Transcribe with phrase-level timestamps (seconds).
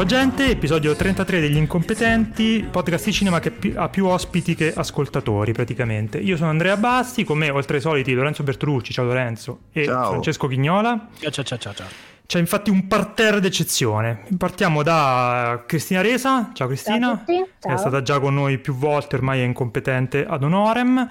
[0.00, 5.52] Ciao gente, episodio 33 degli incompetenti, podcast di cinema che ha più ospiti che ascoltatori
[5.52, 6.16] praticamente.
[6.16, 10.08] Io sono Andrea Basti, con me oltre ai soliti Lorenzo Bertolucci, ciao Lorenzo, e Ciao.
[10.08, 11.08] Francesco Chignola.
[11.18, 11.74] Ciao ciao ciao ciao.
[11.74, 11.86] ciao.
[12.24, 14.22] C'è infatti un parterre d'eccezione.
[14.38, 17.74] Partiamo da Cristina Resa, ciao Cristina, Ciao ciao.
[17.74, 21.06] è stata già con noi più volte, ormai è incompetente ad honorem.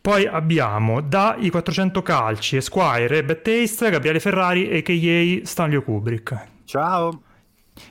[0.00, 5.44] Poi abbiamo da I 400 Calci, Esquire e Bad Taste, Gabriele Ferrari a.k.a.
[5.44, 6.46] Stanley Kubrick.
[6.64, 7.24] Ciao.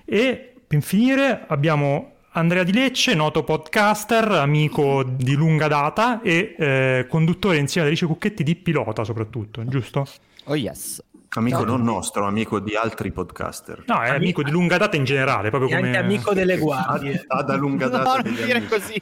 [0.06, 7.06] E per finire abbiamo Andrea Di Lecce, noto podcaster, amico di lunga data e eh,
[7.10, 10.06] conduttore insieme ad Alice Cucchetti di Pilota soprattutto, giusto?
[10.46, 11.04] Oh yes.
[11.32, 11.66] Amico Ciao.
[11.66, 13.84] non nostro, amico di altri podcaster.
[13.86, 15.88] No, è Ami- amico di lunga data in generale, proprio come...
[15.88, 17.26] anche amico delle guardie.
[17.46, 18.74] da lunga No, data non degli dire amici.
[18.74, 19.02] così.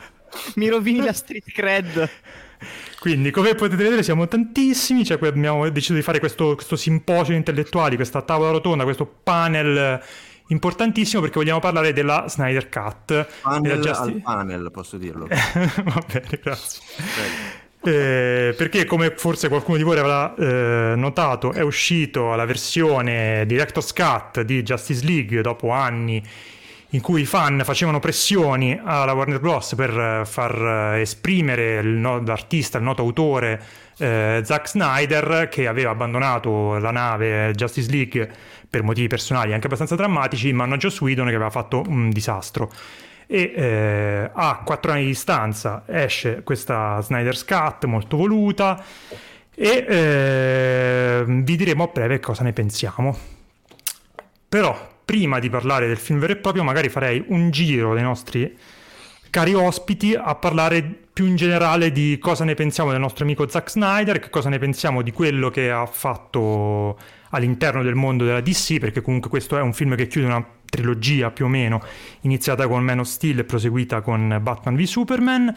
[0.55, 2.09] Mi rovini la street cred.
[2.99, 5.05] Quindi, come potete vedere, siamo tantissimi.
[5.05, 10.01] Cioè, abbiamo deciso di fare questo, questo simposio di intellettuali, questa tavola rotonda, questo panel
[10.47, 13.27] importantissimo perché vogliamo parlare della Snyder Cut.
[13.41, 15.27] Panel della Justi- al panel, posso dirlo.
[15.29, 16.81] Va bene, grazie.
[16.95, 17.65] Prego.
[17.83, 23.93] Eh, perché come forse qualcuno di voi avrà eh, notato è uscito la versione Director's
[23.93, 26.21] Cut di Justice League dopo anni
[26.91, 29.75] in cui i fan facevano pressioni alla Warner Bros.
[29.75, 33.61] per far eh, esprimere il no- l'artista, il noto autore
[33.97, 38.31] eh, Zack Snyder che aveva abbandonato la nave Justice League
[38.77, 42.11] per motivi personali anche abbastanza drammatici in mano a Joss Whedon che aveva fatto un
[42.11, 42.71] disastro
[43.25, 48.81] e eh, a quattro anni di distanza esce questa Snyder's Cut molto voluta
[49.53, 53.17] e eh, vi diremo a breve cosa ne pensiamo.
[54.47, 58.55] Però prima di parlare del film vero e proprio magari farei un giro dei nostri
[59.29, 63.71] cari ospiti a parlare più in generale di cosa ne pensiamo del nostro amico Zack
[63.71, 66.97] Snyder, che cosa ne pensiamo di quello che ha fatto
[67.31, 71.31] all'interno del mondo della DC, perché comunque questo è un film che chiude una trilogia
[71.31, 71.81] più o meno,
[72.21, 75.55] iniziata con Man of Steel e proseguita con Batman v Superman.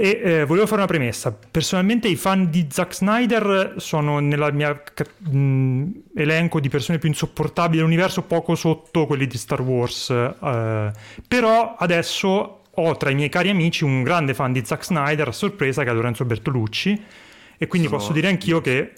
[0.00, 1.36] E eh, volevo fare una premessa.
[1.50, 7.08] Personalmente i fan di Zack Snyder sono nella mia ca- mh, elenco di persone più
[7.08, 10.10] insopportabili dell'universo, poco sotto quelli di Star Wars.
[10.10, 10.92] eh,
[11.26, 15.32] però adesso ho tra i miei cari amici un grande fan di Zack Snyder, a
[15.32, 17.02] sorpresa, che è Lorenzo Bertolucci.
[17.58, 18.92] E quindi Sono- posso dire anch'io che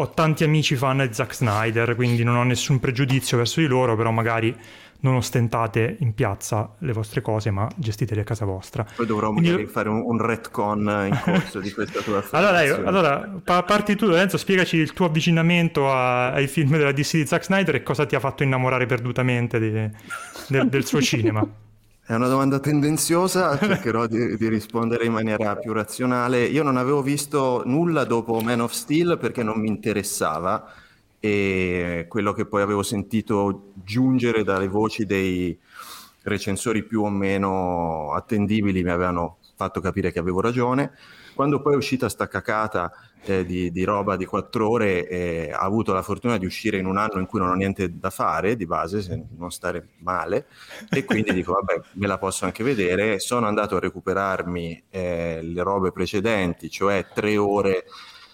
[0.00, 3.96] ho tanti amici fan di Zack Snyder, quindi non ho nessun pregiudizio verso di loro,
[3.96, 4.54] però magari
[5.00, 8.84] non ostentate in piazza le vostre cose, ma gestitele a casa vostra.
[8.96, 13.40] Poi dovrò Quindi- magari fare un, un retcon in corso di questa tua Allora, allora
[13.44, 17.44] pa- parti tu Lorenzo, spiegaci il tuo avvicinamento a- ai film della DC di Zack
[17.44, 19.70] Snyder e cosa ti ha fatto innamorare perdutamente di-
[20.48, 21.46] del, del suo cinema.
[22.08, 26.46] È una domanda tendenziosa, cercherò di, di rispondere in maniera più razionale.
[26.46, 30.72] Io non avevo visto nulla dopo Man of Steel perché non mi interessava
[31.20, 35.54] e quello che poi avevo sentito giungere dalle voci dei
[36.22, 40.92] recensori più o meno attendibili mi avevano fatto capire che avevo ragione.
[41.38, 42.90] Quando poi è uscita sta cacata
[43.22, 46.84] eh, di, di roba di quattro ore, eh, ha avuto la fortuna di uscire in
[46.84, 50.48] un anno in cui non ho niente da fare di base, se non stare male,
[50.90, 53.20] e quindi dico, vabbè, me la posso anche vedere.
[53.20, 57.84] Sono andato a recuperarmi eh, le robe precedenti, cioè tre ore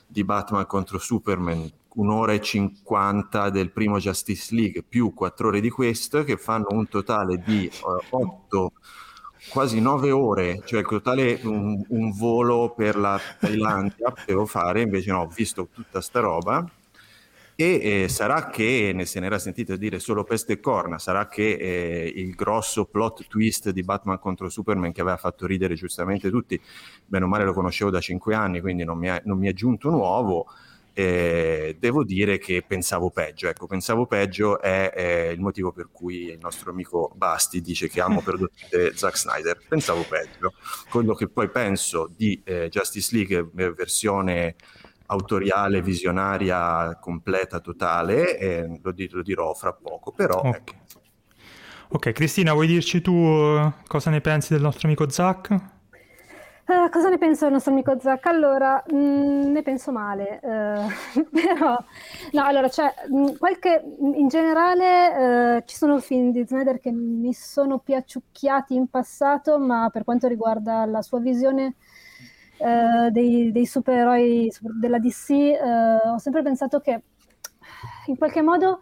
[0.07, 5.69] di Batman contro Superman, un'ora e cinquanta del primo Justice League, più quattro ore di
[5.69, 7.71] questo, che fanno un totale di eh,
[8.09, 8.73] otto,
[9.49, 15.21] quasi nove ore, cioè totale un, un volo per la Thailandia potevo fare, invece no,
[15.21, 16.69] ho visto tutta sta roba.
[17.57, 21.53] E eh, sarà che, ne se n'era sentito dire solo peste e corna, sarà che
[21.53, 26.61] eh, il grosso plot twist di Batman contro Superman che aveva fatto ridere giustamente tutti,
[27.07, 29.53] bene o male lo conoscevo da cinque anni, quindi non mi è, non mi è
[29.53, 30.47] giunto nuovo,
[30.95, 33.49] eh, devo dire che pensavo peggio.
[33.49, 38.01] Ecco, pensavo peggio è, è il motivo per cui il nostro amico Basti dice che
[38.01, 39.65] amo perdutamente Zack Snyder.
[39.69, 40.55] Pensavo peggio.
[40.89, 44.57] Quello che poi penso di eh, Justice League eh, versione
[45.07, 50.57] autoriale, visionaria, completa, totale, eh, lo, di- lo dirò fra poco, però Ok.
[50.57, 50.75] ecco,
[51.89, 55.73] Ok, Cristina, vuoi dirci tu eh, cosa ne pensi del nostro amico Zack?
[56.67, 58.25] Eh, cosa ne penso del nostro amico Zack?
[58.27, 58.95] Allora, mh,
[59.53, 61.77] ne penso male, eh, però,
[62.33, 67.35] no, allora, cioè, mh, qualche, in generale, eh, ci sono film di Snyder che mi
[67.35, 71.75] sono piaciucchiati in passato, ma per quanto riguarda la sua visione
[72.57, 75.33] eh, dei, dei supereroi super- della DC,
[76.15, 77.03] ho sempre pensato che
[78.07, 78.81] in qualche modo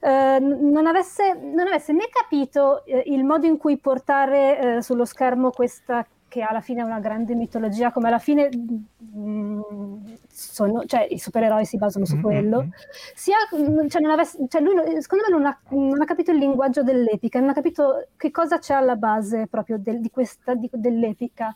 [0.00, 5.04] eh, non, avesse, non, avesse, né capito eh, il modo in cui portare eh, sullo
[5.04, 10.00] schermo questa che alla fine è una grande mitologia, come alla fine mh, mm,
[10.30, 12.22] sono, cioè, i supereroi si basano su mm-hmm.
[12.22, 12.68] quello,
[13.14, 16.82] sia, mm, cioè, avesse, cioè lui, secondo me non ha, non ha, capito il linguaggio
[16.82, 21.54] dell'epica, non ha capito che cosa c'è alla base proprio del, di questa, di, dell'epica.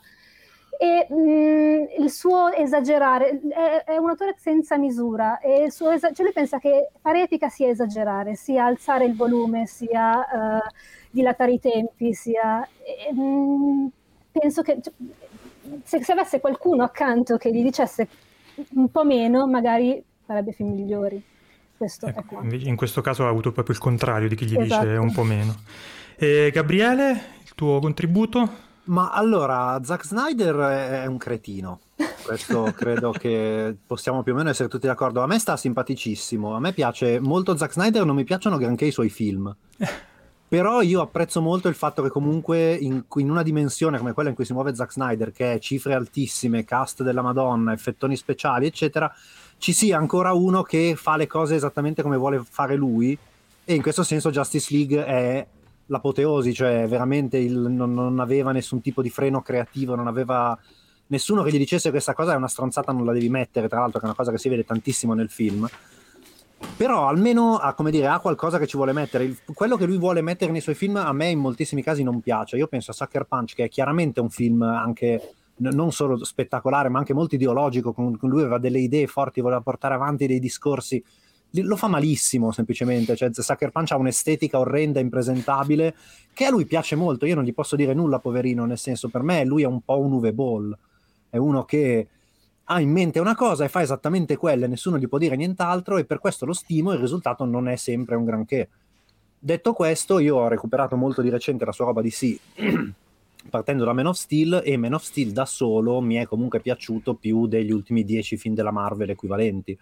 [0.79, 5.91] E mh, mm, il suo esagerare è, è, un autore senza misura e il suo
[5.91, 10.69] esa- cioè lui pensa che fare epica sia esagerare, sia alzare il volume, sia uh,
[11.11, 12.63] dilatare i tempi, sia...
[13.09, 13.91] E, mh,
[14.39, 14.93] penso che cioè,
[15.85, 18.09] se, se, avesse qualcuno accanto che gli dicesse
[18.75, 21.23] un po' meno, magari farebbe film migliori.
[21.77, 24.85] Questo ecco, in questo caso ha avuto proprio il contrario di chi gli esatto.
[24.85, 25.55] dice un po' meno.
[26.17, 27.11] E Gabriele,
[27.45, 28.65] il tuo contributo?
[28.85, 30.55] Ma allora, Zack Snyder
[31.03, 31.81] è un cretino.
[32.25, 35.23] Questo credo che possiamo più o meno essere tutti d'accordo.
[35.23, 36.55] A me sta simpaticissimo.
[36.55, 39.55] A me piace molto Zack Snyder, non mi piacciono granché i suoi film.
[40.49, 44.37] Però io apprezzo molto il fatto che comunque in, in, una dimensione come quella in
[44.37, 49.13] cui si muove Zack Snyder, che è cifre altissime, cast della Madonna, effettoni speciali, eccetera,
[49.59, 53.19] ci sia ancora uno che fa le cose esattamente come vuole fare lui.
[53.65, 55.47] E in questo senso Justice League è
[55.87, 60.57] l'apoteosi, cioè veramente il, non, non, aveva nessun tipo di freno creativo, non aveva
[61.09, 63.99] nessuno che gli dicesse questa cosa è una stronzata, non la devi mettere, tra l'altro
[63.99, 65.69] che è una cosa che si vede tantissimo nel film
[66.77, 69.25] però almeno ha, dire, ha, qualcosa che ci vuole mettere.
[69.25, 72.21] Il, quello che lui vuole mettere nei suoi film a me in moltissimi casi non
[72.21, 72.57] piace.
[72.57, 76.89] Io penso a Sucker Punch, che è chiaramente un film anche n- non solo spettacolare,
[76.89, 80.39] ma anche molto ideologico, con, con lui aveva delle idee forti, voleva portare avanti dei
[80.39, 81.03] discorsi.
[81.51, 85.95] Lo fa malissimo semplicemente, cioè Sucker Punch ha un'estetica orrenda, impresentabile,
[86.33, 87.25] che a lui piace molto.
[87.25, 89.99] Io non gli posso dire nulla, poverino, nel senso, per me lui è un po'
[89.99, 90.77] un Uwe Ball,
[91.31, 92.09] è uno che
[92.69, 95.99] ha in mente una cosa e fa esattamente quella e nessuno gli può dire nient'altro
[95.99, 98.69] e per questo lo stimo e il risultato non è sempre un granché.
[99.39, 102.39] Detto questo, io ho recuperato molto di recente la sua roba di sì,
[103.49, 107.15] partendo da Man of Steel e Man of Steel da solo mi è comunque piaciuto
[107.15, 109.79] più degli ultimi dieci film della Marvel equivalenti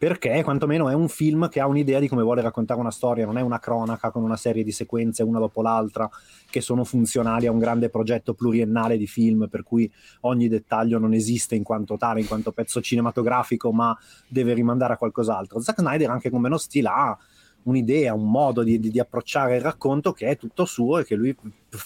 [0.00, 3.36] perché quantomeno è un film che ha un'idea di come vuole raccontare una storia, non
[3.36, 6.08] è una cronaca con una serie di sequenze una dopo l'altra
[6.48, 11.12] che sono funzionali a un grande progetto pluriennale di film per cui ogni dettaglio non
[11.12, 13.94] esiste in quanto tale, in quanto pezzo cinematografico, ma
[14.26, 15.60] deve rimandare a qualcos'altro.
[15.60, 17.18] Zack Snyder anche con meno stile ha
[17.64, 21.14] un'idea, un modo di, di, di approcciare il racconto che è tutto suo e che
[21.14, 21.36] lui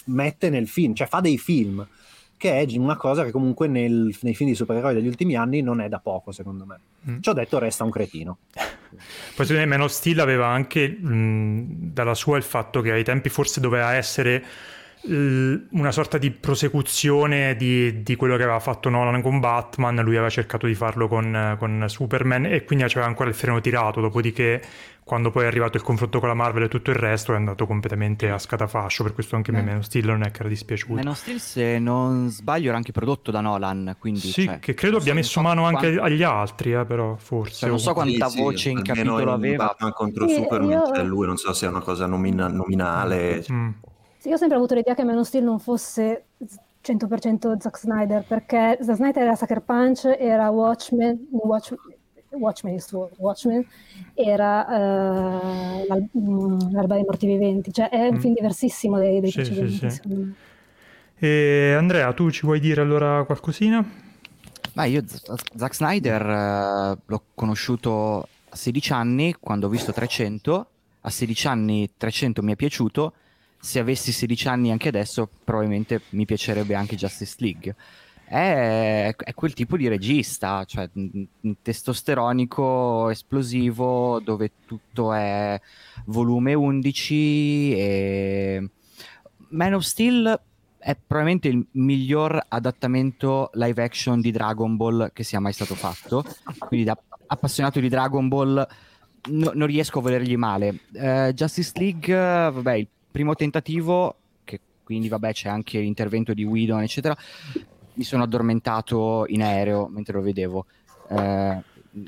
[0.05, 1.85] mette nel film, cioè fa dei film
[2.37, 5.81] che è una cosa che comunque nel, nei film di supereroi degli ultimi anni non
[5.81, 6.79] è da poco, secondo me.
[7.09, 7.21] Mm.
[7.21, 8.37] Ci ho detto, resta un cretino.
[8.55, 13.03] Poi secondo me Man of Steel aveva anche mh, dalla sua il fatto che ai
[13.03, 14.43] tempi forse doveva essere
[15.07, 20.29] una sorta di prosecuzione di, di, quello che aveva fatto Nolan con Batman, lui aveva
[20.29, 24.61] cercato di farlo con, con Superman e quindi aveva ancora il freno tirato, dopodiché
[25.05, 27.67] quando poi è arrivato il confronto con la Marvel e tutto il resto è andato
[27.67, 30.49] completamente a scatafascio, per questo anche a me Man of Steel non è che era
[30.49, 30.95] dispiaciuto.
[30.95, 34.21] Man of Steel se non sbaglio era anche prodotto da Nolan, quindi...
[34.21, 35.85] Sì, cioè, che credo abbia messo mano quanto...
[35.85, 37.59] anche agli altri, eh, però forse.
[37.59, 39.65] Cioè, non so quanta sì, voce sì, in capitolo aveva.
[39.65, 40.91] Batman contro Superman, io...
[40.95, 43.45] cioè lui non so se è una cosa nomina- nominale.
[43.51, 43.69] Mm.
[44.25, 46.29] Sì, io ho sempre avuto l'idea che Man of Steel non fosse
[46.83, 51.79] 100% Zack Snyder, perché Zack Snyder era Sucker Punch, era Watchmen, Watchmen
[52.31, 53.63] Watchmen, il suo Watchmen,
[54.15, 58.19] era uh, l'al- mm, L'alba dei morti viventi, cioè è un mm.
[58.19, 59.77] film diversissimo dei, dei sì, precedenti.
[59.77, 60.33] Sì, sì.
[61.19, 63.87] E Andrea, tu ci vuoi dire allora qualcosina?
[64.73, 70.67] Ma io Zack Snyder uh, l'ho conosciuto a 16 anni quando ho visto 300,
[71.01, 73.13] a 16 anni 300 mi è piaciuto,
[73.65, 77.75] se avessi 16 anni anche adesso probabilmente mi piacerebbe anche Justice League
[78.27, 80.89] è, è, quel tipo di regista, cioè
[81.61, 85.59] testosteronico, esplosivo, dove tutto è
[86.05, 88.69] volume 11 e
[89.49, 90.39] Man of Steel
[90.79, 96.23] è probabilmente il miglior adattamento live action di Dragon Ball che sia mai stato fatto.
[96.57, 98.67] Quindi da appassionato di Dragon Ball
[99.29, 100.79] no, non riesco a volergli male.
[100.93, 106.81] Uh, Justice League, vabbè, il primo tentativo, che quindi vabbè c'è anche l'intervento di Whedon,
[106.81, 107.15] eccetera,
[107.93, 110.65] mi sono addormentato in aereo mentre lo vedevo.
[111.09, 111.63] Eh, è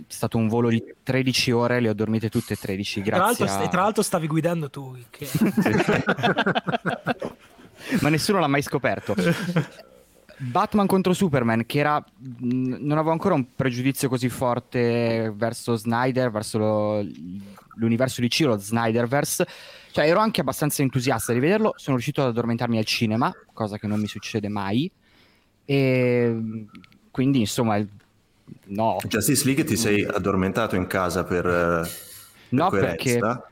[0.10, 3.02] stato un volo di 13 ore, le ho dormite tutte e 13.
[3.02, 3.46] Grazie.
[3.46, 3.68] Tra l'altro, a...
[3.70, 4.98] tra l'altro stavi guidando tu.
[5.10, 5.30] Che...
[8.02, 9.16] Ma nessuno l'ha mai scoperto.
[10.40, 12.04] Batman contro Superman, che era.
[12.40, 17.02] Non avevo ancora un pregiudizio così forte verso Snyder, verso lo,
[17.76, 19.48] l'universo di Ciro, Snyderverse.
[19.98, 21.74] Cioè, ero anche abbastanza entusiasta di vederlo.
[21.76, 24.92] Sono riuscito ad addormentarmi al cinema, cosa che non mi succede mai.
[25.66, 26.66] E
[27.10, 27.84] quindi insomma,
[28.66, 28.98] no.
[29.08, 31.90] Justice League ti sei addormentato in casa per...
[32.50, 33.50] No, per perché, coerenza?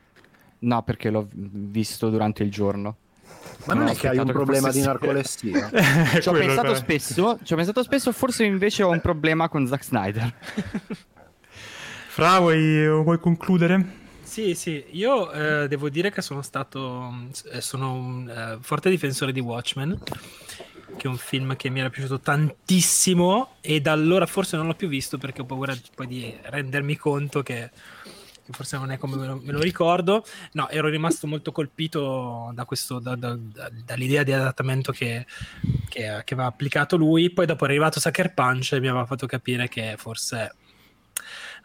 [0.60, 2.96] no, perché l'ho visto durante il giorno.
[3.64, 5.68] Ma non ho è che hai un che problema di narcolessia?
[6.22, 9.66] Ci ho pensato per- spesso, ci ho pensato spesso, forse invece ho un problema con
[9.66, 10.32] Zack Snyder.
[12.06, 14.04] Fra, vuoi, vuoi concludere?
[14.36, 17.10] Sì, sì, io eh, devo dire che sono stato
[17.52, 19.98] eh, sono un eh, forte difensore di Watchmen,
[20.98, 24.74] che è un film che mi era piaciuto tantissimo e da allora forse non l'ho
[24.74, 27.70] più visto perché ho paura poi di rendermi conto che,
[28.50, 30.22] forse non è come me lo, me lo ricordo.
[30.52, 35.24] No, ero rimasto molto colpito da questo, da- da- da- dall'idea di adattamento che,
[35.88, 37.30] che, che aveva applicato lui.
[37.30, 40.56] Poi dopo è arrivato Sucker Punch e mi aveva fatto capire che forse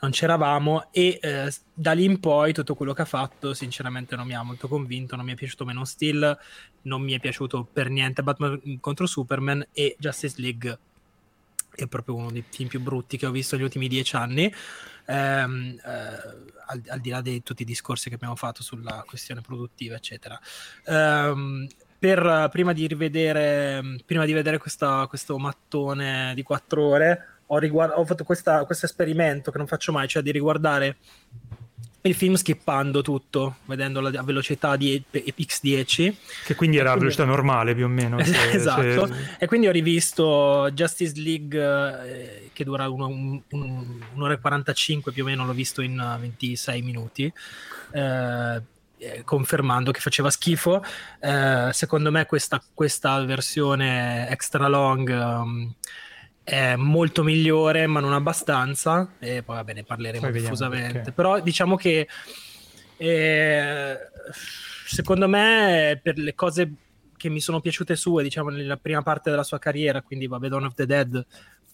[0.01, 4.25] non c'eravamo e eh, da lì in poi tutto quello che ha fatto sinceramente non
[4.25, 6.37] mi ha molto convinto, non mi è piaciuto Man of Steel,
[6.83, 10.79] non mi è piaciuto per niente Batman contro Superman e Justice League
[11.73, 14.53] è proprio uno dei film più brutti che ho visto negli ultimi dieci anni.
[15.05, 15.89] Ehm, eh,
[16.67, 20.39] al, al di là di tutti i discorsi che abbiamo fatto sulla questione produttiva eccetera.
[20.85, 21.67] Ehm,
[21.97, 27.93] per, prima di rivedere prima di vedere questa- questo mattone di quattro ore ho, riguard-
[27.95, 30.97] ho fatto questo esperimento che non faccio mai, cioè di riguardare
[32.03, 36.13] il film skippando tutto, vedendolo a velocità di X10.
[36.45, 38.17] Che quindi era a Quindi- velocità normale più o meno.
[38.25, 39.05] se- esatto.
[39.07, 44.39] se- E quindi ho rivisto Justice League eh, che dura uno- un- un- un'ora e
[44.39, 47.31] 45 più o meno, l'ho visto in eh, 26 minuti.
[47.91, 48.61] eh,
[49.03, 50.83] eh, confermando che faceva schifo
[51.19, 55.73] Eh, secondo me questa, questa versione extra long ehm,
[56.43, 61.11] è molto migliore ma non abbastanza e poi vabbè ne parleremo Poi diffusamente perché.
[61.11, 62.07] però diciamo che
[62.97, 63.97] eh,
[64.85, 66.73] secondo me per le cose
[67.15, 70.65] che mi sono piaciute sue diciamo nella prima parte della sua carriera quindi vabbè Dawn
[70.65, 71.25] of the Dead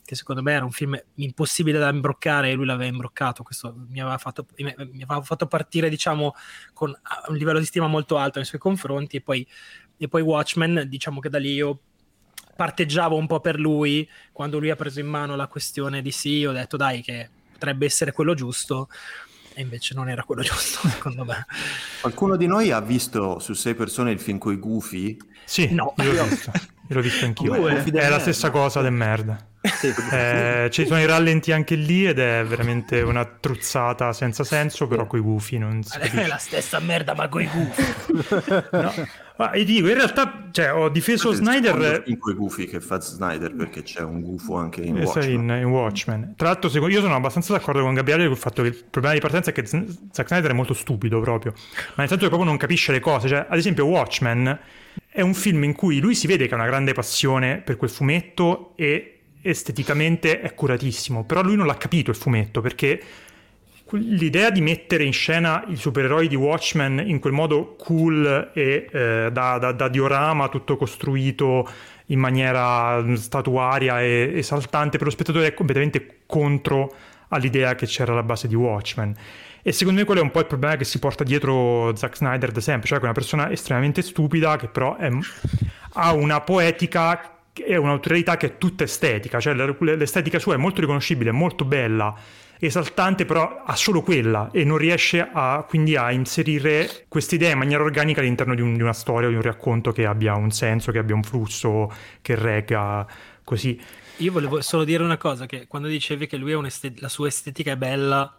[0.03, 3.99] che secondo me era un film impossibile da imbroccare e lui l'aveva imbroccato questo mi
[3.99, 6.33] aveva fatto, mi aveva fatto partire diciamo
[6.73, 6.97] con
[7.27, 9.45] un livello di stima molto alto nei suoi confronti e poi,
[9.97, 11.79] e poi Watchmen diciamo che da lì io
[12.57, 16.43] parteggiavo un po' per lui quando lui ha preso in mano la questione di sì
[16.45, 18.89] ho detto dai che potrebbe essere quello giusto
[19.53, 21.45] e invece non era quello giusto secondo me
[22.01, 25.17] Qualcuno di noi ha visto su sei persone il film coi gufi?
[25.45, 25.93] Sì, No.
[25.97, 26.51] io l'ho visto.
[26.89, 27.53] Io l'ho visto anch'io.
[27.55, 27.83] Due.
[27.83, 29.37] È la stessa cosa del merda.
[29.61, 29.93] Sì.
[30.11, 35.05] Eh, ci sono i rallenti anche lì ed è veramente una truzzata senza senso, però
[35.07, 36.27] coi gufi non si è capisce.
[36.27, 37.83] la stessa merda ma coi gufi
[38.71, 38.93] No.
[39.37, 42.99] Ma io dico, in realtà, cioè, ho difeso è Snyder film coi gufi che fa
[42.99, 45.29] Snyder perché c'è un gufo anche in eh, Watchmen.
[45.31, 46.33] in, in Watchmen.
[46.35, 49.21] Tra l'altro, secondo- io sono abbastanza d'accordo con Gabriele sul fatto che il problema di
[49.21, 52.57] partenza è che Zack Snyder è molto stupido proprio, ma nel senso che proprio non
[52.57, 53.27] capisce le cose.
[53.27, 54.59] Cioè, ad esempio, Watchmen
[55.17, 57.89] è un film in cui lui si vede che ha una grande passione per quel
[57.89, 63.01] fumetto e esteticamente è curatissimo, però lui non l'ha capito il fumetto perché
[63.93, 69.29] l'idea di mettere in scena i supereroi di Watchmen in quel modo cool e eh,
[69.31, 71.67] da, da- da diorama tutto costruito
[72.07, 76.93] in maniera statuaria e esaltante per lo spettatore è completamente contro
[77.29, 79.15] all'idea che c'era alla base di Watchmen.
[79.61, 82.51] E secondo me quello è un po' il problema che si porta dietro Zack Snyder
[82.51, 85.09] da sempre, cioè che è una persona estremamente stupida che però è-
[85.93, 91.31] ha una poetica e un'autorialità che è tutta estetica, cioè l'estetica sua è molto riconoscibile,
[91.31, 92.15] è molto bella,
[92.59, 97.57] esaltante, però ha solo quella e non riesce a, quindi a inserire queste idee in
[97.57, 100.91] maniera organica all'interno di, un- di una storia, di un racconto che abbia un senso,
[100.91, 103.05] che abbia un flusso, che regga
[103.43, 103.79] così.
[104.17, 107.73] Io volevo solo dire una cosa, che quando dicevi che lui è la sua estetica
[107.73, 108.36] è bella,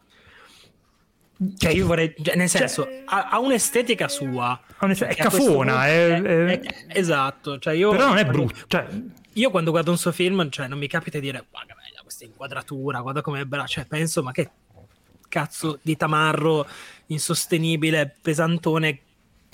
[1.57, 4.61] cioè io vorrei, cioè, nel senso, ha, ha un'estetica sua.
[4.76, 8.87] Ha un'est- è cafona, è- è- è- esatto, cioè io, Però non è brutto, cioè,
[9.35, 12.25] Io quando guardo un suo film, cioè non mi capita di dire, guarda bella questa
[12.25, 14.50] inquadratura, guarda com'è bella, cioè penso, ma che
[15.28, 16.66] cazzo di tamarro
[17.07, 18.99] insostenibile, pesantone,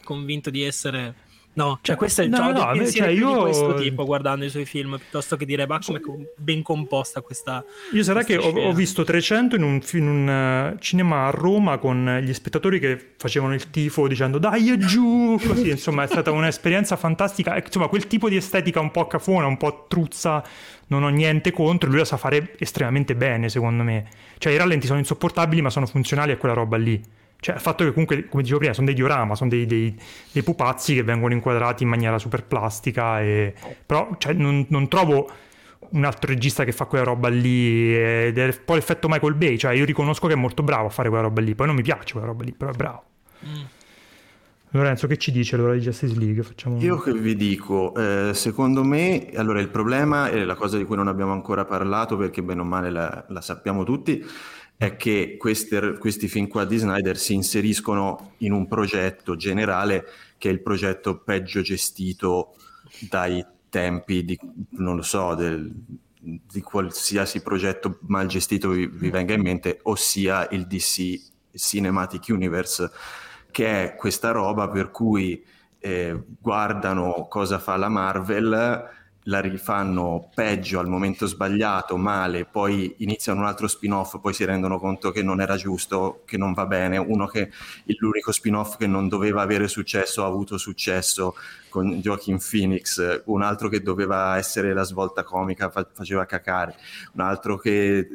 [0.02, 1.14] convinto di essere...
[1.54, 3.74] No, cioè questo è il No, cioè, ho no, pensieri cioè, più di io- questo
[3.74, 7.64] tipo guardando i suoi film, piuttosto che dire, ma come com- ben composta questa...
[7.92, 11.30] Io sarà che ho, ho scena." visto 300 in un, in un, eh, cinema a
[11.30, 16.06] Roma con gli spettatori che facevano il tifo dicendo dai è giù, così insomma è
[16.06, 17.56] stata un'esperienza fantastica.
[17.56, 20.42] Insomma quel tipo di estetica un po' cafona, un po' truzza,
[20.88, 24.06] non ho niente contro, lui la sa fare estremamente bene secondo me.
[24.38, 27.00] Cioè i rallenti sono insopportabili ma sono funzionali a quella roba lì.
[27.44, 29.94] Cioè il fatto che comunque, come dicevo prima, sono dei diorama, sono dei, dei-
[30.32, 33.52] dei pupazzi che vengono inquadrati in maniera super plastica e...
[33.84, 35.30] però cioè, non, non trovo
[35.90, 39.58] un altro regista che fa quella roba lì ed è un po' l'effetto Michael Bay,
[39.58, 41.82] cioè io riconosco che è molto bravo a fare quella roba lì, poi non mi
[41.82, 43.02] piace quella roba lì, però è bravo.
[43.46, 43.62] Mm.
[44.70, 46.42] Lorenzo, che ci dice allora di Justice League?
[46.42, 46.80] Facciamo...
[46.80, 50.96] Io che vi dico, eh, secondo me, allora il problema è la cosa di cui
[50.96, 54.24] non abbiamo ancora parlato perché bene o male la, la sappiamo tutti,
[54.84, 60.04] è che queste, questi film qua di Snyder si inseriscono in un progetto generale
[60.38, 62.54] che è il progetto peggio gestito
[63.08, 64.38] dai tempi di,
[64.70, 65.72] non lo so, del,
[66.20, 72.90] di qualsiasi progetto mal gestito vi, vi, venga in mente, ossia il DC Cinematic Universe,
[73.50, 75.44] che è questa roba per cui
[75.78, 83.40] eh, guardano cosa fa la Marvel la rifanno peggio al momento sbagliato, male, poi iniziano
[83.40, 86.98] un altro spin-off, poi si rendono conto che non era giusto, che non va bene,
[86.98, 87.50] uno che
[87.98, 91.34] l'unico spin-off che non doveva avere successo ha avuto successo
[91.70, 96.76] con Joaquin Phoenix, un altro che doveva essere la svolta comica fa- faceva cacare,
[97.12, 98.06] un altro che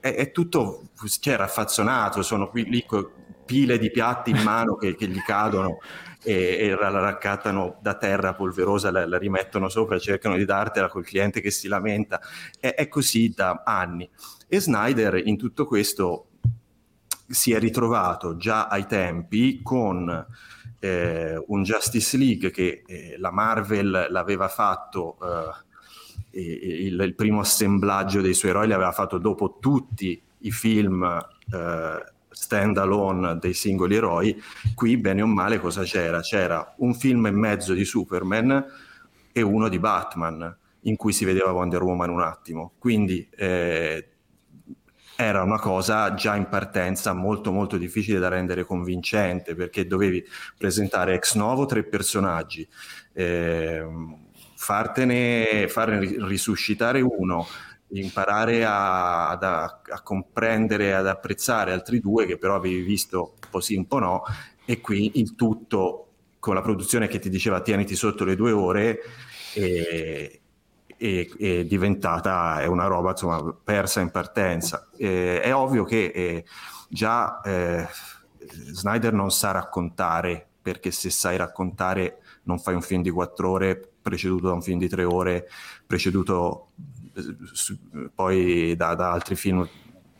[0.00, 3.08] è, è tutto cioè, raffazzonato, sono qui lì con
[3.44, 5.78] pile di piatti in mano che, che gli cadono
[6.26, 11.04] e, e la raccattano da terra polverosa, la, la, rimettono sopra, cercano di dartela col
[11.04, 12.20] cliente che si lamenta.
[12.58, 14.10] È, è così da anni.
[14.48, 16.30] E Snyder in tutto questo
[17.28, 20.26] si è ritrovato già ai tempi con
[20.80, 25.18] eh, un Justice League che eh, la Marvel l'aveva fatto,
[26.32, 31.04] eh, il, il, primo assemblaggio dei suoi eroi l'aveva fatto dopo tutti i film
[31.52, 34.40] eh, stand alone dei singoli eroi,
[34.74, 36.20] qui bene o male cosa c'era?
[36.20, 38.64] C'era un film e mezzo di Superman
[39.32, 42.72] e uno di Batman, in cui si vedeva Wonder Woman un attimo.
[42.78, 44.08] Quindi eh,
[45.16, 50.22] era una cosa già in partenza molto molto difficile da rendere convincente perché dovevi
[50.58, 52.68] presentare ex novo tre personaggi,
[53.14, 53.82] eh,
[54.54, 57.46] fartene, farne risuscitare uno,
[57.90, 63.60] imparare a, a, a comprendere, ad apprezzare altri due che però avevi visto un po'
[63.60, 64.22] sì, un po' no,
[64.64, 66.02] e qui il tutto
[66.38, 69.00] con la produzione che ti diceva tieniti sotto le due ore
[69.54, 70.40] e,
[70.96, 74.88] e, è diventata è una roba insomma persa in partenza.
[74.96, 76.44] Eh, è ovvio che eh,
[76.88, 77.86] già eh,
[78.48, 83.80] Snyder non sa raccontare perché se sai raccontare non fai un film di quattro ore
[84.00, 85.48] preceduto da un film di tre ore
[85.84, 86.68] preceduto
[88.14, 89.68] poi da, da altri film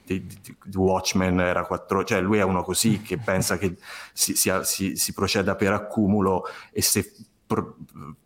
[0.04, 3.76] di, di, di, Watchmen era 4 cioè lui è uno così che pensa che
[4.12, 7.12] si, si, si, si proceda per accumulo e se
[7.44, 7.76] pro,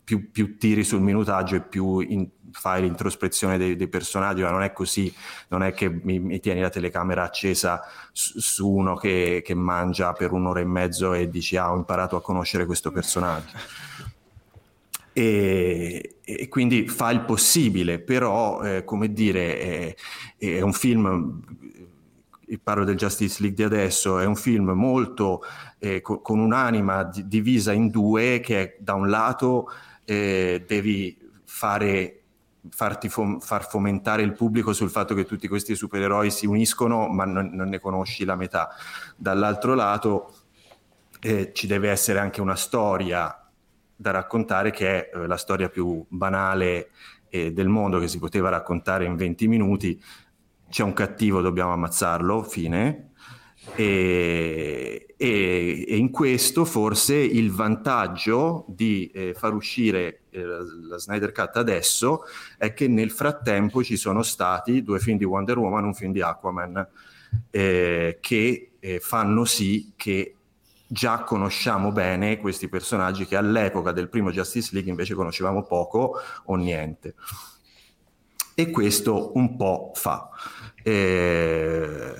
[0.03, 4.63] più, più, tiri sul minutaggio e più in, fai l'introspezione dei, dei, personaggi ma non
[4.63, 5.13] è così
[5.49, 7.81] non è che mi, mi tieni la telecamera accesa
[8.11, 12.15] su, su uno che, che mangia per un'ora e mezzo e dici ah ho imparato
[12.15, 13.57] a conoscere questo personaggio
[15.13, 19.95] e, e, quindi fa il possibile, però, eh, come dire, è,
[20.37, 21.41] è, un film,
[22.63, 25.41] parlo del Justice League di adesso, è un film molto
[25.79, 29.69] eh, co- con un'anima d- divisa in due che da un lato
[30.05, 32.17] eh, devi fare
[32.69, 37.25] farti fom- far fomentare il pubblico sul fatto che tutti questi supereroi si uniscono ma
[37.25, 38.69] non, non ne conosci la metà.
[39.15, 40.33] Dall'altro lato
[41.19, 43.40] eh, ci deve essere anche una storia
[44.01, 46.89] da raccontare che è eh, la storia più banale
[47.29, 50.01] eh, del mondo che si poteva raccontare in 20 minuti.
[50.67, 53.11] C'è un cattivo, dobbiamo ammazzarlo, fine.
[53.75, 61.31] E, e, e in questo forse il vantaggio di eh, far uscire eh, la Snyder
[61.31, 62.23] Cut adesso
[62.57, 66.21] è che nel frattempo ci sono stati due film di Wonder Woman, un film di
[66.21, 66.87] Aquaman,
[67.51, 68.65] eh, che
[68.99, 70.37] fanno sì che
[70.91, 76.55] già conosciamo bene questi personaggi che all'epoca del primo Justice League invece conoscevamo poco o
[76.55, 77.15] niente.
[78.53, 80.29] E questo un po' fa.
[80.83, 82.13] Eh,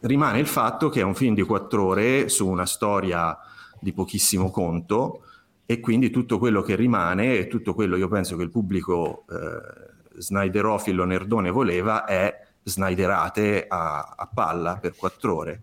[0.00, 3.36] rimane il fatto che è un film di quattro ore su una storia
[3.80, 5.24] di pochissimo conto
[5.66, 10.20] e quindi tutto quello che rimane e tutto quello io penso che il pubblico eh,
[10.20, 15.62] snyderofilo nerdone voleva è snyderate a, a palla per quattro ore.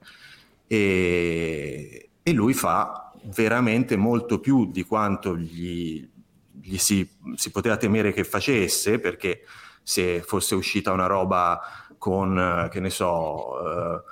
[0.68, 6.08] E, e lui fa veramente molto più di quanto gli,
[6.62, 9.42] gli si, si, poteva temere che facesse, perché
[9.82, 11.60] se fosse uscita una roba
[11.98, 14.04] con, che ne so,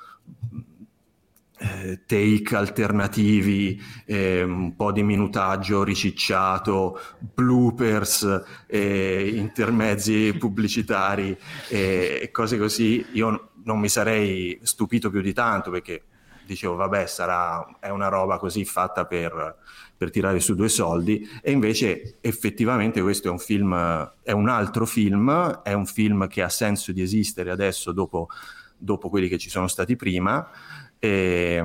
[1.60, 11.38] eh, take alternativi, eh, un po' di minutaggio ricicciato, bloopers, eh, intermezzi pubblicitari
[11.70, 16.04] e cose così, io non mi sarei stupito più di tanto perché
[16.48, 19.58] dicevo vabbè sarà, è una roba così fatta per,
[19.96, 24.86] per, tirare su due soldi e invece effettivamente questo è un film, è un altro
[24.86, 28.30] film, è un film che ha senso di esistere adesso dopo,
[28.78, 30.50] dopo quelli che ci sono stati prima.
[30.98, 31.64] E,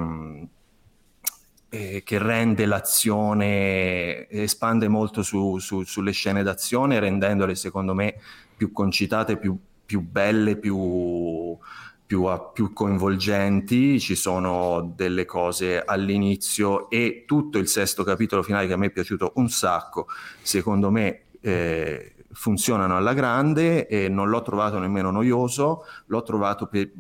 [2.05, 8.15] che rende l'azione, espande molto su, su, sulle scene d'azione, rendendole secondo me
[8.55, 11.57] più concitate, più, più belle, più,
[12.13, 18.75] più, più, coinvolgenti, ci sono delle cose all'inizio e tutto il sesto capitolo finale che
[18.75, 20.07] a me è piaciuto un sacco,
[20.43, 26.93] secondo me eh, funzionano alla grande e non l'ho trovato nemmeno noioso, l'ho trovato pe-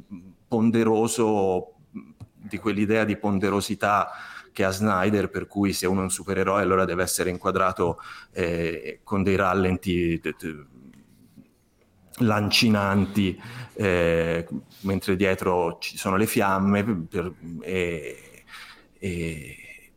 [0.48, 4.11] ponderoso di quell'idea di ponderosità
[4.51, 7.98] che ha Snyder, per cui se uno è un supereroe allora deve essere inquadrato
[8.33, 10.66] eh, con dei rallenti t- t-
[12.18, 13.40] lancinanti,
[13.75, 14.46] eh,
[14.81, 18.44] mentre dietro ci sono le fiamme, per, e,
[18.98, 19.57] e,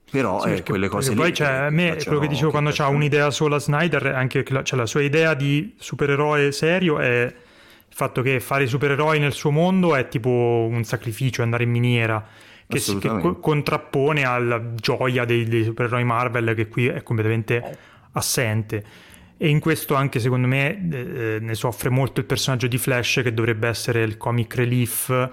[0.09, 1.15] però sì, eh, quelle cose lì.
[1.17, 4.63] Poi c'è, a me quello che dicevo che quando c'ha un'idea sola Snyder, anche la,
[4.63, 9.33] cioè la sua idea di supereroe serio è il fatto che fare i supereroi nel
[9.33, 12.25] suo mondo è tipo un sacrificio, andare in miniera.
[12.67, 17.77] Che, si, che co- contrappone alla gioia dei, dei supereroi Marvel, che qui è completamente
[18.13, 18.83] assente
[19.45, 23.31] e in questo anche secondo me eh, ne soffre molto il personaggio di Flash che
[23.31, 25.29] dovrebbe essere il comic relief.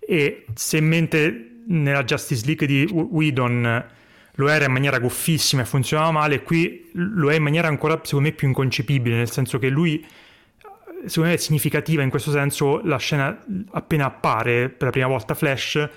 [0.00, 3.84] E se mentre nella Justice League di Whedon
[4.34, 8.30] lo era in maniera goffissima e funzionava male, qui lo è in maniera ancora secondo
[8.30, 10.04] me più inconcepibile, nel senso che lui
[11.04, 12.80] secondo me è significativa in questo senso.
[12.82, 15.88] La scena appena appare per la prima volta Flash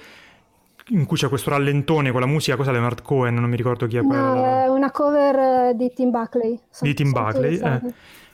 [0.90, 3.98] in cui c'è questo rallentone con la musica, cosa Leonard Cohen, non mi ricordo chi
[3.98, 4.34] è quella.
[4.34, 6.60] No, è una cover eh, di Tim Buckley.
[6.80, 7.82] Di Tim Buckley, eh,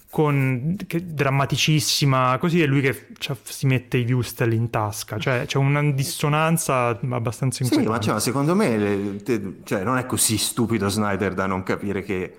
[0.09, 5.45] con, che, drammaticissima, così è lui che cioè, si mette i Wustel in tasca, cioè
[5.45, 8.01] c'è una dissonanza abbastanza importante.
[8.03, 12.03] Sì, ma cioè, secondo me te, cioè, non è così stupido Snyder da non capire
[12.03, 12.35] che,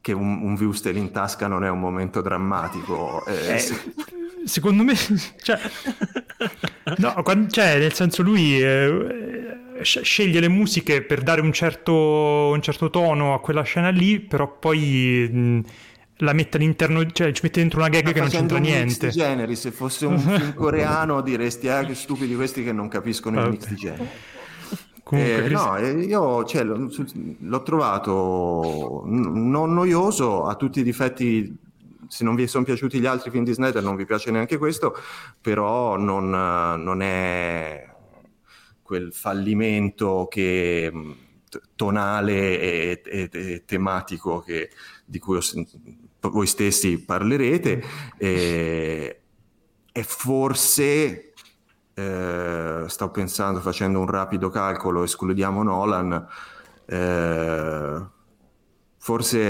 [0.00, 3.24] che un, un Wustel in tasca non è un momento drammatico.
[3.26, 4.14] Eh, eh,
[4.46, 4.94] secondo me,
[5.42, 5.58] cioè,
[6.98, 11.92] no, quando, cioè, nel senso lui eh, sceglie le musiche per dare un certo,
[12.52, 15.60] un certo, tono a quella scena lì, però poi mh,
[16.18, 19.08] la mette all'interno, cioè ci mette dentro una gag che non c'entra niente.
[19.08, 23.42] Di generi, se fosse un film coreano diresti, ah, che stupidi questi che non capiscono
[23.42, 24.08] il mix di generi.
[25.02, 31.56] Comunque, eh, no, io cioè, l'ho trovato non noioso, ha tutti i difetti
[32.08, 34.96] se non vi sono piaciuti gli altri film di Snyder non vi piace neanche questo,
[35.40, 37.88] però non, non è
[38.82, 40.92] quel fallimento che,
[41.74, 44.70] tonale e, e, e tematico che,
[45.04, 45.40] di cui ho,
[46.20, 47.82] voi stessi parlerete.
[48.18, 49.20] E,
[49.92, 51.32] e forse
[51.94, 56.26] eh, sto pensando facendo un rapido calcolo escludiamo Nolan
[56.84, 58.06] eh,
[58.98, 59.40] forse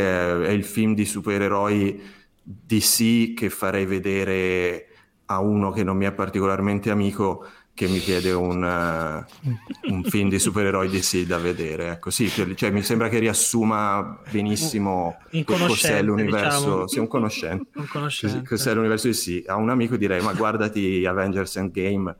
[0.46, 2.00] è il film di supereroi
[2.48, 4.86] DC che farei vedere
[5.26, 10.30] a uno che non mi è particolarmente amico che mi chiede un, uh, un film
[10.30, 11.90] di supereroi DC da vedere.
[11.90, 16.58] Ecco, sì, cioè, mi sembra che riassuma benissimo cos'è l'universo.
[16.58, 16.86] Diciamo.
[16.86, 17.78] Sì, un conoscente.
[17.78, 18.48] Un conoscente.
[18.48, 19.42] Cos'è l'universo DC.
[19.46, 22.16] A un amico direi, ma guardati Avengers Endgame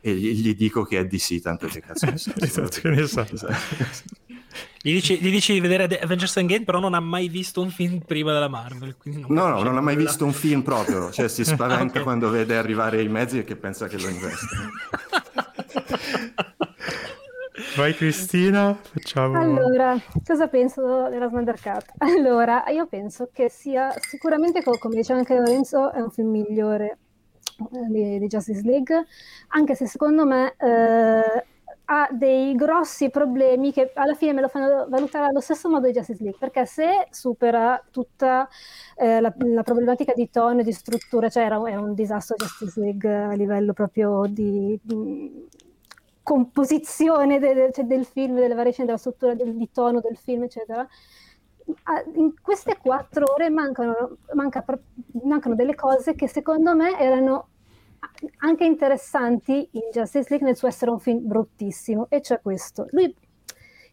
[0.00, 2.32] e gli dico che è DC, tanto che cazzo ne so.
[2.38, 3.24] esatto, che ne so.
[4.84, 8.00] Gli dici, gli dici, di vedere Avengers Endgame, però non ha mai visto un film
[8.00, 8.96] prima della Marvel.
[9.04, 11.12] Non no, no, non ha mai visto un film proprio.
[11.12, 12.02] Cioè, si spaventa okay.
[12.02, 14.46] quando vede arrivare i mezzi e che pensa che lo investa.
[17.76, 19.40] Vai Cristina, facciamo...
[19.40, 21.92] Allora, cosa penso della Snyder Cut?
[21.98, 26.98] Allora, io penso che sia sicuramente, come diceva anche Lorenzo, è un film migliore
[27.58, 29.06] eh, di, di Justice League,
[29.48, 31.44] anche se secondo me eh,
[31.86, 35.92] ha dei grossi problemi che alla fine me lo fanno valutare allo stesso modo di
[35.92, 38.48] Justice League, perché se supera tutta
[38.96, 42.80] eh, la, la, problematica di tono e di struttura, cioè era, era, un disastro Justice
[42.80, 45.48] League a livello proprio di, di
[46.22, 50.44] composizione de, de, cioè del film, delle variazioni della struttura, del, di tono del film,
[50.44, 50.86] eccetera.
[52.14, 54.64] In queste quattro ore mancano, manca,
[55.22, 57.48] mancano delle cose che secondo me erano
[58.38, 62.86] anche interessanti in Justice League nel suo essere un film bruttissimo, e cioè questo.
[62.90, 63.14] Lui,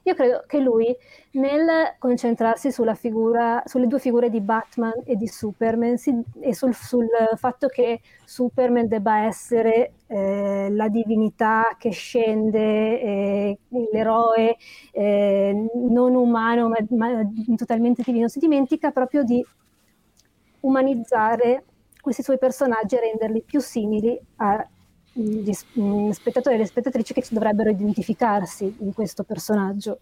[0.03, 0.95] io credo che lui,
[1.31, 7.07] nel concentrarsi figura, sulle due figure di Batman e di Superman si, e sul, sul,
[7.35, 13.59] fatto che Superman debba essere eh, la divinità che scende, eh,
[13.91, 14.57] l'eroe
[14.91, 17.21] eh, non umano ma, ma
[17.55, 19.45] totalmente divino, si dimentica proprio di
[20.61, 21.65] umanizzare
[22.09, 27.69] questi suoi personaggi e renderli più simili agli mm, spettatori e alle spettatrici che dovrebbero
[27.69, 29.99] identificarsi in questo personaggio.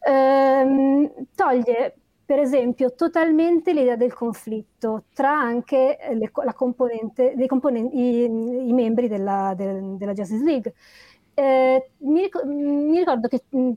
[0.00, 6.30] Ehm, toglie per esempio totalmente l'idea del conflitto tra anche le,
[7.92, 8.24] i,
[8.68, 10.74] i, membri della, del, della Justice League.
[11.34, 12.30] Eh, mi,
[12.98, 13.72] ricordo che mm,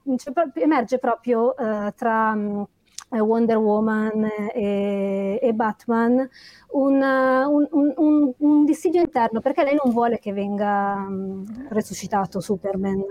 [0.55, 2.61] emerge proprio eh, tra mm,
[3.19, 6.29] Wonder Woman e, e Batman
[6.69, 7.01] un,
[7.71, 13.03] un, un, un, dissidio interno perché lei non vuole che venga um, resuscitato Superman.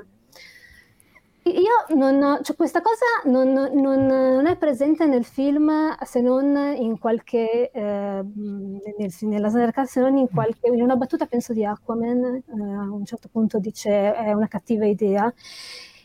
[1.45, 5.71] Io non, cioè questa cosa non, non, non, è presente nel film
[6.05, 7.81] se non in qualche, eh,
[8.23, 12.93] nel, nella Snyder se non in, qualche, in una battuta penso di Aquaman, eh, a
[12.93, 15.33] un certo punto dice è una cattiva idea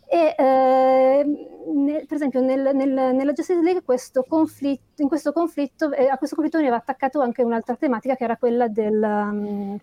[0.07, 1.25] e, eh,
[1.73, 6.17] nel, per esempio nel, nel, nella Justice League questo conflitto, in questo conflitto, eh, a
[6.17, 9.77] questo conflitto veniva attaccato anche un'altra tematica che era quella del, um,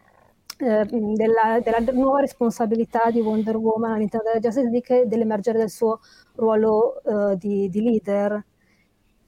[0.58, 5.70] eh, della, della, nuova responsabilità di Wonder Woman all'interno della Justice League e dell'emergere del
[5.70, 6.00] suo
[6.36, 8.44] ruolo uh, di, di, leader.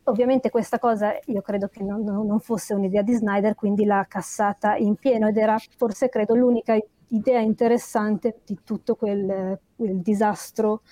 [0.04, 4.76] Ovviamente questa cosa io credo che non, non, fosse un'idea di Snyder, quindi l'ha cassata
[4.76, 6.76] in pieno ed era forse credo l'unica
[7.08, 10.82] idea interessante di tutto quel, quel disastro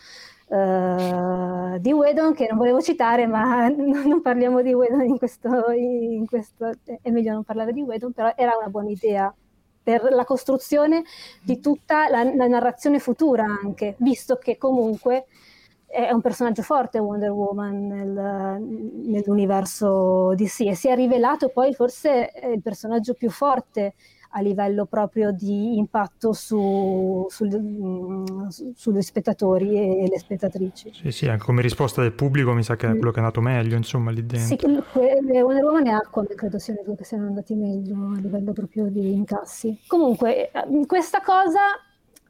[0.46, 6.26] uh, di Wedon che non volevo citare, ma non parliamo di Wedon in questo, in
[6.26, 6.70] questo,
[7.00, 9.34] è meglio non parlare di Wedon, però era una buona idea
[9.82, 11.02] per la costruzione
[11.42, 15.26] di tutta la, la narrazione futura anche, visto che comunque
[15.92, 18.62] è un personaggio forte Wonder Woman nel,
[19.08, 23.94] nell'universo DC e si è rivelato poi forse il personaggio più forte
[24.34, 30.90] a livello proprio di impatto su, sul, mm, su, sugli spettatori e le spettatrici.
[30.92, 33.40] Sì, sì, anche come risposta del pubblico mi sa che è quello che è andato
[33.40, 34.56] meglio, insomma, lì dentro.
[34.56, 34.58] Sì,
[34.96, 38.86] Wonder Woman e Aquaman credo siano i due che siano andati meglio a livello proprio
[38.88, 39.78] di incassi.
[39.86, 41.60] Comunque, eh, questa cosa,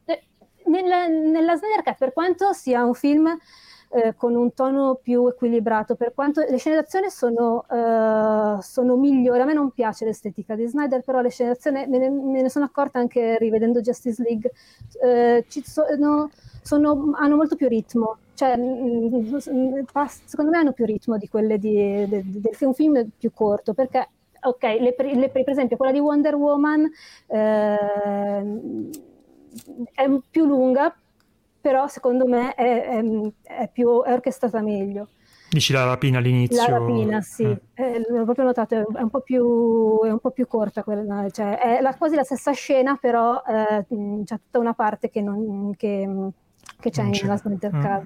[0.05, 0.23] eh,
[0.65, 3.37] nella, nella Snyder Cut, per quanto sia un film
[3.93, 9.39] eh, con un tono più equilibrato, per quanto le scene d'azione sono, uh, sono, migliori.
[9.39, 12.49] A me non piace l'estetica di Snyder, però le scene d'azione me ne, me ne
[12.49, 14.51] sono accorta anche rivedendo Justice League.
[14.99, 19.83] Uh, sono, sono, hanno molto più ritmo, cioè, mh, mm,
[20.25, 23.73] secondo me hanno più ritmo di quelle di, de, de, del film, film più corto,
[23.73, 24.07] perché
[24.41, 26.89] ok, le, le, per esempio quella di Wonder Woman
[27.27, 27.77] eh,
[29.93, 30.95] è più lunga,
[31.63, 33.01] però secondo me è, è,
[33.41, 35.07] è, più, è orchestrata meglio.
[35.49, 36.57] Dici la rapina all'inizio?
[36.57, 37.61] La rapina, sì, eh.
[37.73, 41.79] Eh, l'ho proprio notato, è un po' più, un po più corta, quella, cioè, è
[41.79, 43.85] la, quasi la stessa scena, però eh,
[44.25, 46.05] c'è tutta una parte che, non, che,
[46.81, 48.03] che c'è, c'è nella Splinter Card.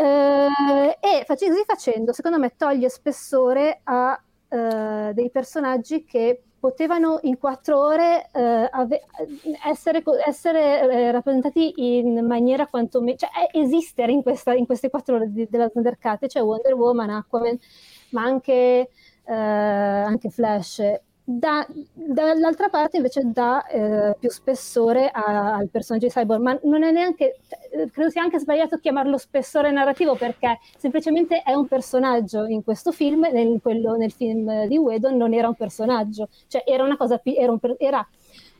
[0.00, 0.04] Mm.
[0.06, 7.38] Eh, e così facendo, secondo me, toglie spessore a eh, dei personaggi che potevano in
[7.38, 9.04] quattro ore eh, ave-
[9.64, 15.16] essere, essere eh, rappresentati in maniera quantomeno, cioè eh, esistere in, questa, in, queste quattro
[15.16, 17.58] ore di, della Thundercat, cioè Wonder Woman, Aquaman,
[18.10, 18.90] ma anche,
[19.24, 20.82] eh, anche Flash
[21.30, 26.82] da, dall'altra parte invece dà eh, più spessore a, al personaggio di Cyborg, ma non
[26.82, 32.46] è neanche, eh, credo sia anche sbagliato chiamarlo spessore narrativo perché semplicemente è un personaggio
[32.46, 36.82] in questo film, nel, quello, nel film di Whedon non era un personaggio, cioè era
[36.82, 38.08] una cosa, era un, era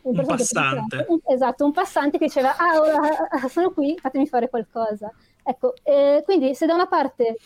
[0.03, 1.07] un, un passante.
[1.09, 5.11] Un, esatto, un passante che diceva, ah, ora, ah, sono qui, fatemi fare qualcosa.
[5.43, 7.39] Ecco, eh, quindi se da una parte,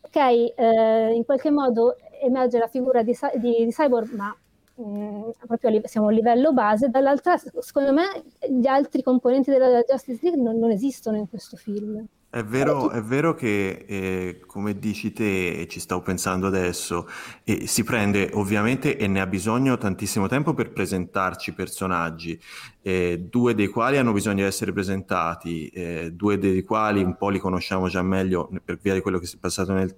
[0.00, 4.32] ok, eh, in qualche modo emerge la figura di, di, di Cyborg, ma
[4.80, 10.20] mh, proprio a, siamo a livello base, dall'altra secondo me gli altri componenti della Justice
[10.22, 12.06] League non, non esistono in questo film.
[12.32, 17.08] È vero, è vero che, eh, come dici te, e ci stavo pensando adesso,
[17.42, 22.40] eh, si prende ovviamente e ne ha bisogno tantissimo tempo per presentarci personaggi,
[22.82, 27.30] eh, due dei quali hanno bisogno di essere presentati, eh, due dei quali un po'
[27.30, 29.92] li conosciamo già meglio per via di quello che si è passato nel,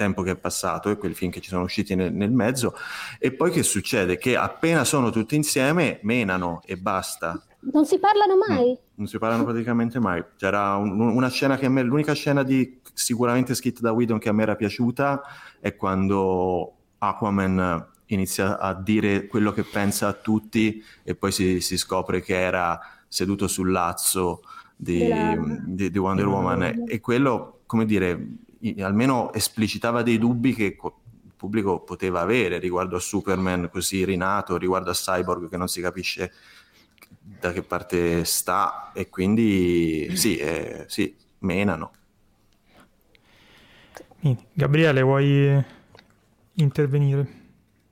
[0.00, 2.74] tempo che è passato e quei film che ci sono usciti nel, nel, mezzo.
[3.18, 4.16] E poi che succede?
[4.16, 7.38] Che appena sono tutti insieme menano e basta.
[7.72, 8.70] Non si parlano mm, mai.
[8.70, 10.24] Mm, non si parlano praticamente mai.
[10.38, 14.30] C'era un, una scena che a me, l'unica scena di sicuramente scritta da Whedon che
[14.30, 15.20] a me era piaciuta
[15.60, 21.76] è quando Aquaman inizia a dire quello che pensa a tutti e poi si, si
[21.76, 24.40] scopre che era seduto sul lazzo
[24.74, 25.12] di,
[25.66, 28.38] di, di Wonder Woman e quello, come dire,
[28.80, 34.90] almeno esplicitava dei dubbi che il pubblico poteva avere riguardo a Superman così rinato, riguardo
[34.90, 36.32] a Cyborg che non si capisce
[37.18, 41.92] da che parte sta e quindi sì, eh, sì menano.
[44.52, 45.64] Gabriele, vuoi
[46.54, 47.38] intervenire?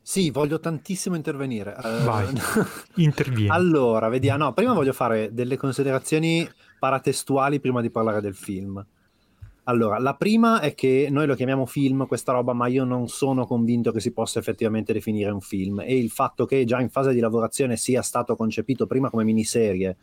[0.03, 1.77] Sì, voglio tantissimo intervenire.
[2.05, 3.51] Vai, uh, intervieni.
[3.51, 4.45] allora, vediamo.
[4.45, 8.85] No, prima voglio fare delle considerazioni paratestuali prima di parlare del film.
[9.69, 13.45] Allora, la prima è che noi lo chiamiamo film questa roba, ma io non sono
[13.45, 17.13] convinto che si possa effettivamente definire un film e il fatto che già in fase
[17.13, 19.97] di lavorazione sia stato concepito prima come miniserie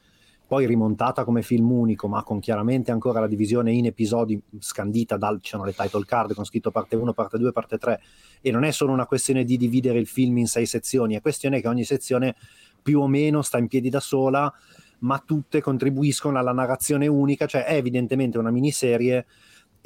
[0.48, 5.40] poi rimontata come film unico, ma con chiaramente ancora la divisione in episodi scandita dal,
[5.42, 8.02] ci sono le title card con scritto parte 1, parte 2, parte 3,
[8.42, 11.62] e non è solo una questione di dividere il film in sei sezioni, è questione
[11.62, 12.36] che ogni sezione
[12.84, 14.54] più o meno sta in piedi da sola,
[15.00, 19.26] ma tutte contribuiscono alla narrazione unica, cioè è evidentemente una miniserie.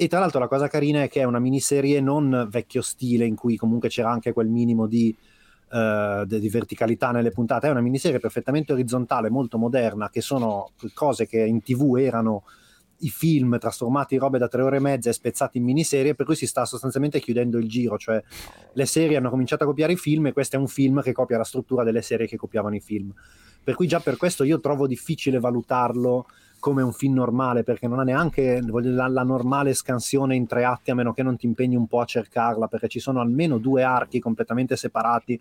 [0.02, 3.34] E tra l'altro la cosa carina è che è una miniserie non vecchio stile, in
[3.34, 5.14] cui comunque c'era anche quel minimo di
[5.72, 11.26] uh, di verticalità nelle puntate, è una miniserie perfettamente orizzontale, molto moderna, che sono cose
[11.26, 12.44] che in tv erano
[13.00, 16.26] i film trasformati in robe da tre ore e mezza e spezzati in miniserie, per
[16.26, 18.22] cui si sta sostanzialmente chiudendo il giro, cioè
[18.72, 21.38] le serie hanno cominciato a copiare i film e questo è un film che copia
[21.38, 23.12] la struttura delle serie che copiavano i film.
[23.62, 26.26] Per cui già per questo io trovo difficile valutarlo
[26.58, 30.90] come un film normale, perché non ha neanche la, la, normale scansione in tre atti,
[30.90, 33.82] a meno che non ti impegni un po' a cercarla, perché ci sono almeno due
[33.82, 35.40] archi completamente separati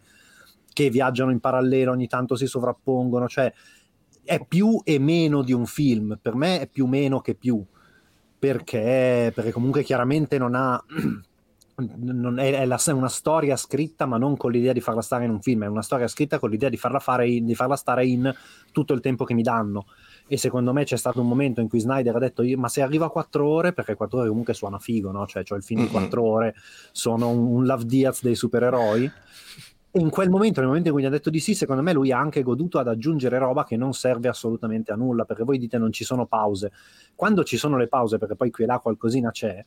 [0.71, 3.53] che viaggiano in parallelo, ogni tanto si sovrappongono, cioè
[4.29, 7.65] è più e meno di un film, per me è più meno che più,
[8.37, 10.81] perché, perché comunque chiaramente non ha...
[11.79, 15.23] Non è, è, la, è, una storia scritta, ma non con l'idea di farla stare
[15.23, 18.05] in un film, è una storia scritta con l'idea di farla, in, di farla stare
[18.05, 18.35] in
[18.73, 19.85] tutto il tempo che mi danno.
[20.27, 23.05] E secondo me c'è stato un momento in cui Snyder ha detto ma se arriva
[23.05, 25.25] a 4 ore perché 4 ore comunque suona figo no?
[25.25, 26.53] cioè, cioè il film di 4 ore
[26.91, 29.09] sono un, un Love Diaz dei supereroi
[29.93, 32.11] in quel momento, nel momento in cui gli ha detto di sì, secondo me lui
[32.11, 35.77] ha anche goduto ad aggiungere roba che non serve assolutamente a nulla, perché voi dite
[35.77, 36.71] non ci sono pause.
[37.15, 39.63] Quando ci sono le pause, perché poi qui e là qualcosina c'è,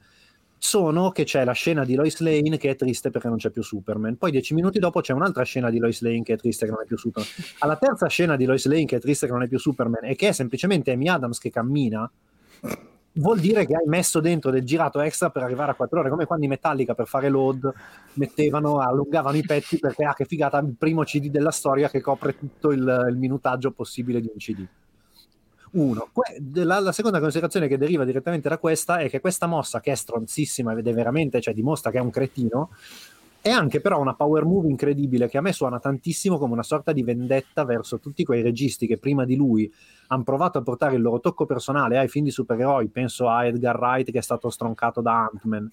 [0.64, 3.64] sono che c'è la scena di Lois Lane che è triste perché non c'è più
[3.64, 4.16] Superman.
[4.16, 6.82] Poi dieci minuti dopo c'è un'altra scena di Lois Lane che è triste che non
[6.82, 7.32] è più Superman.
[7.58, 10.14] Alla terza scena di Lois Lane che è triste che non è più Superman e
[10.14, 12.08] che è semplicemente Amy Adams che cammina,
[13.14, 16.24] vuol dire che hai messo dentro del girato extra per arrivare a quattro ore, come
[16.24, 17.72] quando i Metallica per fare load
[18.14, 22.38] mettevano, allungavano i pezzi perché ah che figata il primo CD della storia che copre
[22.38, 24.66] tutto il, il minutaggio possibile di un CD.
[25.72, 26.10] Uno.
[26.52, 29.94] La, la, seconda considerazione che deriva direttamente da questa è che questa mossa, che è
[29.94, 32.70] stronzissima ed è veramente, cioè dimostra che è un cretino,
[33.42, 36.92] è anche però una power move incredibile che a me suona tantissimo come una sorta
[36.92, 39.70] di vendetta verso tutti quei registi che prima di lui
[40.06, 42.88] hanno provato a portare il loro tocco personale ai film di supereroi.
[42.88, 45.70] Penso a Edgar Wright che è stato stroncato da Ant-Man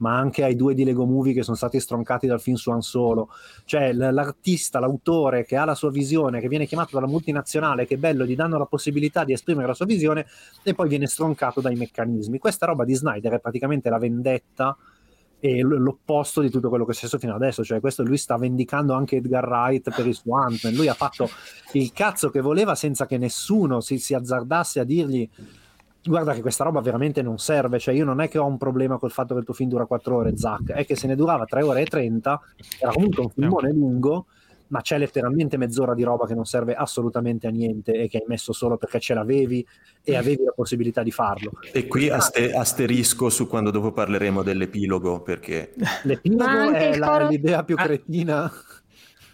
[0.00, 2.80] ma anche ai due di Lego Movie che sono stati stroncati dal film su Han
[2.80, 3.28] Solo.
[3.66, 7.98] Cioè l'artista, l'autore che ha la sua visione, che viene chiamato dalla multinazionale, che è
[7.98, 10.24] bello, gli danno la possibilità di esprimere la sua visione
[10.62, 12.38] e poi viene stroncato dai meccanismi.
[12.38, 14.74] Questa roba di Snyder è praticamente la vendetta
[15.40, 18.92] e l'opposto di tutto quello che è successo fino adesso, cioè questo lui sta vendicando
[18.92, 21.28] anche Edgar Wright per il suo Ant-Man, lui ha fatto
[21.72, 25.28] il cazzo che voleva senza che nessuno si, si azzardasse a dirgli
[26.02, 28.98] guarda che questa roba veramente non serve, cioè io non è che ho un problema
[28.98, 31.44] col fatto che il tuo film dura 4 ore, Zack, è che se ne durava
[31.44, 32.40] 3 ore e 30,
[32.78, 34.26] era comunque un filmone lungo,
[34.70, 38.24] ma c'è letteralmente mezz'ora di roba che non serve assolutamente a niente e che hai
[38.26, 39.66] messo solo perché ce l'avevi
[40.02, 41.52] e avevi la possibilità di farlo.
[41.72, 45.74] E qui aste- asterisco su quando dopo parleremo dell'epilogo, perché...
[46.04, 48.50] L'epilogo è la, l'idea più cretina.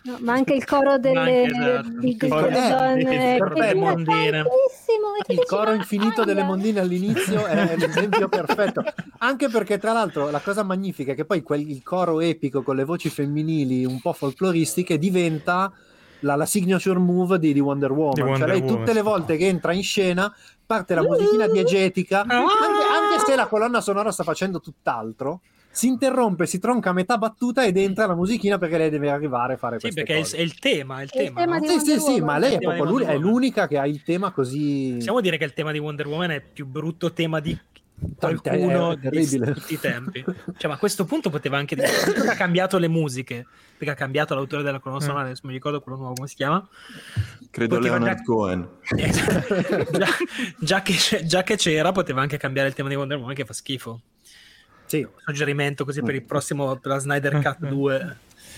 [0.06, 2.28] No, ma anche il coro delle, esatto.
[2.28, 4.44] coro, donne eh, che mondine.
[5.26, 8.84] il coro infinito delle mondine all'inizio è l'esempio perfetto
[9.18, 12.76] anche perché tra l'altro la cosa magnifica è che poi quel, il coro epico con
[12.76, 15.72] le voci femminili un po' folcloristiche diventa
[16.20, 18.76] la, la signature move di, di Wonder Woman di Wonder cioè lei Woman.
[18.76, 20.32] tutte le volte che entra in scena
[20.64, 22.36] parte la musichina diegetica ah!
[22.36, 25.40] anche, anche se la colonna sonora sta facendo tutt'altro
[25.76, 29.54] si interrompe, si tronca a metà battuta ed entra la musichina perché lei deve arrivare
[29.54, 30.24] a fare sì, queste cose.
[30.24, 31.40] Sì, perché è il tema, è il tema.
[31.40, 31.66] tema no?
[31.66, 34.94] Sì, sì, sì, ma lei è proprio l'uni- è l'unica che ha il tema così...
[34.96, 37.58] Possiamo dire che il tema di Wonder Woman è il più brutto tema di
[38.18, 40.24] qualcuno di tutti i tempi.
[40.56, 41.88] Cioè, ma a questo punto poteva anche dire
[42.26, 45.98] ha cambiato le musiche, perché ha cambiato l'autore della colonna sonora, adesso mi ricordo quello
[45.98, 46.66] nuovo come si chiama.
[47.50, 48.22] Credo poteva Leonard già...
[48.24, 48.68] Cohen.
[49.92, 50.08] già,
[50.58, 53.52] già, che, già che c'era, poteva anche cambiare il tema di Wonder Woman che fa
[53.52, 54.00] schifo.
[54.86, 55.06] Sì.
[55.24, 56.26] Suggerimento così per il mm.
[56.26, 58.16] prossimo, per la Snyder Cut 2.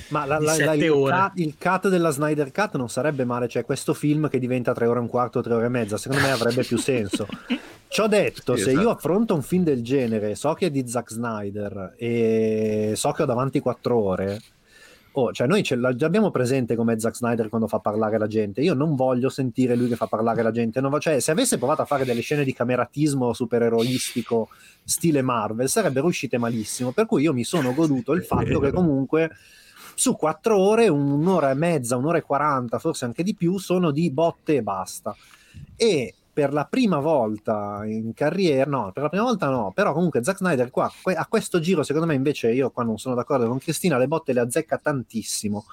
[0.09, 3.65] Ma la, la, la, il, cut, il, cut, della Snyder Cut non sarebbe male, cioè
[3.65, 6.31] questo film che diventa tre ore e un quarto, tre ore e mezza, secondo me
[6.31, 7.27] avrebbe più senso.
[7.89, 8.85] Ciò detto, sì, se esatto.
[8.87, 13.23] io affronto un film del genere, so che è di Zack Snyder e so che
[13.23, 14.41] ho davanti quattro ore,
[15.13, 18.61] Oh, cioè noi ce l'abbiamo presente come Zack Snyder quando fa parlare la gente.
[18.61, 20.81] Io non voglio sentire lui che fa parlare la gente.
[20.81, 24.49] Va, cioè, se avesse provato a fare delle scene di cameratismo supereroistico
[24.85, 26.93] stile Marvel, sarebbero uscite malissimo.
[26.93, 29.31] Per cui io mi sono goduto il fatto che comunque
[29.95, 34.11] su quattro ore, un'ora e mezza, un'ora e quaranta, forse anche di più, sono di
[34.13, 35.17] botte e basta.
[35.75, 40.23] E per la prima volta in carriera, no, per la prima volta no, però comunque
[40.23, 43.59] Zack Snyder qua a questo giro secondo me invece io qua non sono d'accordo con
[43.59, 45.65] Cristina, le botte le azzecca tantissimo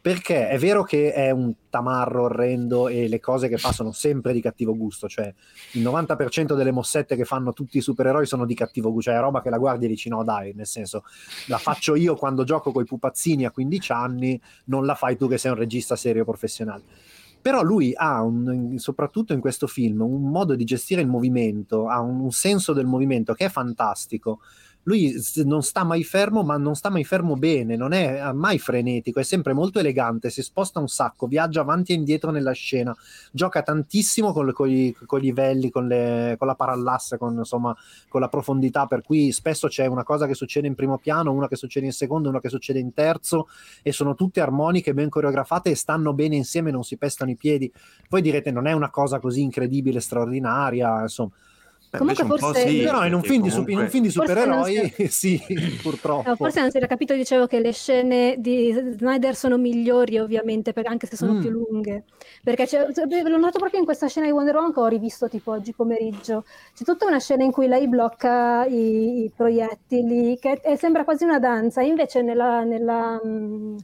[0.00, 4.32] perché è vero che è un tamarro orrendo e le cose che fa sono sempre
[4.32, 5.34] di cattivo gusto, cioè
[5.72, 9.22] il 90% delle mossette che fanno tutti i supereroi sono di cattivo gusto, cioè è
[9.22, 11.02] roba che la guardi e dici no dai, nel senso
[11.48, 15.26] la faccio io quando gioco con i pupazzini a 15 anni, non la fai tu
[15.26, 16.82] che sei un regista serio professionale.
[17.44, 22.00] Però lui ha, un, soprattutto in questo film, un modo di gestire il movimento, ha
[22.00, 24.40] un, un senso del movimento che è fantastico
[24.84, 25.14] lui
[25.44, 29.22] non sta mai fermo, ma non sta mai fermo bene, non è mai frenetico, è
[29.22, 32.94] sempre molto elegante, si sposta un sacco, viaggia avanti e indietro nella scena,
[33.32, 37.74] gioca tantissimo con, con, i, con i, livelli, con, le, con la parallasse, insomma,
[38.08, 41.48] con la profondità, per cui spesso c'è una cosa che succede in primo piano, una
[41.48, 43.48] che succede in secondo, una che succede in terzo,
[43.82, 47.72] e sono tutte armoniche, ben coreografate e stanno bene insieme, non si pestano i piedi.
[48.10, 51.30] Voi direte, non è una cosa così incredibile, straordinaria, insomma
[51.98, 53.64] Comunque forse sì, però in un, film comunque...
[53.64, 55.40] di, in un film di supereroi sì,
[55.82, 56.28] purtroppo.
[56.28, 60.72] No, forse non si era capito, dicevo che le scene di Snyder sono migliori ovviamente,
[60.72, 61.40] per, anche se sono mm.
[61.40, 62.04] più lunghe.
[62.42, 65.72] Perché l'ho notato proprio in questa scena di Wonder Woman che ho rivisto tipo oggi
[65.72, 66.44] pomeriggio.
[66.74, 71.24] C'è tutta una scena in cui lei blocca i, i proiettili, che è, sembra quasi
[71.24, 72.62] una danza, invece nella...
[72.62, 73.76] nella mh,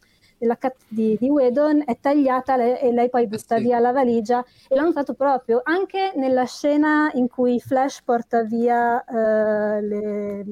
[0.46, 3.64] la cut di, di Wedon è tagliata le, e lei poi butta eh sì.
[3.64, 4.44] via la valigia.
[4.68, 10.44] E l'ho notato proprio anche nella scena in cui Flash porta via eh, le,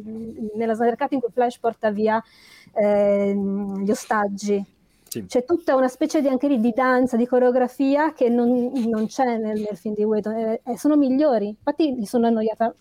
[0.55, 2.23] nella Cut in cui Flash porta via
[2.73, 4.65] eh, gli ostaggi.
[5.09, 5.25] Sì.
[5.25, 9.39] c'è tutta una specie di, anche lì, di danza, di coreografia che non, non c'è
[9.39, 11.49] nel, nel, film di Wedon e, e sono migliori.
[11.49, 12.75] Infatti mi sono annoiata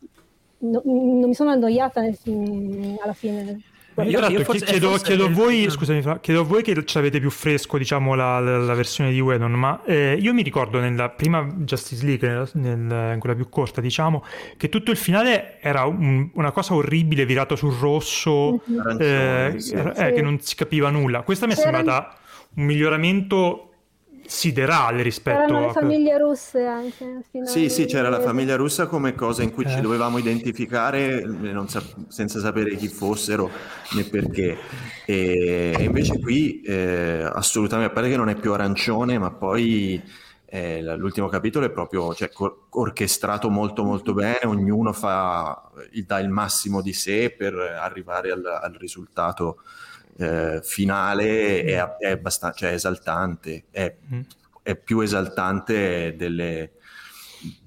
[0.60, 3.62] no, non mi sono annoiata nel film, alla fine
[4.04, 7.20] io, io forse, chiedo, forse chiedo, a voi, scusami, chiedo, a voi, che ci avete
[7.20, 11.10] più fresco, diciamo, la, la, la versione di Wedon, ma eh, io mi ricordo nella
[11.10, 14.24] prima Justice League, nel, nel, in quella più corta, diciamo,
[14.56, 18.98] che tutto il finale era un, una cosa orribile, virato sul rosso, mm-hmm.
[19.00, 20.12] eh, sì, eh, sì.
[20.14, 21.22] che non si capiva nulla.
[21.22, 22.16] Questa mi è sembrata
[22.56, 23.67] un miglioramento
[24.28, 25.72] siderale rispetto C'erano le a...
[25.72, 27.24] famiglie russe anche.
[27.46, 29.70] Sì, sì, c'era la famiglia russa come cosa in cui eh.
[29.70, 31.24] ci dovevamo identificare
[31.68, 33.50] sa- senza sapere chi fossero
[33.94, 34.58] né perché.
[35.06, 40.04] E, e invece qui eh, assolutamente, a parte che non è più arancione, ma poi
[40.50, 42.30] eh, l'ultimo capitolo è proprio cioè,
[42.70, 45.72] orchestrato molto molto bene, ognuno fa,
[46.06, 49.62] dà il massimo di sé per arrivare al, al risultato
[50.18, 54.22] eh, finale è, è abbastanza cioè, esaltante, è, mm.
[54.64, 56.72] è, più esaltante delle,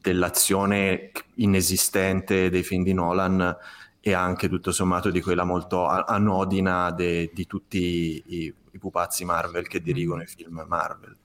[0.00, 3.56] dell'azione inesistente dei film di Nolan
[4.00, 9.68] e anche tutto sommato di quella molto anodina de, di tutti i, i, pupazzi Marvel
[9.68, 11.16] che dirigono i film Marvel,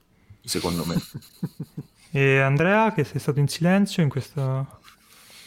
[0.44, 0.96] secondo me.
[2.12, 4.80] e Andrea, che sei stato in silenzio in questa...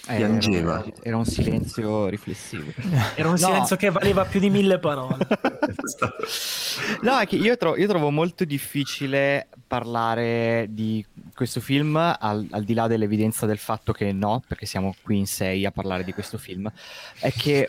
[0.08, 0.80] Eh, piangeva.
[0.80, 2.72] Era, era, un silenzio riflessivo.
[3.14, 3.46] Era un no.
[3.46, 5.18] silenzio che valeva più di mille parole.
[7.02, 11.04] no, è che io, tro- io, trovo molto difficile parlare di
[11.34, 15.26] questo film al, al, di là dell'evidenza del fatto che no, perché siamo qui in
[15.26, 16.72] sei a parlare di questo film.
[17.20, 17.68] È che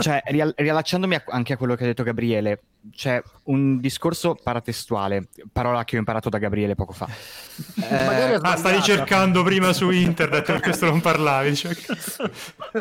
[0.00, 2.60] cioè, riallacciandomi a, anche a quello che ha detto Gabriele,
[2.92, 7.08] c'è un discorso paratestuale, parola che ho imparato da Gabriele poco fa.
[7.82, 11.56] eh, ah, stavi cercando prima su internet, per questo non parlavi.
[11.56, 11.76] Cioè.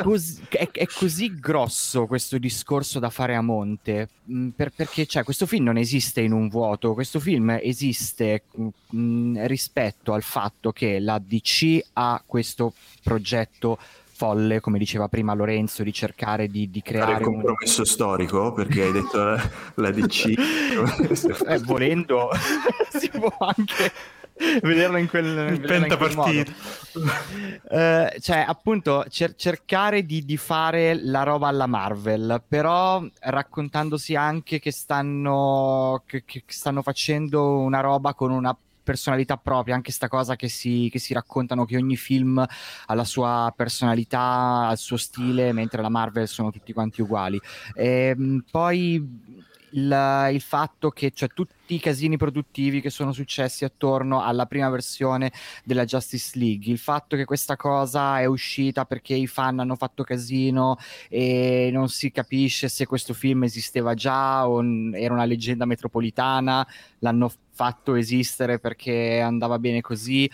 [0.04, 5.24] Cos- è, è, così grosso questo discorso da fare a monte, mh, per, perché cioè,
[5.24, 8.44] questo film non esiste in un vuoto, questo film esiste
[8.90, 13.78] mh, rispetto al fatto che la DC ha questo progetto
[14.18, 17.86] folle, come diceva prima Lorenzo, di cercare di, di creare un compromesso un...
[17.86, 20.26] storico, perché hai detto la, la DC.
[21.48, 22.30] eh, volendo,
[22.90, 23.92] si può anche
[24.62, 26.52] vederlo in quel il pentapartito
[26.94, 34.60] uh, cioè appunto cer- cercare di, di, fare la roba alla Marvel però raccontandosi anche
[34.60, 38.56] che stanno che, che stanno facendo una roba con una
[38.88, 43.04] personalità propria, anche sta cosa che si, che si raccontano che ogni film ha la
[43.04, 47.38] sua personalità, il suo stile, mentre la Marvel sono tutti quanti uguali.
[47.76, 53.66] E, ehm, poi il, il, fatto che cioè, tutti i casini produttivi che sono successi
[53.66, 55.32] attorno alla prima versione
[55.64, 60.04] della Justice League, il fatto che questa cosa è uscita perché i fan hanno fatto
[60.04, 60.78] casino
[61.10, 64.64] e non si capisce se questo film esisteva già o
[64.94, 66.66] era una leggenda metropolitana,
[67.00, 70.30] l'hanno fatto esistere perché andava bene così.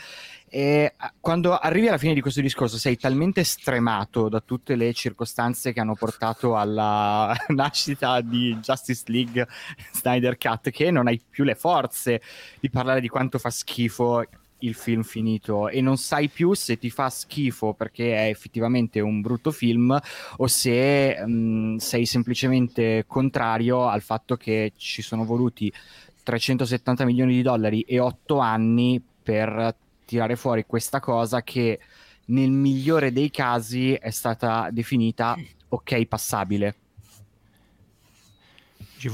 [0.55, 5.73] E quando arrivi alla fine di questo discorso sei talmente stremato da tutte le circostanze
[5.73, 9.47] che hanno portato alla nascita di Justice League
[9.93, 12.21] Snyder Cut che non hai più le forze
[12.59, 14.23] di parlare di quanto fa schifo
[14.59, 15.69] il film finito.
[15.69, 19.99] E non sai più se ti fa schifo perché è effettivamente un brutto film
[20.37, 25.73] o se mh, sei semplicemente contrario al fatto che ci sono voluti
[26.21, 29.81] 370 milioni di dollari e 8 anni per
[30.13, 31.79] tirare fuori questa cosa che
[32.25, 35.35] nel migliore dei casi è stata definita
[35.69, 36.75] ok passabile.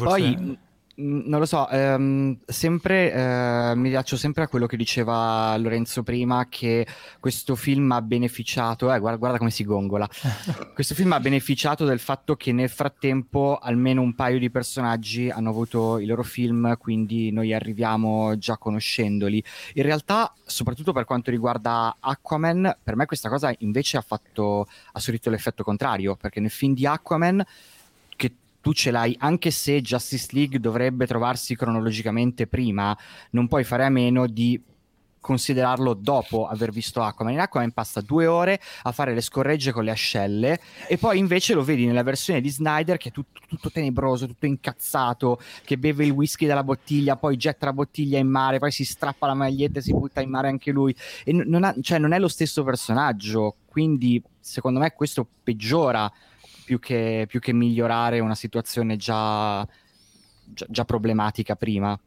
[0.04, 0.54] Poi Mm,
[1.00, 6.48] non lo so, ehm, sempre, eh, mi piaccio sempre a quello che diceva Lorenzo prima,
[6.50, 6.86] che
[7.20, 10.08] questo film ha beneficiato, eh, guarda, guarda come si gongola,
[10.74, 15.50] questo film ha beneficiato del fatto che nel frattempo almeno un paio di personaggi hanno
[15.50, 19.44] avuto i loro film, quindi noi arriviamo già conoscendoli.
[19.76, 25.00] In realtà, soprattutto per quanto riguarda Aquaman, per me questa cosa invece ha fatto, ha
[25.00, 27.46] sorrito l'effetto contrario, perché nel film di Aquaman
[28.70, 32.96] tu ce l'hai, anche se Justice League dovrebbe trovarsi cronologicamente prima,
[33.32, 34.62] non puoi fare a meno di
[35.20, 37.34] considerarlo dopo aver visto Aquaman.
[37.34, 41.56] In Aquaman passa due ore a fare le scorregge con le ascelle e poi invece
[41.56, 46.06] lo vedi nella versione di Snyder che è tutto, tutto tenebroso, tutto incazzato, che beve
[46.06, 49.80] il whisky dalla bottiglia, poi getta la bottiglia in mare, poi si strappa la maglietta
[49.80, 50.96] e si butta in mare anche lui.
[51.24, 56.12] E non, ha, cioè, non è lo stesso personaggio, quindi secondo me questo peggiora
[56.70, 59.68] più che, più che migliorare una situazione già,
[60.46, 62.00] già, già, problematica prima.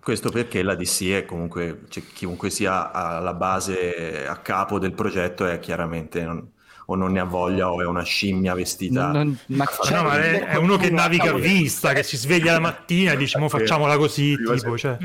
[0.00, 5.46] Questo perché la DC è comunque, cioè, chiunque sia alla base, a capo del progetto
[5.46, 6.22] è chiaramente...
[6.22, 6.48] Non,
[6.86, 9.12] o non ne ha voglia o è una scimmia vestita.
[9.12, 12.58] Non, ma, no, ma è, è, uno che naviga a vista, che si sveglia la
[12.58, 14.36] mattina e dice: Mo facciamola così.
[14.36, 14.98] Tipo, cioè.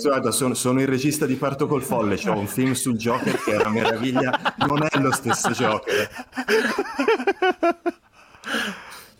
[0.00, 2.16] Guarda, sono, sono, il regista di Parto col Folle.
[2.26, 4.54] Ho un film sul Joker che è una meraviglia.
[4.58, 6.08] Non è lo stesso Joker.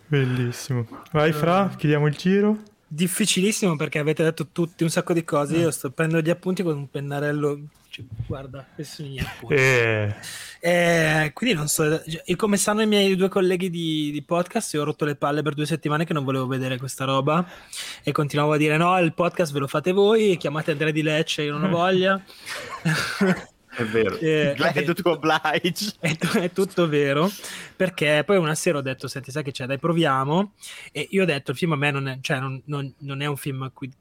[0.07, 0.87] Bellissimo.
[1.13, 2.59] Vai Fra, chiediamo il giro.
[2.89, 5.57] Difficilissimo perché avete detto tutti un sacco di cose.
[5.57, 7.59] Io sto prendendo gli appunti con un pennarello.
[7.89, 9.55] Cioè, guarda, questi sono gli appunti.
[9.55, 10.15] Eh.
[10.61, 12.01] Eh, quindi non so.
[12.05, 15.43] Cioè, come sanno i miei due colleghi di, di, podcast, io ho rotto le palle
[15.43, 17.45] per due settimane che non volevo vedere questa roba.
[18.05, 20.37] E continuavo a dire: no, il podcast ve lo fate voi.
[20.37, 22.23] Chiamate Andrea di Lecce, io non ho voglia.
[23.77, 24.17] È vero.
[24.17, 25.93] Eh, Glad to oblige.
[26.01, 27.31] È, è, tutto vero.
[27.77, 30.55] Perché poi una sera ho detto, senti, sai che c'è, dai, proviamo.
[30.93, 33.27] E io ho detto, il film a me non è, cioè, non, non, non è
[33.27, 33.93] un film a cui,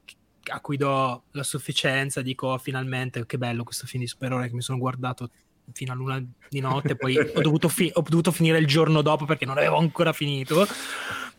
[0.45, 2.21] a cui, do la sufficienza.
[2.21, 5.29] Dico, oh, finalmente, che bello questo film di supereroe che mi sono guardato
[5.73, 6.95] fino a luna di notte.
[6.95, 10.65] Poi ho, dovuto fi- ho dovuto finire il giorno dopo perché non avevo ancora finito.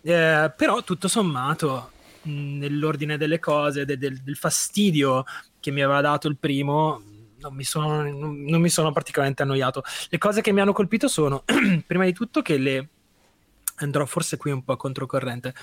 [0.02, 1.92] Eh, però, tutto sommato,
[2.24, 5.24] nell'ordine delle cose, de- del, del fastidio
[5.58, 7.00] che mi aveva dato il primo
[7.46, 9.82] non mi, sono, non, mi sono particolarmente annoiato.
[10.08, 11.44] Le cose che mi hanno colpito sono,
[11.86, 12.88] prima di tutto, che le
[13.76, 15.54] andrò forse qui un po' controcorrente.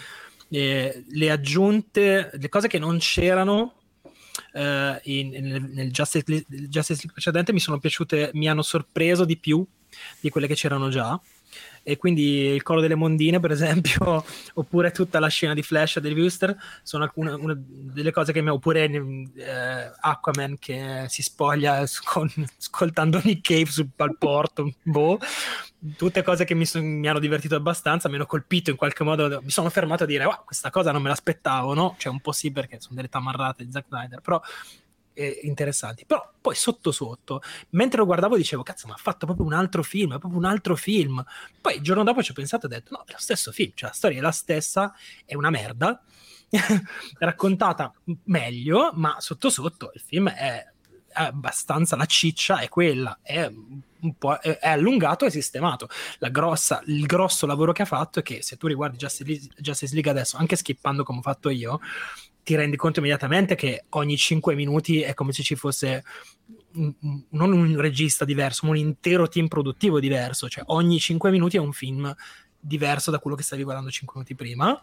[0.49, 3.75] Eh, le aggiunte, le cose che non c'erano
[4.53, 9.37] eh, in, nel, nel Justice, Justice League precedente mi sono piaciute, mi hanno sorpreso di
[9.37, 9.65] più
[10.19, 11.19] di quelle che c'erano già
[11.83, 14.23] e quindi il coro delle mondine per esempio
[14.55, 18.85] oppure tutta la scena di Flash del Wooster sono alcune delle cose che mi oppure
[18.85, 25.19] eh, Aquaman che si spoglia con, ascoltando Nick Cave sul palporto boh
[25.97, 29.41] tutte cose che mi, son, mi, hanno divertito abbastanza, mi hanno colpito in qualche modo.
[29.43, 31.95] Mi sono fermato a dire: wow, questa cosa non me l'aspettavo, no?
[31.97, 34.41] Cioè, un po' sì, perché sono delle tamarrate di Zack Snyder, però
[35.13, 36.05] eh, interessanti.
[36.05, 37.41] Però poi sotto sotto,
[37.71, 40.75] mentre lo guardavo, dicevo: Cazzo, ma ha fatto proprio un altro film, proprio un altro
[40.75, 41.23] film.
[41.61, 43.71] Poi il giorno dopo ci ho pensato e ho detto: No, è lo stesso film,
[43.75, 44.93] cioè la storia è la stessa,
[45.25, 46.01] è una merda.
[47.17, 47.91] raccontata
[48.25, 50.63] meglio, ma sotto sotto il film è,
[51.13, 55.87] abbastanza la ciccia, è quella, è un po' è, allungato e sistemato.
[56.19, 60.11] Grossa, il grosso lavoro che ha fatto è che se tu riguardi Justice, Justice League
[60.11, 61.79] adesso, anche skippando come ho fatto io,
[62.43, 66.03] ti rendi conto immediatamente che ogni 5 minuti è come se ci fosse
[66.75, 66.93] un,
[67.29, 71.59] non un regista diverso, ma un intero team produttivo diverso, cioè ogni 5 minuti è
[71.59, 72.13] un film
[72.59, 74.79] diverso da quello che stavi guardando 5 minuti prima.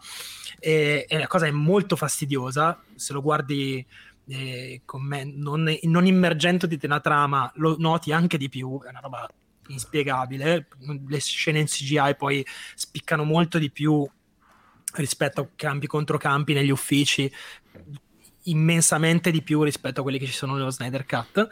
[0.59, 2.81] E, e la cosa è molto fastidiosa.
[2.95, 3.85] Se lo guardi
[4.27, 8.79] eh, me, non, non immergendo nella trama lo noti anche di più.
[8.83, 9.27] È una roba
[9.67, 10.67] inspiegabile.
[11.07, 12.45] Le scene in CGI poi
[12.75, 14.07] spiccano molto di più
[14.93, 17.31] rispetto a campi contro campi negli uffici
[18.45, 21.47] immensamente di più rispetto a quelli che ci sono nello Snyder Cut.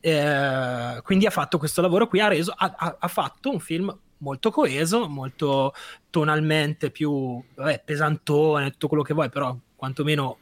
[0.00, 4.50] Eh, quindi ha fatto questo lavoro qui ha, reso, ha, ha, fatto un film molto
[4.50, 5.72] coeso molto
[6.10, 10.38] tonalmente più vabbè, pesantone tutto quello che vuoi però quantomeno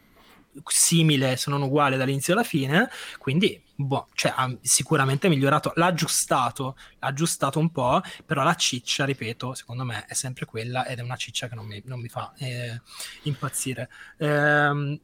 [0.66, 2.88] simile se non uguale dall'inizio alla fine.
[3.18, 9.04] Quindi boh, cioè, ha sicuramente migliorato l'ha aggiustato l'ha aggiustato un po' però la ciccia
[9.04, 12.08] ripeto secondo me è sempre quella ed è una ciccia che non mi, non mi
[12.08, 12.80] fa eh,
[13.22, 13.88] impazzire.
[14.16, 15.00] Eh,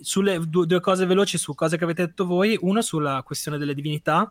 [0.00, 3.74] sulle due, due cose veloci su cose che avete detto voi una sulla questione delle
[3.74, 4.30] divinità.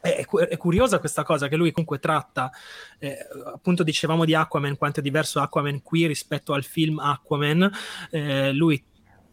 [0.00, 2.50] È, è, curiosa questa cosa che lui comunque tratta,
[2.98, 3.16] eh,
[3.52, 7.70] appunto dicevamo di Aquaman, quanto è diverso Aquaman qui rispetto al film Aquaman,
[8.10, 8.82] eh, lui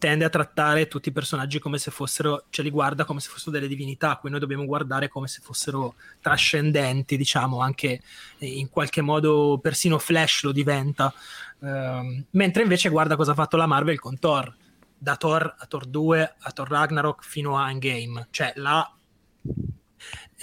[0.02, 3.52] tende a trattare tutti i personaggi come se fossero, ce li guarda come se fossero
[3.52, 8.02] delle divinità, cui noi dobbiamo guardare come se fossero trascendenti, diciamo, anche
[8.40, 11.14] in qualche modo persino Flash lo diventa.
[11.60, 14.52] Uh, mentre invece guarda cosa ha fatto la Marvel con Thor,
[14.98, 18.92] da Thor a Thor 2 a Thor Ragnarok fino a Endgame, cioè la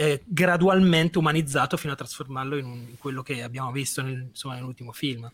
[0.01, 4.55] eh, gradualmente umanizzato fino a trasformarlo in, un, in, quello che abbiamo visto nel, insomma,
[4.55, 5.29] nell'ultimo film,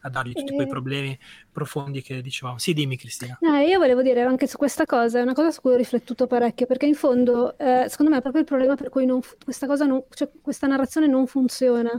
[0.00, 1.18] a dargli tutti quei problemi
[1.52, 2.56] profondi che dicevamo.
[2.56, 3.36] Sì, dimmi Cristina.
[3.42, 6.26] No, io volevo dire anche su questa cosa, è una cosa su cui ho riflettuto
[6.26, 9.66] parecchio, perché in fondo, eh, secondo me è proprio il problema per cui non, questa,
[9.66, 11.90] cosa non, cioè, questa narrazione non funziona.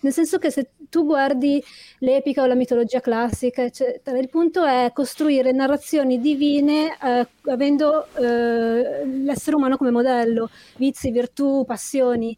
[0.00, 1.62] Nel senso che se tu guardi
[2.00, 9.06] l'epica o la mitologia classica, eccetera, il punto è costruire narrazioni divine eh, avendo eh,
[9.06, 12.36] l'essere umano come modello, vizi, virtù, passioni.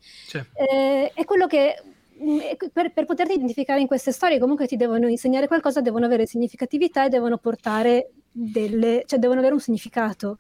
[0.55, 1.83] Eh, è quello che
[2.23, 2.39] mm,
[2.73, 7.05] per, per, poterti identificare in queste storie comunque ti devono insegnare qualcosa, devono avere significatività
[7.05, 10.39] e devono portare delle, cioè devono avere un significato.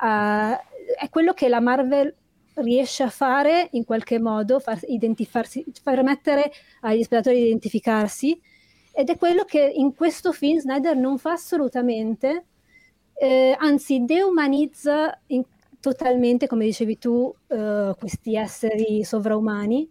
[0.00, 0.54] Uh,
[0.96, 2.14] è quello che la Marvel
[2.54, 4.78] riesce a fare in qualche modo, far,
[5.82, 6.50] permettere
[6.80, 8.40] agli spettatori di identificarsi
[8.92, 12.46] ed è quello che in questo film Snyder non fa assolutamente,
[13.14, 15.44] eh, anzi deumanizza in
[15.80, 19.88] totalmente, come dicevi tu, uh, questi esseri sovraumani.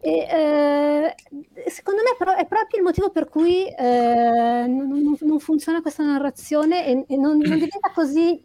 [0.00, 5.80] E, uh, secondo me però è proprio il motivo per cui uh, non, non, funziona
[5.80, 8.40] questa narrazione e, e non, non, diventa così...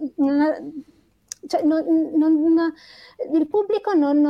[1.47, 4.21] Cioè, il pubblico non,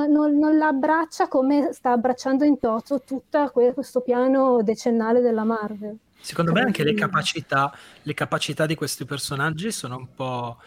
[0.58, 5.98] la abbraccia come sta abbracciando in toto tutto questo piano decennale della Marvel.
[6.22, 10.58] Secondo me anche le capacità, le capacità di questi personaggi sono un po'...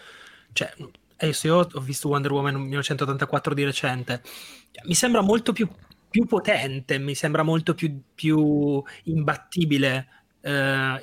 [0.52, 0.70] Cioè,
[1.16, 4.22] adesso io ho visto Wonder Woman 1984 di recente,
[4.84, 5.68] mi sembra molto più,
[6.10, 10.08] più potente, mi sembra molto più, più imbattibile
[10.44, 10.48] uh,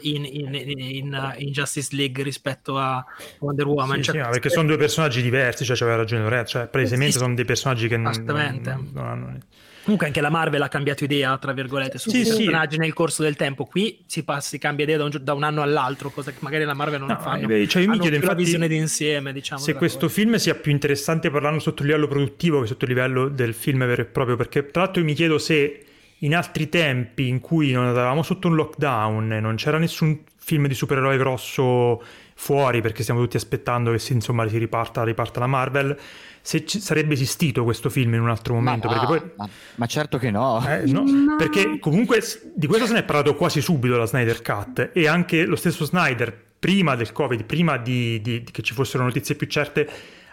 [0.02, 3.04] in, in, in, in, Justice League rispetto a
[3.40, 3.98] Wonder Woman.
[3.98, 7.20] Sì, cioè, sì, perché sono due personaggi diversi, cioè c'aveva ragione Lorenzo, cioè palesemente sì,
[7.20, 9.38] sono dei personaggi che non, non, non hanno...
[9.84, 12.80] Comunque anche la Marvel ha cambiato idea, tra virgolette, su sì, personaggi sì.
[12.80, 13.66] nel corso del tempo.
[13.66, 16.64] Qui si, passa, si cambia idea da un, da un, anno all'altro, cosa che magari
[16.66, 17.40] la Marvel non no, fa.
[17.40, 19.62] Cioè io mi chiedo infatti, visione d'insieme, diciamo.
[19.62, 20.14] Se questo cosa.
[20.14, 23.86] film sia più interessante parlando sotto il livello produttivo che sotto il livello del film
[23.86, 25.86] vero e proprio, perché tra l'altro io mi chiedo se
[26.20, 30.68] in altri tempi in cui non eravamo sotto un lockdown e non c'era nessun film
[30.68, 32.04] di supereroe grosso
[32.42, 35.96] fuori perché stiamo tutti aspettando che si, insomma, si riparta, riparta la Marvel
[36.42, 38.88] se ci, sarebbe esistito questo film in un altro momento.
[38.88, 39.22] Ma, no, poi...
[39.36, 40.60] ma, ma, certo che no.
[40.68, 41.36] Eh, no.
[41.38, 42.20] Perché comunque
[42.56, 45.86] di questo se ne è parlato quasi subito la Snyder Cut e anche lo stesso
[45.86, 49.88] Snyder, prima del Covid, prima di, di, di che ci fossero notizie più certe,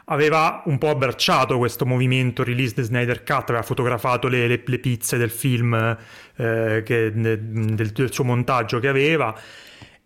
[0.07, 4.79] aveva un po' abbracciato questo movimento release the Snyder Cut, aveva fotografato le, le, le
[4.79, 9.39] pizze del film, eh, che, del, del suo montaggio che aveva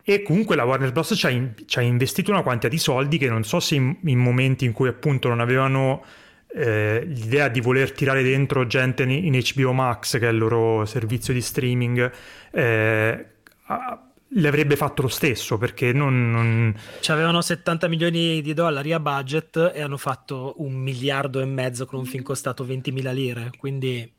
[0.04, 1.12] e comunque la Warner Bros.
[1.14, 3.96] ci ha, in, ci ha, investito una quantità di soldi che non so se in,
[4.04, 6.04] in momenti in cui appunto non avevano
[6.54, 11.32] eh, l'idea di voler tirare dentro gente in, HBO Max, che è il loro servizio
[11.32, 12.12] di streaming,
[12.50, 13.26] eh,
[14.34, 16.74] le avrebbe fatto lo stesso perché non, non...
[17.00, 21.86] Ci avevano 70 milioni di dollari a budget e hanno fatto un miliardo e mezzo
[21.86, 24.10] con un film costato 20.000 lire, quindi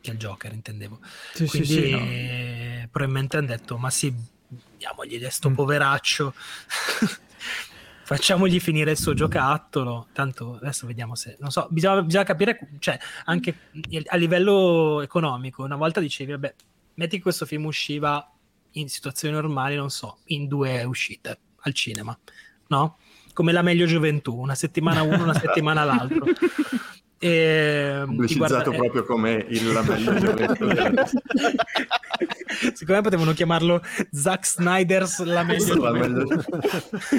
[0.00, 0.98] che è il Joker intendevo.
[1.32, 2.88] Sì, quindi sì, sì, no.
[2.90, 4.32] probabilmente hanno detto ma sì
[4.84, 5.54] diamogli sto mm.
[5.54, 6.34] poveraccio.
[8.04, 10.08] Facciamogli finire il suo giocattolo.
[10.12, 11.36] Tanto adesso vediamo se.
[11.40, 13.70] Non so, bisogna, bisogna capire, cioè, anche
[14.06, 15.64] a livello economico.
[15.64, 16.54] Una volta dicevi, vabbè,
[16.94, 18.30] metti che questo film usciva
[18.72, 22.16] in situazioni normali, non so, in due uscite al cinema,
[22.68, 22.98] no?
[23.32, 26.26] Come la meglio gioventù, una settimana uno, una settimana l'altro.
[27.18, 30.66] E, Pubblicizzato guarda, proprio come il la meglio gioventù.
[32.74, 36.42] Secondo me potevano chiamarlo Zack Snyder's la meglio gioventù.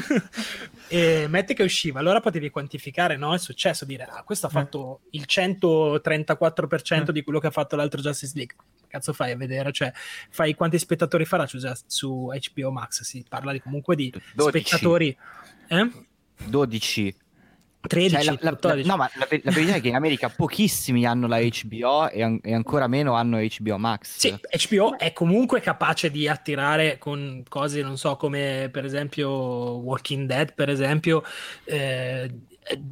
[0.90, 4.54] e metti che usciva, allora potevi quantificare no, il successo, dire ah, questo ha eh.
[4.54, 8.56] fatto il 134% di quello che ha fatto l'altro Justice League.
[8.88, 9.72] Cazzo fai a vedere?
[9.72, 9.92] Cioè,
[10.30, 13.02] fai quanti spettatori farà su, su HBO Max?
[13.02, 14.66] Si parla di, comunque di 12.
[14.66, 15.18] spettatori.
[15.68, 15.92] Eh?
[16.46, 17.16] 12
[17.88, 21.28] 13, cioè, la, la, no, ma la, la, verità è che in America pochissimi hanno
[21.28, 24.18] la HBO e, an- e, ancora meno hanno HBO Max.
[24.18, 24.36] Sì,
[24.68, 30.54] HBO è comunque capace di attirare con cose, non so, come per esempio Walking Dead,
[30.54, 31.24] per esempio,
[31.66, 32.32] eh,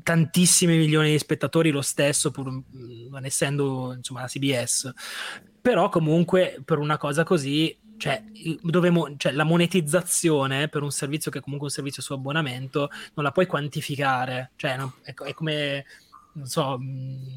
[0.04, 2.52] tantissimi milioni di spettatori lo stesso, pur
[3.10, 4.92] non essendo insomma la CBS.
[5.62, 8.22] Però comunque per una cosa così cioè,
[8.90, 13.24] mo- cioè, la monetizzazione per un servizio che è comunque un servizio su abbonamento non
[13.24, 15.86] la puoi quantificare, cioè no, è, è, come
[16.34, 16.78] non so,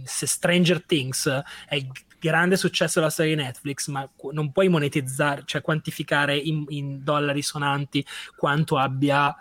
[0.03, 1.29] se Stranger Things
[1.69, 1.87] è
[2.19, 8.05] grande successo della di Netflix, ma non puoi monetizzare, cioè quantificare in, in dollari sonanti
[8.35, 9.33] quanto abbia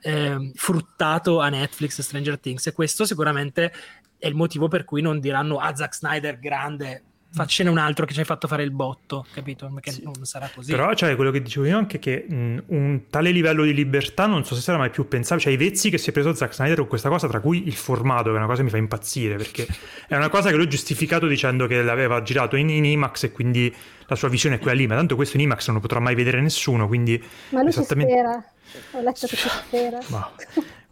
[0.00, 2.68] ehm, fruttato a Netflix Stranger Things.
[2.68, 3.72] E questo sicuramente
[4.16, 8.14] è il motivo per cui non diranno ah Zack Snyder grande faccene un altro che
[8.14, 10.02] ci hai fatto fare il botto capito perché Sì.
[10.02, 13.64] non sarà così Però cioè, quello che dicevo io anche che mh, un tale livello
[13.64, 15.40] di libertà non so se sarà mai più pensato.
[15.40, 17.74] Cioè, i vezzi che si è preso Zack Snyder con questa cosa, tra cui il
[17.74, 19.66] formato, che è una cosa che mi fa impazzire, perché
[20.08, 23.32] è una cosa che lui ha giustificato dicendo che l'aveva girato in, in IMAX e
[23.32, 23.74] quindi
[24.06, 26.14] la sua visione è quella lì, ma tanto questo in IMAX non lo potrà mai
[26.14, 28.12] vedere nessuno, quindi Ma lui esattamente...
[28.12, 28.44] ci spera.
[28.92, 29.98] Ho letto che ci spera.
[30.08, 30.30] Ma-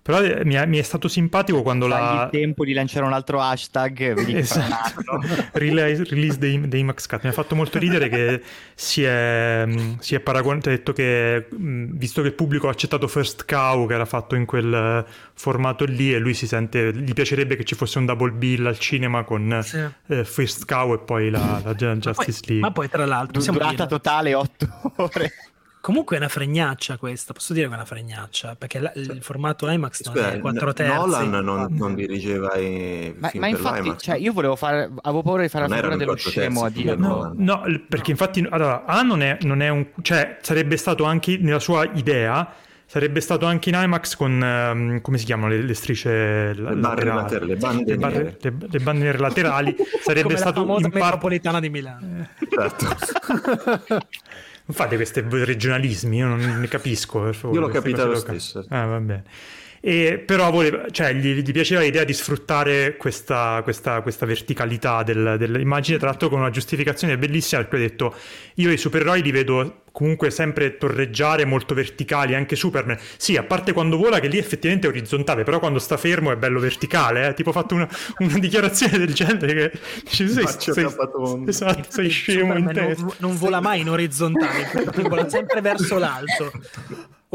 [0.07, 2.31] Però eh, mi è, mi è stato simpatico quando Dagli la...
[2.33, 5.21] il tempo di lanciare un altro hashtag, vedi Esatto.
[5.55, 8.41] release, release dei, dei Max Cut mi ha fatto molto ridere che
[8.77, 12.71] si è, mh, si è paragonato ha detto che mh, visto che il pubblico ha
[12.71, 16.93] accettato First Cow che era fatto in quel eh, formato lì e lui si sente
[16.95, 19.85] gli piacerebbe che ci fosse un double bill al cinema con Sì.
[20.07, 23.05] eh, First Cow e poi la, la Ju- ma, poi, Justice League ma poi tra
[23.07, 25.33] l'altro durata totale 8 ore.
[25.87, 29.68] Comunque è una fregnaccia questa posso dire che è una fregnaccia perché la- il formato
[29.70, 33.59] IMAX non Scusa, è 4 terzi Nolan non, non dirigeva i Ma, film ma per
[33.59, 34.03] infatti, l'IMAX.
[34.03, 37.32] cioè, io volevo fare, avevo paura di fare Non la figura dello scemo a dirlo.
[37.37, 39.87] No, l- perché infatti, allora, A non è, non è un...
[40.03, 42.53] cioè, sarebbe stato anche, nella sua idea,
[42.84, 46.76] sarebbe stato anche in IMAX con, ehm, come si chiamano le, le strisce la- Le
[46.80, 47.47] barre laterali?
[47.47, 50.91] le bande le, barre- le- le bande nere laterali, sarebbe come la stato famosa in
[50.91, 51.05] parte...
[51.05, 52.87] metropolitana di Milano Certo.
[54.69, 57.23] Non fate questi regionalismi, io non ne capisco.
[57.23, 58.41] per favore, Io l'ho capito lo locali.
[58.41, 58.67] stesso.
[58.69, 59.25] Ah, va bene.
[59.87, 65.37] E, però voleva, cioè, gli, gli piaceva l'idea di sfruttare questa, questa- questa verticalità del-
[65.39, 68.14] dell'immagine, tra l'altro con una giustificazione bellissima, perché ha detto
[68.55, 72.99] io i supereroi li vedo comunque sempre torreggiare molto verticali, anche Superman.
[73.16, 76.37] Sì, a parte quando vola, che lì effettivamente è orizzontale, però quando sta fermo è
[76.37, 77.28] bello verticale.
[77.28, 77.34] Eh?
[77.34, 81.49] Tipo ho fatto una, una dichiarazione del genere che dici, sei, sei- capatondo.
[81.49, 83.05] esatto, sei scemo in Superman testa.
[83.05, 84.68] non, non vola mai in orizzontale
[85.09, 86.51] vola sempre verso l'alto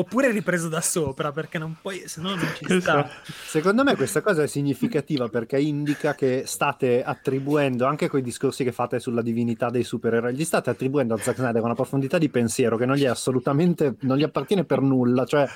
[0.01, 3.09] oppure ripreso da sopra perché non puoi se no non ci sta.
[3.45, 8.63] Secondo me questa cosa è significativa perché indica che state attribuendo, anche con i discorsi
[8.63, 12.29] che fate sulla divinità dei supereroi, gli state attribuendo a Zack Snyder una profondità di
[12.29, 15.25] pensiero che non gli è assolutamente, non gli appartiene per nulla.
[15.25, 15.47] Cioè,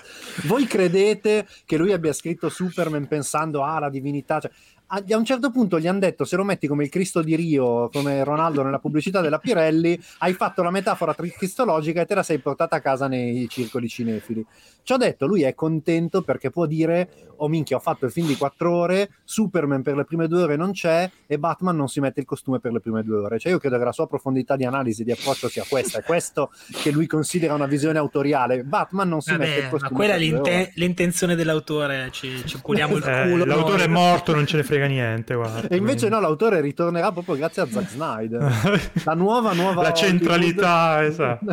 [0.43, 4.51] voi credete che lui abbia scritto Superman pensando ah la divinità, cioè,
[4.87, 7.89] a, un certo punto gli hanno detto se lo metti come il Cristo di Rio,
[7.89, 12.39] come Ronaldo nella pubblicità della Pirelli, hai fatto la metafora cristologica e te la sei
[12.39, 14.45] portata a casa nei circoli cinefili.
[14.85, 18.27] Ci ho detto, lui è contento perché può dire oh minchia ho fatto il film
[18.27, 21.99] di quattro ore, Superman per le prime due ore non c'è e Batman non si
[21.99, 23.39] mette il costume per le prime due ore.
[23.39, 26.51] Cioè io credo che la sua profondità di analisi, di approccio sia questa, è questo
[26.83, 28.63] che lui considera una visione autoriale.
[28.63, 32.61] Batman non si mette il Vabbè, ma costume quella è l'inte- l'intenzione dell'autore ci, ci
[32.61, 35.33] puliamo il Eh, culo l'autore è morto, non ce ne frega niente.
[35.33, 38.91] Guarda, E invece quindi- no, l'autore ritornerà proprio grazie a Zack Snyder.
[39.03, 41.45] La nuova, nuova la centralità, esatto.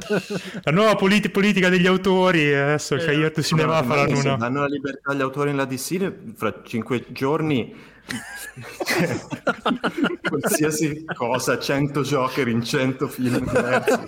[0.65, 2.55] La nuova politi- politica degli autori.
[2.55, 3.23] Adesso il Esatto.
[3.23, 4.37] Cahiers du Cinema No, faranno una.
[4.37, 7.91] danno la libertà agli autori nella DC fra cinque giorni
[10.29, 13.99] qualsiasi cosa 100 Joker in 100 film diversi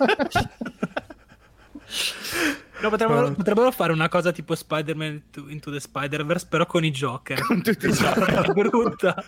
[2.81, 6.91] No, potrebbero, potrebbero fare una cosa tipo Spider-Man Into- Into the Spider-Verse, però con i
[6.91, 7.39] Joker.
[7.41, 9.23] Con tutti i È brutta.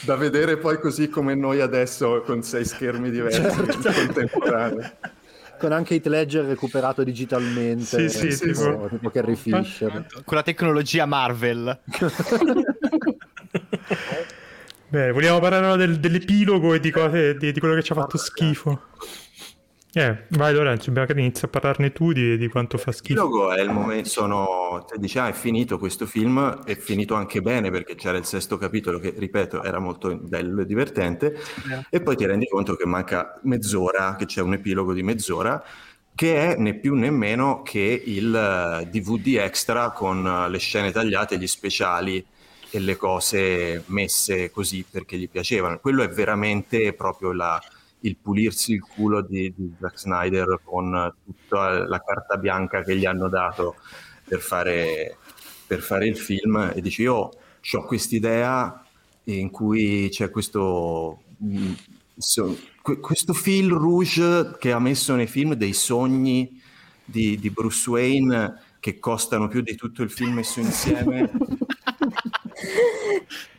[0.00, 3.88] da vedere poi così come noi adesso con sei schermi diversi Certo.
[3.88, 4.96] in contemporanea
[5.58, 8.08] Con anche Heath Ledger recuperato digitalmente.
[8.08, 10.06] Sì, sì, tipo, tipo- tipo Carrie Fisher.
[10.24, 11.80] Con la tecnologia Marvel.
[14.88, 17.96] Beh, vogliamo parlare ora del- dell'epilogo e di, cose, di, di quello che ci ha
[17.96, 18.82] fatto schifo.
[19.96, 23.20] Eh, vai Lorenzo, magari inizia a parlarne tu di, di quanto fa Il schifo.
[23.22, 27.40] logo è il momento, sono, te dici, ah, è finito questo film, è finito anche
[27.40, 31.34] bene perché c'era il sesto capitolo che, ripeto, era molto bello e divertente,
[31.88, 35.62] e poi ti rendi conto che manca mezz'ora, che c'è un epilogo di mezz'ora,
[36.14, 40.90] che è né più né meno che il eh, DVD extra con eh, le scene
[40.92, 42.24] tagliate, gli speciali
[42.70, 45.78] e le cose messe così perché gli piacevano.
[45.78, 47.60] Quello è veramente proprio la-
[48.06, 53.04] il pulirsi il culo di, di Zack Snyder con tutta la carta bianca che gli
[53.04, 53.76] hanno dato
[54.26, 55.16] per fare,
[55.66, 58.84] per fare il film e dici io ho quest'idea
[59.24, 61.72] in cui c'è questo, mm,
[63.00, 66.60] questo fil rouge che ha messo nei film dei sogni
[67.04, 71.30] di, di Bruce Wayne che costano più di tutto il film messo insieme.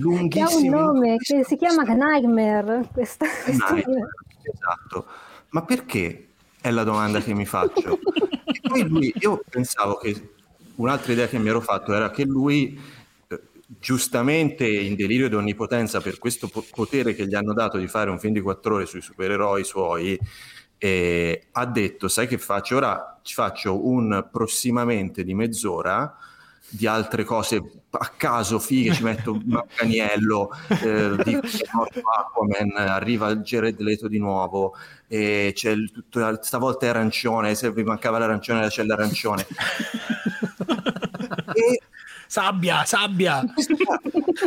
[0.00, 0.68] Che ha un Lunghissimi.
[0.68, 2.88] nome che si chiama Nightmare.
[2.92, 4.08] Questa, questo Nightmare,
[4.42, 5.06] esatto.
[5.50, 6.28] Ma perché?
[6.60, 7.98] È la domanda che mi faccio.
[8.44, 10.32] E poi lui, io pensavo che
[10.76, 12.78] un'altra idea che mi ero fatto era che lui,
[13.28, 13.40] eh,
[13.78, 18.10] giustamente in delirio di onnipotenza per questo po- potere che gli hanno dato di fare
[18.10, 20.18] un film di quattro ore sui supereroi suoi,
[20.78, 22.76] eh, ha detto, sai che faccio?
[22.76, 26.16] Ora ci faccio un prossimamente di mezz'ora
[26.68, 31.40] di altre cose a caso fighe, ci metto Maccaniello, eh, dico
[32.18, 34.74] Aquaman, arriva Jared Leto di nuovo,
[35.08, 39.46] e c'è il, tutto, stavolta è arancione, se vi mancava l'arancione c'è l'arancione.
[41.52, 41.80] e
[42.26, 43.42] sabbia, sabbia.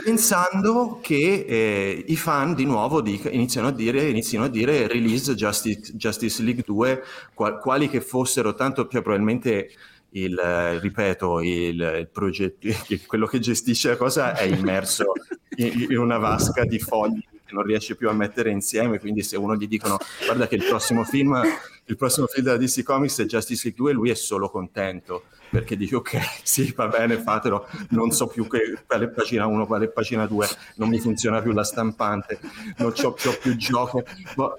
[0.04, 5.36] Pensando che eh, i fan di nuovo dica, iniziano, a dire, iniziano a dire release
[5.36, 9.70] Justice, Justice League 2, qual, quali che fossero, tanto più probabilmente
[10.14, 12.68] il, ripeto, il, il progetto,
[13.07, 15.14] quello che gestisce la cosa è immerso
[15.55, 19.38] in, in una vasca di fogli che non riesce più a mettere insieme, quindi se
[19.38, 21.39] uno gli dicono guarda che il prossimo film,
[21.86, 25.78] il prossimo film della DC Comics è Justice League 2, lui è solo contento perché
[25.78, 30.26] dice ok, sì, va bene, fatelo, non so più che, quale pagina 1, quale pagina
[30.26, 30.47] 2,
[30.78, 32.39] non mi funziona più la stampante,
[32.78, 34.01] non ho più, giochi,
[34.36, 34.57] boh,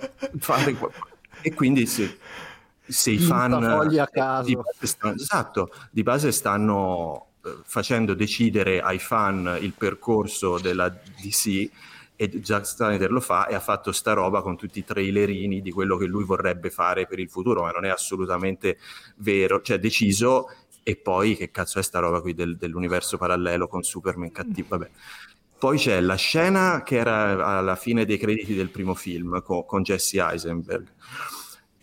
[1.42, 2.16] e quindi sì,
[2.86, 4.46] se i fan a caso.
[4.46, 11.70] Di stanno, esatto, di base stanno eh, facendo decidere ai fan il percorso della DC
[12.16, 15.70] e Zack Snyder lo fa e ha fatto sta roba con tutti i trailerini di
[15.72, 18.78] quello che lui vorrebbe fare per il futuro, ma non è assolutamente
[19.16, 20.48] vero, cioè deciso
[20.82, 24.90] e poi che cazzo è sta roba qui del, dell'universo parallelo con Superman cattivo, vabbè.
[25.58, 29.82] Poi c'è la scena che era alla fine dei crediti del primo film con, con
[29.82, 30.86] Jesse Eisenberg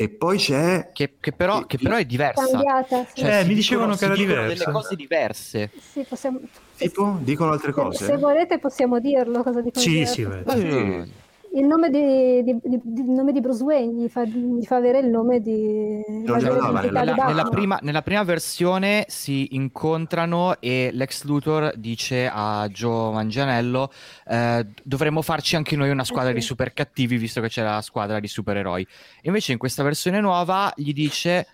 [0.04, 0.90] e poi c'è...
[0.94, 2.48] Che, che, però, che però, è diversa.
[2.48, 3.22] Cambiata, sì.
[3.22, 4.48] Cioè, eh, mi dicevano che era diversa.
[4.48, 5.70] delle cose diverse.
[5.80, 6.40] Sì, possiamo...
[6.78, 7.18] Tipo?
[7.20, 8.06] Dicono altre cose?
[8.06, 9.84] Se, volete possiamo dirlo cosa dicono.
[9.84, 14.24] Sì, sì, sì il nome di, di, di, il nome di Bruce Wayne gli fa,
[14.24, 16.02] gli fa avere il nome di...
[16.08, 22.30] No, no, no, nella, nella, prima, nella, prima, versione si incontrano e Lex Luthor dice
[22.32, 23.92] a Joe Mangianello
[24.28, 26.40] eh, dovremmo farci anche noi una squadra eh sì.
[26.40, 28.88] di super cattivi visto che c'è la squadra di supereroi.
[29.24, 31.48] Invece in questa versione nuova gli dice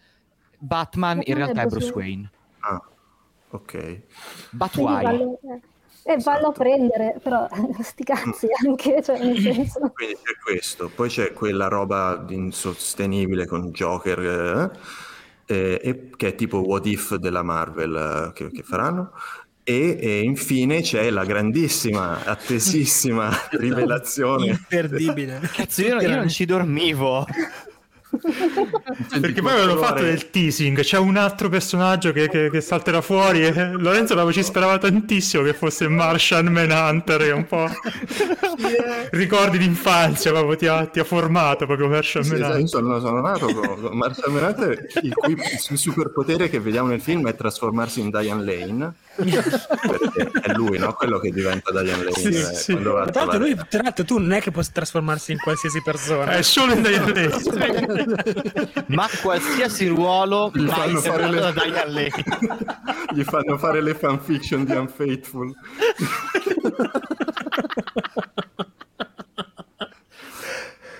[0.58, 2.30] Batman, Batman in realtà è Bruce Wayne.
[2.60, 2.82] Ah,
[3.50, 4.02] ok.
[4.52, 5.38] Batwhy.
[6.08, 6.38] E esatto.
[6.38, 7.46] vallo a prendere, però
[7.82, 8.68] sti cazzi mm.
[8.68, 9.92] anche, cioè nel senso...
[9.94, 14.72] Quindi c'è questo, poi c'è quella roba insostenibile con Joker,
[15.46, 19.12] eh, eh, che è tipo What If della Marvel eh, che, che faranno,
[19.66, 24.46] e, e, infine c'è la grandissima, attesissima rivelazione.
[24.46, 25.42] Imperdibile.
[25.52, 27.26] Cazzo, io, io non ci dormivo.
[28.10, 33.46] Perché poi avevano fatto del teasing, c'è un altro personaggio che, che, che salterà fuori
[33.46, 37.70] e Lorenzo l'avevo ci sperava tantissimo che fosse Martian Manhunter, che un po'
[39.12, 42.64] ricordi d'infanzia, proprio ti ha, ti ha formato proprio Martian sì, Manhunter.
[42.64, 47.28] Esatto, sono, sono nato con Martian Manhunter, il cui il superpotere che vediamo nel film
[47.28, 50.94] è trasformarsi in Diane Lane è lui, no?
[50.94, 52.12] Quello che diventa Diane Lane.
[52.12, 52.76] Sì, eh, sì.
[52.76, 56.44] Tra l'altro, lui, tra l'altro, tu non è che può trasformarsi in qualsiasi persona, è
[56.44, 58.84] solo in Diane Lane.
[58.88, 61.32] Ma qualsiasi ruolo gli fanno, fare
[61.88, 62.12] le...
[63.14, 65.54] gli fanno fare le fanfiction di Unfaithful.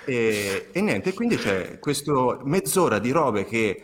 [0.06, 3.84] e, e niente, quindi c'è questa mezz'ora di robe che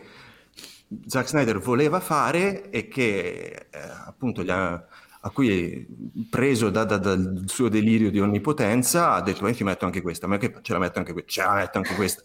[1.06, 4.86] Zack Snyder voleva fare e che eh, appunto ha,
[5.26, 5.86] a cui
[6.28, 10.26] preso da, da, dal suo delirio di onnipotenza ha detto eh, ti metto anche questa,
[10.26, 12.22] ma che ce la metto anche questa, ce la metto anche questa.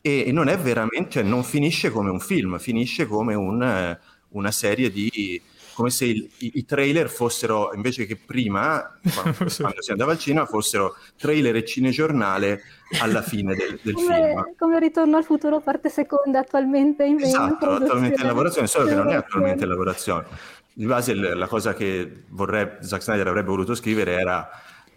[0.00, 4.50] E, e non è veramente, cioè, non finisce come un film, finisce come un, una
[4.50, 5.40] serie di
[5.76, 10.18] come se il, i, i, trailer fossero, invece che prima, quando, quando, si andava al
[10.18, 12.62] cinema, fossero trailer e cinegiornale
[13.02, 14.54] alla fine del, del come, film.
[14.56, 19.10] Come Ritorno al futuro, parte seconda, attualmente in Esatto, attualmente in lavorazione, solo che non
[19.10, 20.26] è attualmente in lavorazione.
[20.72, 24.48] Di base la cosa che vorrebbe, Zack Snyder avrebbe voluto scrivere era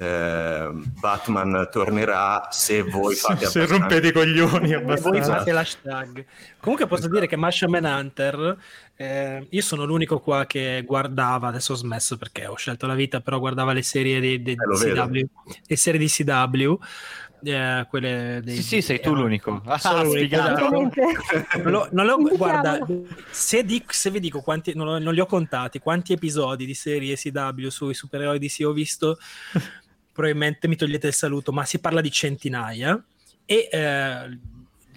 [0.01, 5.09] eh, Batman tornerà se voi fate se, se rompete i coglioni abbastanza.
[5.09, 6.25] voi fate l'hashtag
[6.59, 7.15] comunque posso esatto.
[7.15, 8.57] dire che Martian Manhunter
[8.95, 13.19] eh, io sono l'unico qua che guardava adesso ho smesso perché ho scelto la vita
[13.19, 15.19] però guardava le serie di, di, eh, CW
[15.67, 16.77] le serie di CW
[17.41, 19.61] eh, quelle dei, sì, sì, sei tu l'unico.
[19.65, 20.91] Ah, sono esatto.
[21.91, 22.85] non lo guarda,
[23.31, 27.15] se, dico, se, vi dico quanti, non, non, li ho contati, quanti episodi di serie
[27.15, 29.17] CW sui supereroi DC ho visto,
[30.19, 33.01] probabilmente mi togliete il saluto, ma si parla di centinaia.
[33.45, 34.37] E eh,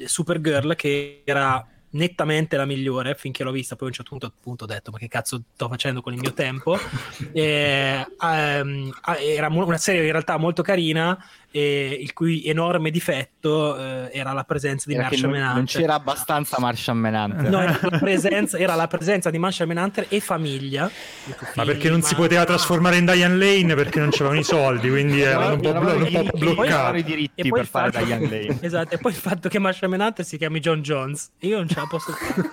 [0.05, 4.65] Supergirl, che era nettamente la migliore finché l'ho vista, poi a un certo punto appunto
[4.65, 6.77] ho detto ma che cazzo sto facendo con il mio tempo.
[7.33, 11.17] e, ehm, era una serie in realtà molto carina,
[11.53, 16.57] e il cui enorme difetto eh, era la presenza di Martian non, non c'era abbastanza
[16.59, 17.51] Martian Manhunter.
[17.51, 20.91] No, era la, presenza, era la presenza di Martian Manhunter e famiglia.
[21.55, 25.21] Ma perché non si poteva trasformare in Diane Lane perché non c'erano i soldi, quindi
[25.21, 27.03] erano un po', blo- un i- po' i- poi eravamo i bloccati.
[27.05, 28.59] diritti E poi per fare fatto- Diane Lane.
[28.63, 31.31] Esatto, e poi il fatto che Martian Manhunter si chiami John Jones.
[31.41, 32.49] Io non ce la posso fare.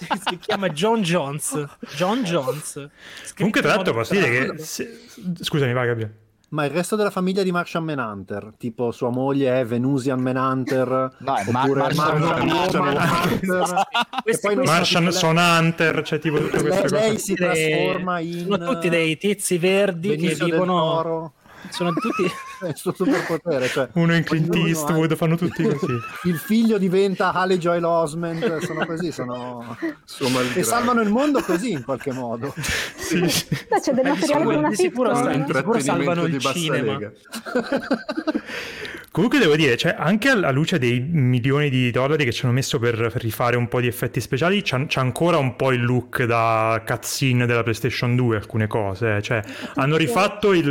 [0.00, 1.64] si, si chiama John Jones.
[1.94, 2.88] John Jones.
[3.36, 4.58] Comunque, tra l'altro, posso dire che.
[4.62, 5.04] se-
[5.40, 6.14] Scusami, vai, Gabriele.
[6.48, 10.88] Ma il resto della famiglia di Martian Manhunter, tipo sua moglie è Venusian Manhunter,
[11.18, 13.86] No, è Ma- oppure Martian Martian Manhunter.
[14.24, 17.18] E poi Martian Son Hunter, cioè tipo tutte lei, queste lei cose.
[17.18, 21.32] si dei- trasforma in sono tutti dei tizi verdi che Benicio del vivono
[21.70, 22.24] sono tutti
[22.64, 25.92] è il suo superpotere, cioè Uno in Clint ognuno ha- Eastwood, fanno tutti così.
[26.28, 29.76] il figlio diventa Haley Joy Osment, sono così, sono...
[30.54, 32.52] E salvano il mondo così in qualche modo.
[33.06, 33.46] Sì, sì.
[33.68, 36.98] Beh, c'è del di materiale sicuro- una sicuro sicuro salvano il cinema.
[39.10, 42.78] Comunque devo dire, cioè, anche alla luce dei milioni di dollari che ci hanno messo
[42.78, 46.22] per, per rifare un po' di effetti speciali, c'ha, c'ha ancora un po' il look
[46.24, 49.16] da cutscene della PlayStation 2, alcune cose.
[49.16, 49.22] eh.
[49.22, 49.42] Cioè,
[49.76, 50.66] hanno rifatto il,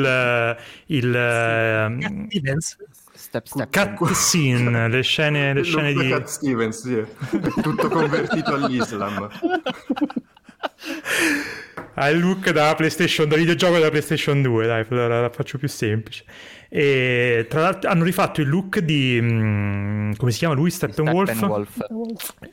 [0.85, 2.77] il ehm, Stevens.
[3.13, 3.93] Step, step.
[3.95, 6.09] cutscene, le scene, le scene di...
[6.09, 6.97] Cat Stevens, sì.
[6.97, 9.27] È tutto convertito all'Islam.
[11.97, 15.67] Ha il look da PlayStation, da videogioco della PlayStation 2, dai, la, la faccio più
[15.69, 16.23] semplice.
[16.67, 19.17] E tra l'altro hanno rifatto il look di...
[19.21, 20.69] mm, come si chiama lui?
[20.71, 21.29] Steppenwolf?
[21.31, 21.85] Steppenwolf.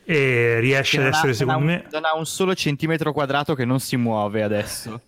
[0.05, 1.75] E riesce ad non ha- essere, secondo non me...
[1.83, 5.01] un- Non ha un solo centimetro quadrato che non si muove adesso.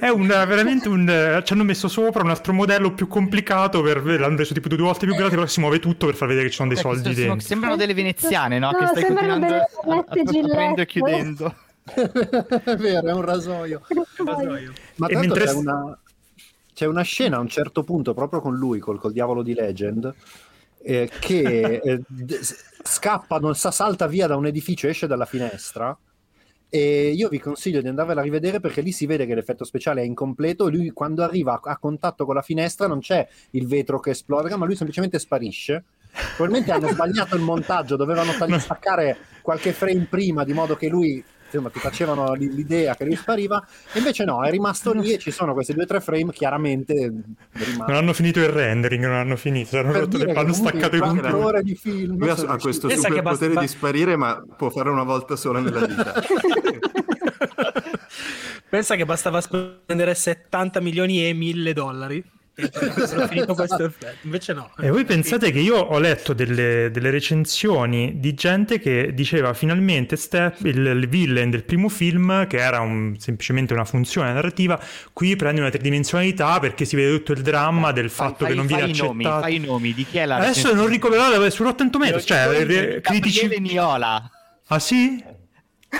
[0.00, 1.42] È un, veramente un.
[1.44, 3.82] Ci hanno messo sopra un altro modello più complicato.
[3.82, 6.46] Per, l'hanno reso tipo due volte più grande, però si muove tutto per far vedere
[6.46, 7.46] che ci sono dei Cioè, soldi sono- dentro.
[7.46, 8.70] sembrano delle veneziane, no?
[8.70, 11.54] No, che stai sembrano continuando delle a- a- Gillette, aprendo e chiudendo.
[12.64, 13.82] è vero, è un rasoio.
[14.96, 15.98] Ma l'altro mentre- c'è, una,
[16.72, 20.12] c'è una scena a un certo punto proprio con lui, col, col diavolo di Legend,
[20.82, 22.40] eh, che eh, d-
[22.82, 25.96] scappa, non sa, salta via da un edificio, esce dalla finestra.
[26.70, 30.02] E io vi consiglio di andarvela a rivedere perché lì si vede che l'effetto speciale
[30.02, 30.68] è incompleto.
[30.68, 34.56] Lui, quando arriva a, a contatto con la finestra, non c'è il vetro che esplode,
[34.56, 35.84] ma lui semplicemente sparisce.
[36.36, 41.22] Probabilmente hanno sbagliato il montaggio, dovevano tagli- staccare qualche frame prima, di modo che lui
[41.56, 45.30] insomma, ti facevano l'idea che lui spariva, e invece no, è rimasto lì e ci
[45.30, 46.94] sono questi due o tre frame chiaramente
[47.52, 47.90] rimasti.
[47.90, 49.78] Non hanno finito il rendering, non hanno finito.
[49.78, 51.42] Hanno, rotto le- hanno staccato i controlli.
[51.42, 55.04] ore di film Lui ha, questo Pensa superpotere basta- di sparire, ma può fare una
[55.04, 56.14] volta sola nella vita.
[58.68, 62.24] Pensa che bastava spendere 70 milioni e 1000 dollari
[63.28, 64.16] finito questo effetto.
[64.22, 64.70] Invece no.
[64.78, 70.16] E voi pensate che io ho letto delle, delle recensioni di gente che diceva finalmente
[70.16, 74.80] Step, il, il villain del primo film, che era un- semplicemente una funzione narrativa,
[75.12, 78.68] qui prende una tridimensionalità perché si vede tutto il dramma del fatto Fai- che non
[78.68, 79.42] fai viene i nomi, accettato.
[79.42, 83.48] fai i nomi di chi è la Adesso non ricordo su Rotten Tomatoes, cioè critici...
[83.58, 84.30] Niola.
[84.68, 85.22] Ah sì?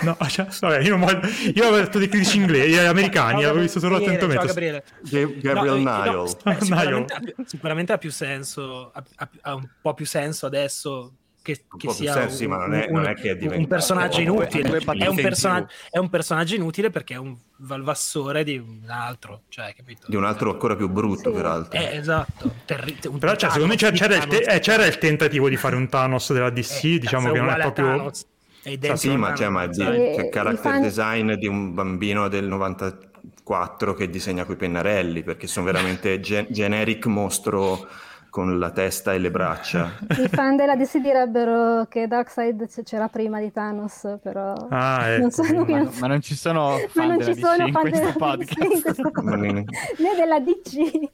[0.03, 3.41] No, cioè, vabbè, io, non voglio- io avevo detto dei critici inglesi, eh, americani, Ciao,
[3.41, 3.79] l'avevo visto.
[3.79, 4.83] Gabriele.
[5.01, 6.27] Ga- Gabriel No, eh, no, Nile.
[6.59, 9.03] sicuramente, ha più, sicuramente ha più senso, ha,
[9.41, 12.87] ha- un po' più senso adesso che, Un che sia senso, sì, ma non è-
[12.89, 14.79] un, non è che è un personaggio inutile.
[14.79, 19.73] È un, persona- è un personaggio inutile perché è un valvassore di un altro, cioè,
[19.75, 20.07] capito?
[20.07, 21.35] Di un altro ancora più brutto, Sì.
[21.35, 21.79] peraltro.
[21.79, 22.51] Eh, esatto.
[22.65, 25.55] Terri- un Però cioè, secondo me c'era, c'era il te- eh, c'era il tentativo di
[25.55, 27.85] fare un Thanos della DC, Eh, diciamo che non è proprio...
[27.85, 28.25] Thanos.
[28.65, 29.81] È identico Sì, ma di?
[29.83, 35.21] Eh, c'è i character fan- design di un bambino del 94 che disegna coi pennarelli,
[35.21, 37.87] perché sono veramente ge- generic mostro
[38.31, 39.97] con la testa e le braccia.
[40.17, 45.21] I fan della DC direbbero che Darkseid c'era prima di Thanos, però Ah, ecco.
[45.21, 45.73] non sono qui.
[45.73, 47.81] Ma, non- ma non ci sono ma fan non della ci sono DC in fan
[47.83, 48.59] questo della podcast.
[48.59, 49.11] sì, in questo
[50.01, 51.09] né della DC.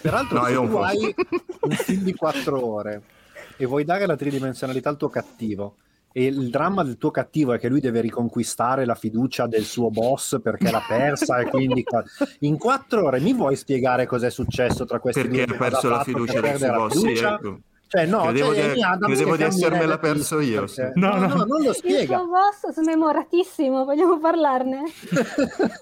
[0.00, 1.14] Peraltro, No, se io tu un hai
[1.62, 3.02] un film di quattro ore
[3.58, 5.74] e vuoi dare la tridimensionalità al tuo cattivo,
[6.12, 9.90] e il dramma del tuo cattivo è che lui deve riconquistare la fiducia del suo
[9.90, 11.84] boss perché l'ha persa e quindi
[12.40, 16.02] in quattro ore mi vuoi spiegare cos'è successo tra questi perché due ha perso la
[16.02, 16.98] fiducia del suo boss.
[16.98, 17.60] sì, ecco.
[17.92, 21.00] Cioè, no, Credevo cioè, di- dato credevo di essermela perso io, perché- sì.
[21.00, 21.26] No, No, no.
[21.26, 22.18] no, non lo Il spiega.
[22.18, 24.82] suo boss smemoratissimo, vogliamo parlarne?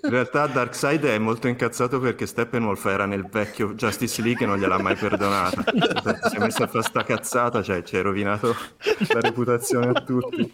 [0.05, 4.57] In realtà Darkseid è molto incazzato perché Steppenwolf era nel vecchio Justice League e non
[4.59, 5.65] gliel'ha mai perdonata.
[6.31, 8.57] si è messo a fare sta cazzata, cioè ci hai rovinato
[9.13, 10.51] la reputazione a tutti.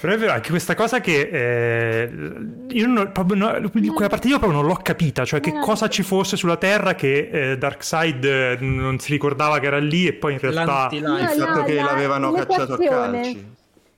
[0.00, 2.10] Però è vero anche questa cosa che eh,
[2.68, 5.60] io non, proprio, no, quella parte io proprio non l'ho capita, cioè che no.
[5.60, 10.06] cosa ci fosse sulla Terra che eh, Darkseid eh, non si ricordava che era lì
[10.06, 10.88] e poi in realtà.
[10.92, 11.02] Il
[11.38, 13.52] fatto che la- l'avevano cacciato a calci.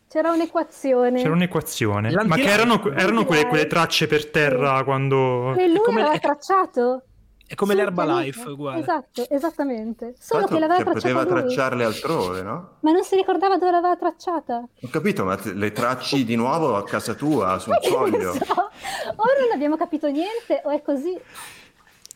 [0.09, 1.21] C'era un'equazione.
[1.21, 2.11] c'era un'equazione.
[2.25, 5.55] Ma che erano, erano quelle, quelle tracce per terra quando...
[5.57, 7.03] E lui come- aveva tracciato.
[7.49, 8.81] È come Sì, l'Herbalife, uguale.
[8.81, 10.15] Esatto, esattamente.
[10.19, 11.31] Solo Tanto che l'aveva che tracciata poteva lui.
[11.55, 12.71] tracciarle altrove, no?
[12.81, 14.65] Ma non si ricordava dove l'aveva tracciata.
[14.83, 17.95] Ho capito, ma te- le tracci di nuovo a casa tua, su un Che ne
[17.95, 18.33] foglio.
[18.33, 18.53] so?
[18.61, 21.17] O non abbiamo capito niente, o è così.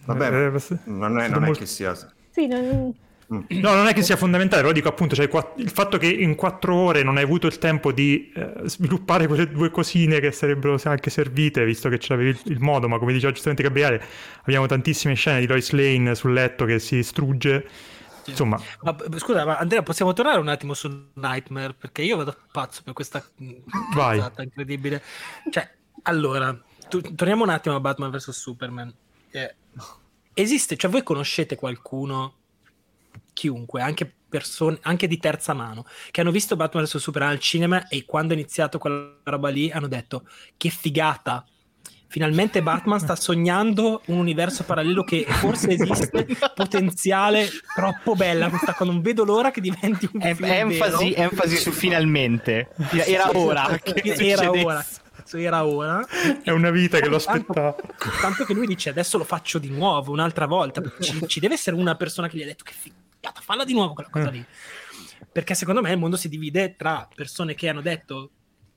[0.07, 1.95] Vabbè, Eh, basta- non è, non è che sia...
[2.31, 2.93] Sì, non...
[3.31, 6.74] No, non è che sia fondamentale, però dico appunto, cioè, il fatto che in quattro
[6.74, 11.11] ore non hai avuto il tempo di eh, sviluppare quelle due cosine che sarebbero anche
[11.11, 14.03] servite, visto che ce l'avevi il, il modo, ma come diceva giustamente Gabriele,
[14.41, 17.68] abbiamo tantissime scene di Lois Lane sul letto che si strugge.
[18.26, 21.74] Insomma, Ma scusa, ma Andrea, possiamo tornare un attimo su Nightmare?
[21.74, 23.24] Perché io vado pazzo per questa
[23.95, 24.20] Vai.
[24.39, 25.03] incredibile.
[25.51, 25.70] Cioè,
[26.03, 28.93] allora, tu- torniamo un attimo a Batman vs Superman.
[29.31, 29.55] Eh,
[30.35, 32.35] esiste, cioè voi conoscete qualcuno,
[33.41, 37.88] chiunque, anche persone, anche di terza mano, che hanno visto Batman vs Superman al cinema
[37.88, 40.24] e quando è iniziato quella roba lì hanno detto
[40.59, 41.43] che figata.
[42.07, 48.91] Finalmente Batman sta sognando un universo parallelo che forse esiste, potenziale, troppo bella questa cosa,
[48.91, 51.22] non vedo l'ora che diventi un Em- film enfasi, vero.
[51.22, 52.68] enfasi su finalmente.
[53.07, 53.80] Era ora.
[53.84, 54.84] era ora,
[55.32, 56.07] era ora.
[56.43, 57.76] è una vita che lo Tanto- aspettava.
[58.20, 60.82] Tanto che lui dice adesso lo faccio di nuovo, un'altra volta.
[61.01, 62.99] Ci, ci deve essere una persona che gli ha detto che figata,
[63.41, 64.45] falla di nuovo quella cosa lì.
[65.33, 68.31] Perché secondo me il mondo si divide tra persone che hanno detto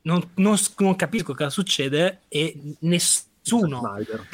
[0.03, 3.79] non, non, non capisco cosa succede e nessuno.
[3.79, 4.27] Snyder.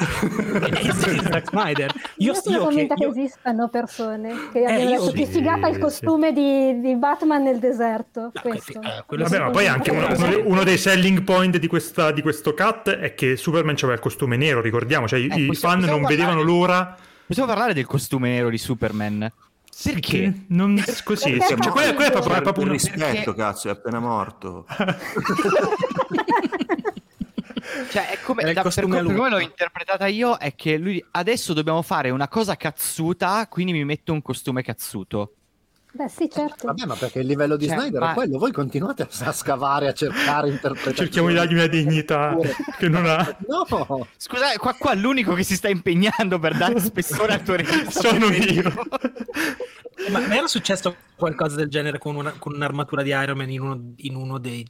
[0.78, 1.92] Eh, Zack Snyder.
[2.16, 5.32] Io, Io sono che, convinta che, io- esistano persone che abbiano io detto che sì,
[5.32, 5.80] figata il sì.
[5.80, 8.30] costume di, di Batman nel deserto.
[8.32, 8.80] No, questo.
[9.06, 12.10] que- eh, Vabbè, ma poi anche uno, uno dei, uno dei selling point di, questa,
[12.12, 15.46] di questo cut è che Superman aveva il costume nero, ricordiamo, cioè i- Eh, i
[15.46, 16.96] possiamo- fan non possiamo vedevano parlare- l'ora
[17.26, 19.32] Possiamo parlare del costume nero di Superman?
[19.82, 20.44] Perché?
[20.48, 23.98] non così, Perché cioè, quella, quella è proprio, è proprio una- rispetto, cazzo, è appena
[24.00, 24.66] morto.
[27.90, 29.28] Cioè, è come, il da- per, come lupo.
[29.28, 34.12] l'ho interpretata io, è che lui adesso dobbiamo fare una cosa cazzuta, quindi mi metto
[34.12, 35.34] un costume cazzuto.
[35.92, 36.66] Beh, sì, certo.
[36.68, 38.38] Vabbè, ma perché il livello di Cioè, Snyder ma- è quello.
[38.38, 40.94] Voi continuate a, a scavare, a cercare interpretazioni.
[40.96, 42.36] cerchiamo di dargli una dignità
[42.78, 43.36] che non ha.
[43.48, 47.90] No, Scusate, qua, qua l'unico che si sta impegnando per dare spessore al tuo regista
[48.00, 48.72] Sono io.
[50.10, 53.60] Ma ma era successo qualcosa del genere con, una- con un'armatura di Iron Man in
[53.60, 54.66] uno, in uno dei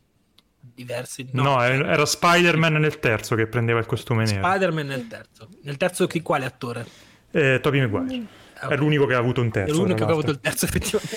[0.59, 1.29] diversi?
[1.33, 4.45] No, era era Spider-Man nel terzo che prendeva il costume nero.
[4.45, 5.49] Spider-Man nel terzo.
[5.63, 6.87] Nel terzo di quale attore?
[7.31, 8.25] Eh, Tobey Maguire.
[8.63, 9.73] Ah, È l'unico che ha avuto un terzo.
[9.73, 11.17] È l'unico che ha avuto il terzo, effettivamente.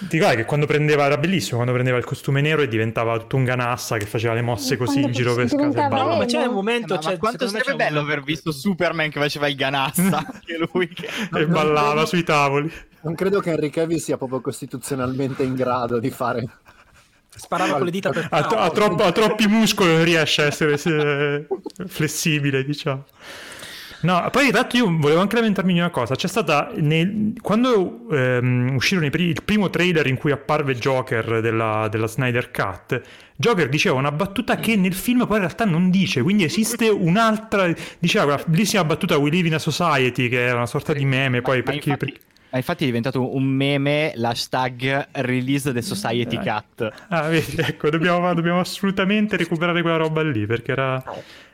[0.00, 3.36] Ti ricordi che quando prendeva, era bellissimo, quando prendeva il costume nero e diventava tutto
[3.36, 6.02] un ganassa che faceva le mosse così in Quando giro per e ballava.
[6.10, 6.94] No, ma c'è un Eh, momento.
[6.94, 10.58] ma, cioè, ma quanto sarebbe un bello aver visto Superman che faceva il ganassa, anche
[10.72, 10.88] lui.
[10.88, 11.08] Che...
[11.38, 12.70] E ballava sui tavoli.
[13.02, 16.44] non credo che Henry Cavill sia proprio costituzionalmente in grado di fare.
[17.36, 18.60] Sparava con le dita per Ha, terra.
[18.62, 21.46] ha troppo- ha troppi muscoli, non riesce a essere eh,
[21.86, 23.04] flessibile, diciamo.
[24.04, 26.14] No, poi in realtà io volevo anche lamentarmi di una cosa.
[26.14, 31.40] C'è stata nel- quando ehm, uscirono i pri- il primo trailer in cui apparve Joker
[31.40, 33.00] della, della Snyder Cut,
[33.36, 37.72] Joker diceva una battuta che nel film poi in realtà non dice, quindi esiste un'altra,
[37.98, 41.40] diceva quella bellissima battuta We live in a society che è una sorta di meme,
[41.40, 42.20] poi Ma per chi- infatti, per-
[42.54, 46.38] ma infatti è diventato un meme l'hashtag release the society Eh.
[46.38, 46.88] cat.
[47.08, 51.02] Ah, vedi, ecco, dobbiamo, dobbiamo assolutamente recuperare quella roba lì perché era,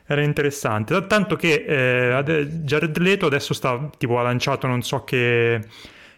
[0.05, 1.07] era interessante.
[1.07, 5.59] Tanto che eh, Jared Leto adesso sta, tipo, ha lanciato non so che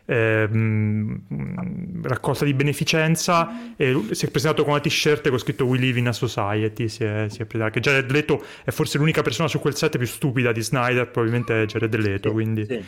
[0.06, 5.98] ehm, raccolta di beneficenza e si è presentato con una t-shirt con scritto We live
[5.98, 6.90] in a society.
[6.90, 7.72] Si è, si è presentato.
[7.72, 11.64] Che Jared Leto è forse l'unica persona su quel set più stupida di Snyder, probabilmente
[11.64, 12.34] è Jared Leto.
[12.34, 12.84] quindi Sì,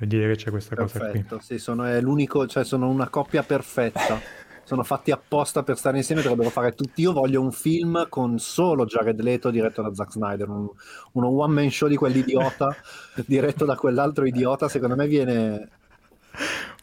[0.00, 1.22] devo dire che c'è questa cosa qui.
[1.22, 1.40] perfetto.
[1.40, 4.20] Sì, sono, è l'unico, cioè sono una coppia perfetta.
[4.70, 7.00] Sono fatti apposta per stare insieme, dovrebbero fare tutti.
[7.00, 10.68] Io voglio un film con solo Jared Leto diretto da Zack Snyder, un-
[11.12, 12.76] uno one man show di quell'idiota
[13.26, 14.68] diretto da quell'altro idiota.
[14.68, 15.68] Secondo me viene.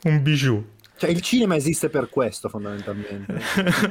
[0.04, 0.66] Un bijou.
[0.98, 3.40] Cioè, il cinema esiste per questo, fondamentalmente.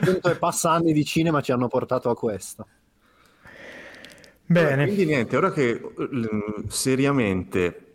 [0.02, 2.66] Cento e passa anni di cinema ci hanno portato a questo.
[4.44, 4.84] Bene.
[4.84, 5.82] Quindi niente, ora che eh,
[6.68, 7.85] seriamente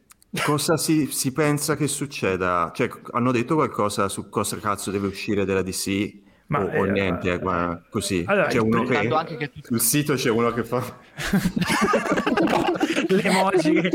[0.44, 2.72] cosa si, si pensa che succeda?
[2.74, 6.20] Cioè, hanno detto qualcosa su cosa cazzo deve uscire della DC?
[6.48, 8.24] Ma, o, o eh, niente, guarda, così.
[8.28, 10.84] allora, c'è uno che, anche che tu- sul sito c'è uno che fa
[13.08, 13.90] Le emoji.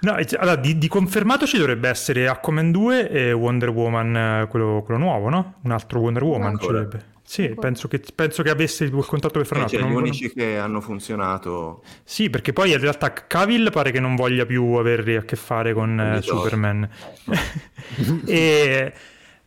[0.00, 4.82] No, allora, di, di confermato ci dovrebbe essere Aquaman 2 e Wonder Woman, eh, quello,
[4.84, 5.54] quello nuovo, no?
[5.62, 7.04] Un altro Wonder Woman ci dovrebbe.
[7.30, 10.32] Sì, penso che, penso che avesse il contratto per fare un cioè, gli non- unici
[10.32, 11.84] che hanno funzionato.
[12.02, 15.72] Sì, perché poi in realtà Cavill pare che non voglia più avere a che fare
[15.72, 16.38] con eh, Di Thor.
[16.42, 16.88] Superman.
[18.26, 18.92] e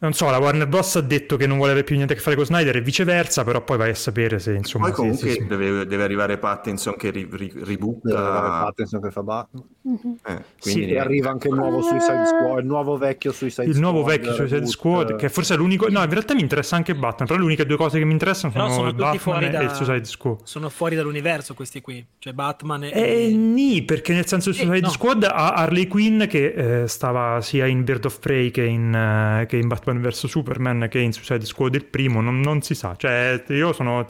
[0.04, 0.96] non so, la Warner Bros.
[0.98, 3.44] ha detto che non vuole avere più niente a che fare con Snyder e viceversa,
[3.44, 4.86] però poi vai a sapere se insomma...
[4.88, 5.48] Poi comunque sì, sì, sì.
[5.48, 8.10] Deve, deve arrivare Pattinson che ri, ri, ributta...
[8.10, 9.64] Deve arrivare Pattinson che fa Batman.
[9.82, 10.18] Mhm.
[10.26, 13.76] Eh, Sì, quindi E arriva anche il nuovo Suicide Squad, il nuovo vecchio Suicide Il
[13.76, 13.92] Squad.
[13.92, 15.88] nuovo vecchio Suicide reboot, Squad, che forse è l'unico...
[15.90, 18.52] No, in realtà mi interessa anche Batman, però le uniche due cose che mi interessano
[18.52, 19.60] sono, sono Batman da...
[19.62, 20.40] e il Suicide Squad.
[20.44, 22.06] Sono fuori dall'universo questi qui.
[22.20, 22.92] Cioè Batman e...
[22.94, 24.92] Eh, nì, perché nel senso il Eh, Suicide no.
[24.92, 29.46] Squad ha Harley Quinn che eh, stava sia in Bird of Prey che in, eh,
[29.46, 32.96] che in Batman vs Superman che in Suicide Squad il primo, non, non si sa.
[32.98, 34.06] Cioè, io sono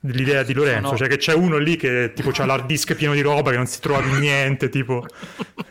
[0.00, 3.14] dell'idea di Lorenzo, Sono- cioè che c'è uno lì che tipo c'ha l'hard disk pieno
[3.14, 5.04] di roba che non si trova più niente, tipo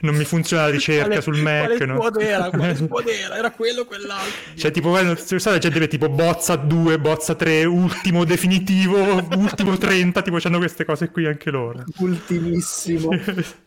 [0.02, 1.66] non mi funziona la ricerca Quale- sul Mac.
[1.78, 1.96] Quale no?
[1.96, 2.50] squad era?
[2.50, 3.38] Quale squad era?
[3.38, 4.32] Era quello quell'altro?
[4.56, 4.94] Cioè, tipo,
[5.40, 8.98] sai, c'è deve tipo bozza 2, bozza 3, ultimo definitivo,
[9.38, 11.84] ultimo 30, tipo c'hanno queste cose qui anche loro.
[12.00, 13.10] Ultimissimo.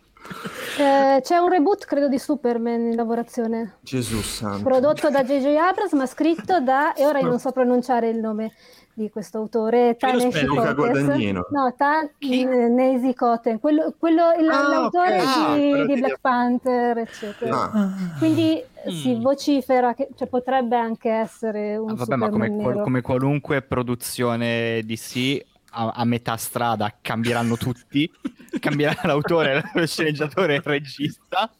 [0.78, 3.74] Eh, c'è un reboot, credo, di Superman in lavorazione.
[3.80, 4.62] Gesù santo.
[4.62, 5.44] Prodotto da J.J.
[5.56, 6.94] Abrams, ma scritto da...
[6.94, 8.52] E ora io non so pronunciare il nome
[8.94, 10.46] di questo autore, Taneshi.
[10.46, 11.46] Guadagnino.
[11.50, 15.26] No, Tanesi Koten, quello, quello il- Ah, l'autore ok.
[15.26, 17.70] Ah, di, quello di di- Black Panther, eccetera.
[17.72, 18.88] Ah, Quindi Mm.
[18.90, 23.60] si vocifera che cioè, potrebbe anche essere un Ah, vabbè, ma come, qual- come qualunque
[23.60, 28.10] produzione DC, a, a metà strada cambieranno tutti.
[28.58, 31.50] Cambierà l'autore, lo sceneggiatore e il regista.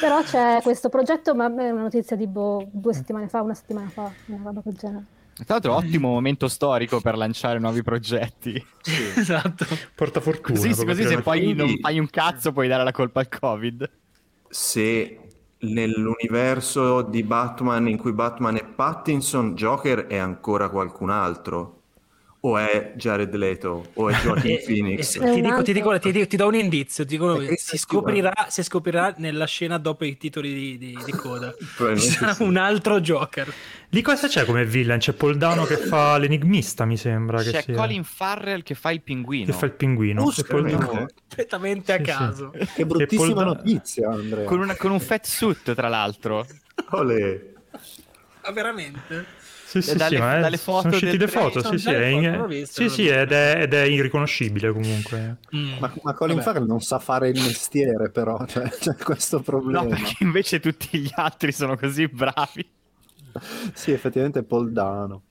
[0.00, 3.88] Però c'è questo progetto, ma è una notizia di boh, due settimane fa, una settimana
[3.88, 5.04] fa, una roba del genere.
[5.34, 8.64] Tra l'altro, ottimo momento storico per lanciare nuovi progetti.
[9.16, 9.66] Esatto.
[9.94, 10.58] Porta fortuna.
[10.58, 13.90] Così, così se poi Quindi- non fai un cazzo, puoi dare la colpa al Covid.
[14.48, 15.20] se
[15.58, 21.75] nell'universo di Batman in cui Batman è Pattinson, Joker è ancora qualcun altro?
[22.46, 23.86] O è Jared Leto?
[23.94, 25.12] O è Joaquin E- e Phoenix?
[25.18, 28.62] ti, dico, ti, dico- ti dico- ti do un indizio, ti dico- si, scoprirà, si
[28.62, 31.52] scoprirà nella scena dopo i titoli di, di- di coda.
[31.96, 32.42] Ci sarà sì.
[32.44, 33.52] un altro Joker.
[33.88, 35.00] Lì cosa c'è come villain?
[35.00, 37.42] C'è Paul Dano che fa l'enigmista, mi sembra.
[37.42, 39.46] Che C'è sia- Colin Farrell che fa il pinguino.
[39.46, 40.22] che fa il pinguino.
[40.22, 40.84] Oh, E veramente?
[40.86, 42.10] Completamente a Sì, sì.
[42.10, 42.52] caso.
[42.74, 44.44] Che bruttissima Da- notizia, Andrea.
[44.44, 46.46] Con, una- con un fat suit, tra l'altro.
[46.90, 47.40] Olè.
[48.42, 49.24] Ah, veramente?
[49.66, 52.46] Sì, sì, Dalle- sì, dalle foto sono uscite le foto, sì, sì, è, foto, in-
[52.46, 55.38] visto, sì, sì, ed è, ed è irriconoscibile comunque.
[55.56, 55.72] Mm.
[55.80, 56.46] Ma, ma Colin Vabbè.
[56.46, 59.82] Farrell non sa fare il mestiere, però cioè, c'è questo problema.
[59.82, 62.64] No, perché invece tutti gli altri sono così bravi.
[63.74, 65.22] Sì, effettivamente è Paul Dano.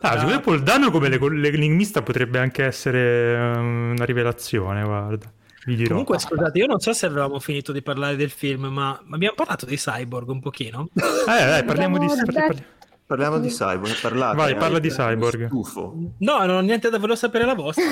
[0.00, 5.30] Ah, secondo me Paul Dano come le- l'enigmista potrebbe anche essere um, una rivelazione, guarda.
[5.66, 5.90] Vi dirò.
[5.90, 9.34] Comunque, scusate, io non so se avevamo finito di parlare del film, ma ma abbiamo
[9.36, 10.88] parlato di Cyborg un pochino.
[10.94, 12.06] Eh, dai, parliamo di...
[12.06, 12.24] Parli-
[12.56, 12.78] detto-
[13.10, 14.36] Parliamo di Cyborg, parlate.
[14.36, 14.54] Vai, eh.
[14.54, 15.46] parla di Cyborg.
[15.46, 15.94] Stufo.
[16.18, 17.82] No, non ho niente da voler sapere la vostra.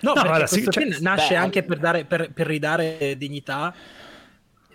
[0.00, 3.72] No, perché guarda, sì, cioè- nasce beh, anche per, dare, per, per ridare dignità,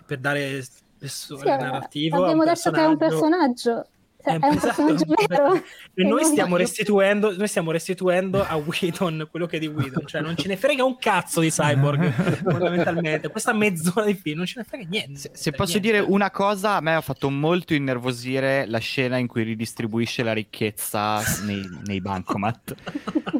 [0.06, 2.24] per dare spessore Sì, narrativo.
[2.24, 3.86] abbiamo detto che è un personaggio.
[4.24, 5.62] Cioè, è un esatto, personaggio vero.
[5.94, 10.22] E noi stiamo, restituendo, noi stiamo restituendo a Whedon quello che è di Whedon, cioè
[10.22, 12.10] non ce ne frega un cazzo di Cyborg,
[12.42, 13.28] fondamentalmente.
[13.28, 15.18] Questa mezz'ora di film non ce ne frega niente.
[15.18, 15.90] Se, se posso Niente.
[15.98, 20.32] dire una cosa, a me ha fatto molto innervosire la scena in cui ridistribuisce la
[20.32, 22.74] ricchezza nei, nei bancomat.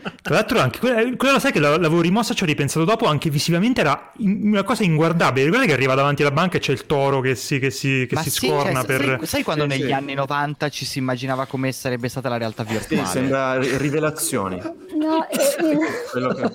[0.22, 3.28] Tra l'altro anche quella, quella sai che la- l'avevo rimossa, ci ho ripensato dopo, anche
[3.28, 5.48] visivamente era in- una cosa inguardabile.
[5.48, 8.14] Guarda che arriva davanti alla banca e c'è il toro che si, che si, che
[8.14, 9.04] Ma si sì, scorna cioè, per...
[9.18, 9.92] sai, sai quando Sì, negli sì.
[9.92, 13.06] anni 90 ci si immaginava come sarebbe stata la realtà Sì, virtuale?
[13.06, 14.56] sembra ri- rivelazioni.
[14.98, 15.78] No, eh, il,
[16.10, 16.50] Quello che-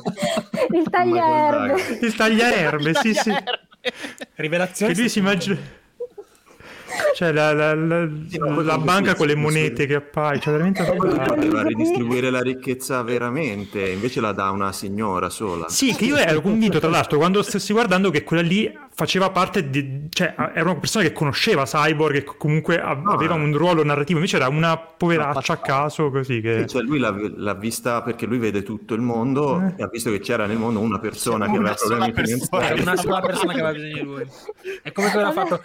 [0.75, 1.81] il tagliaerbe.
[2.01, 3.31] Il tagliaerbe, sì, sì.
[4.35, 5.57] Rivelazione Che lui si immagina...
[7.15, 9.87] Cioè la, la- la- Sì, la banca sì, con le sì, monete sì.
[9.87, 10.83] che appaiono, cioè veramente...
[10.83, 15.69] Poteva ridistribuire la ricchezza veramente, invece la dà una signora sola.
[15.69, 19.69] Sì, che io ero convinto, tra l'altro, quando stessi guardando che quella lì faceva parte
[19.69, 20.07] di...
[20.09, 23.39] cioè, era una persona che conosceva Cyborg e comunque a- No, aveva eh.
[23.39, 26.61] un ruolo narrativo, invece era una poveraccia a caso così che...
[26.61, 30.09] Sì, cioè lui l'ha, l'ha vista perché lui vede tutto il mondo e ha visto
[30.09, 32.81] che c'era nel mondo una persona che Una aveva problemi finanziari.
[32.81, 34.27] Una sola persona che aveva bisogno di lui.
[34.81, 35.61] È come che aveva fatto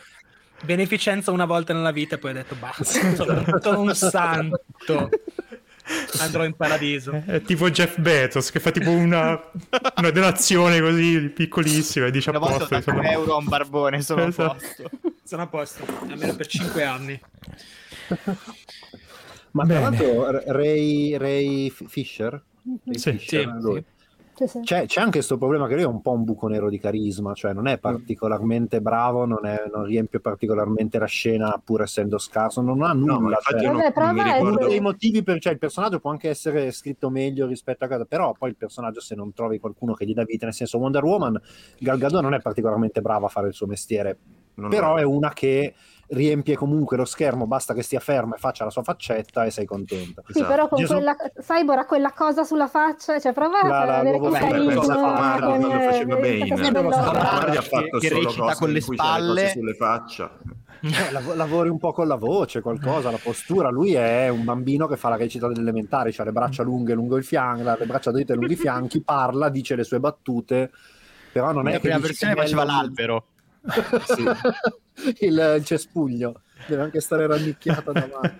[0.64, 2.84] beneficenza una volta nella vita e poi ha detto basta,
[3.16, 5.08] sono, sono un santo.
[6.20, 7.22] Andrò in paradiso.
[7.26, 9.40] È tipo Jeff Bezos che fa tipo una,
[9.96, 12.74] una donazione così piccolissima e dice a Una volta posto.
[12.90, 13.10] un insomma.
[13.10, 14.54] euro a un barbone, sono a Esatto.
[14.58, 14.90] posto.
[15.24, 17.20] Sono a posto, almeno per 5 anni.
[19.52, 19.80] Ma tra Bene.
[19.80, 22.30] l'altro R- Ray, Ray Fisher?
[22.84, 23.84] Ray Sì, Fisher, sì, sì.
[24.34, 24.60] Sì, sì.
[24.60, 27.34] C'è, c'è anche questo problema che lui è un po' un buco nero di carisma,
[27.34, 32.60] cioè non è particolarmente bravo, non, è- non riempie particolarmente la scena pur essendo scarso,
[32.62, 33.36] non ha No, ma nulla.
[33.36, 34.68] infatti cioè, io non, Vabbè, non a uno ricordo...
[34.68, 38.32] dei motivi per cioè il personaggio può anche essere scritto meglio rispetto a cosa, però
[38.32, 41.40] poi il personaggio se non trovi qualcuno che gli dà vita, nel senso Wonder Woman,
[41.78, 44.18] Gal Gadot non è particolarmente brava a fare il suo mestiere,
[44.54, 45.74] non- però è una che
[46.12, 49.64] riempie comunque lo schermo, basta che stia fermo e faccia la sua faccetta e sei
[49.64, 50.22] contento.
[50.28, 53.84] Sì, però con Gesù- quella Cyborg ha quella cosa sulla faccia, cioè prova La- a
[53.84, 56.38] la- avere l'uovo questa verde, Beh, pensa a ritmo, Mardi con, quando eh, faceva Bane.
[56.38, 59.48] Eh, Mardi ha che- fatto che solo recita cose con le spalle.
[59.50, 60.30] sulle faccia.
[60.84, 63.70] Eh, lav- lavori un po' con la voce, qualcosa, la postura.
[63.70, 67.16] Lui è un bambino che fa la recita delle elementari, ha le braccia lunghe lungo
[67.16, 70.70] il fianco, le braccia dritte lungo i fianchi, parla, dice le sue battute,
[71.32, 73.24] però non è Nella che prima dici versione che faceva l'albero.
[74.06, 74.24] Sì.
[75.04, 78.30] Il, il cespuglio deve anche stare rannicchiata davanti.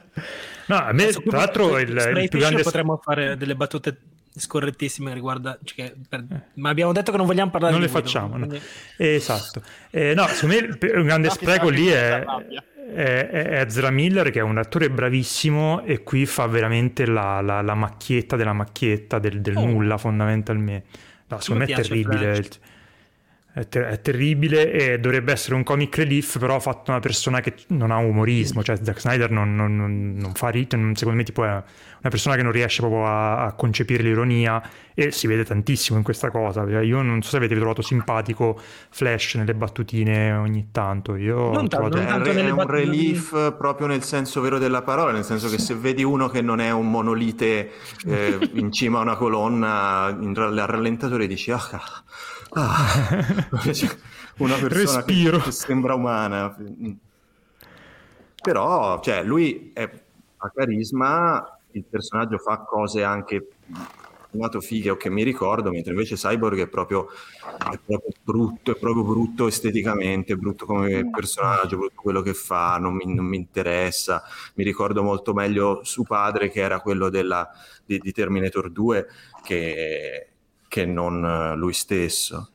[0.67, 2.63] No, a me, Adesso, tra l'altro, il, Spray il più grande...
[2.63, 3.97] potremmo fare delle battute
[4.35, 6.25] scorrettissime riguardo cioè per-
[6.55, 8.37] ma abbiamo detto che non vogliamo parlare non di le lui, facciamo.
[8.39, 8.47] no.
[8.47, 8.65] quindi-
[8.97, 9.63] Esatto.
[9.91, 12.25] Eh, no, secondo me il- un grande No, spreco lì è,
[12.95, 17.61] è, è Ezra Miller, che è un attore bravissimo e qui fa veramente la, la-
[17.61, 19.67] la macchietta della macchietta del, del Oh.
[19.67, 20.87] nulla, fondamentalmente.
[21.27, 22.43] No, secondo me è terribile.
[23.55, 27.41] È, ter- è terribile e dovrebbe essere un comic relief, però fatto da una persona
[27.41, 28.63] che non ha umorismo.
[28.63, 32.11] Cioè, Zack Snyder non, non- non- non fa rit, non- secondo me, tipo, è una
[32.11, 34.63] persona che non riesce proprio a, a concepire l'ironia
[34.95, 36.63] e si vede tantissimo in questa cosa.
[36.81, 38.59] Io non so se avete trovato simpatico
[38.89, 41.17] Flash nelle battutine ogni tanto.
[41.17, 45.25] Io Non tanto, trovato- tanto è un relief proprio nel senso vero della parola, nel
[45.25, 47.71] senso che se vedi uno che non è un monolite
[48.07, 51.61] eh, in cima a una colonna in al rallentatore dici ah,
[52.55, 53.97] ah." Cioè,
[54.39, 55.39] una persona che, Respiro.
[55.39, 56.57] che sembra umana.
[58.43, 59.89] Però, cioè, lui è,
[60.37, 63.49] ha carisma, il personaggio fa cose anche
[64.33, 68.77] nato fighe o che mi ricordo, mentre invece Cyborg è proprio, è proprio brutto, è
[68.77, 74.23] proprio brutto esteticamente, brutto come personaggio, brutto quello che fa, non mi, non mi interessa.
[74.55, 77.49] Mi ricordo molto meglio suo padre, che era quello della,
[77.85, 79.07] di, di Terminator 2,
[79.45, 80.32] che,
[80.73, 82.49] che non eh, lui stesso.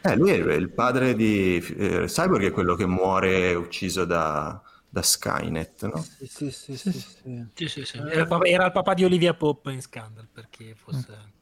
[0.00, 4.58] Eh, lui è il padre di eh, Cyborg, è quello che muore ucciso da,
[4.88, 6.00] da Skynet, no?
[6.00, 7.44] Sì, sì, sì, sì, sì.
[7.54, 7.98] Sì, sì, sì.
[7.98, 11.32] Era, il papà- era il papà di Olivia Pope in Scandal perché fosse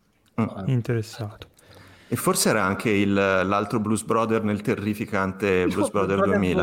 [0.41, 0.47] Mm.
[0.69, 1.51] interessato.
[2.13, 6.63] E forse era anche il- l'altro Blues Brother nel terrificante Blues Brother 2000.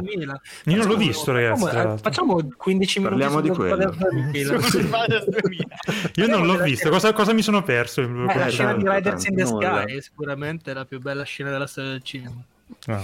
[0.66, 1.98] Io non l'ho visto, ragazzi, tra Facciamo,
[2.38, 4.88] facciamo 15 minuti Parliamo di Blues quello.
[4.88, 5.66] Brothers 2000.
[6.18, 8.02] Io non l'ho visto, cosa, cosa mi sono perso?
[8.02, 9.46] Eh, la scena di tanto, Riders in the.
[9.48, 12.36] Sky è sicuramente la più bella scena della storia del cinema.
[12.86, 13.02] Mia.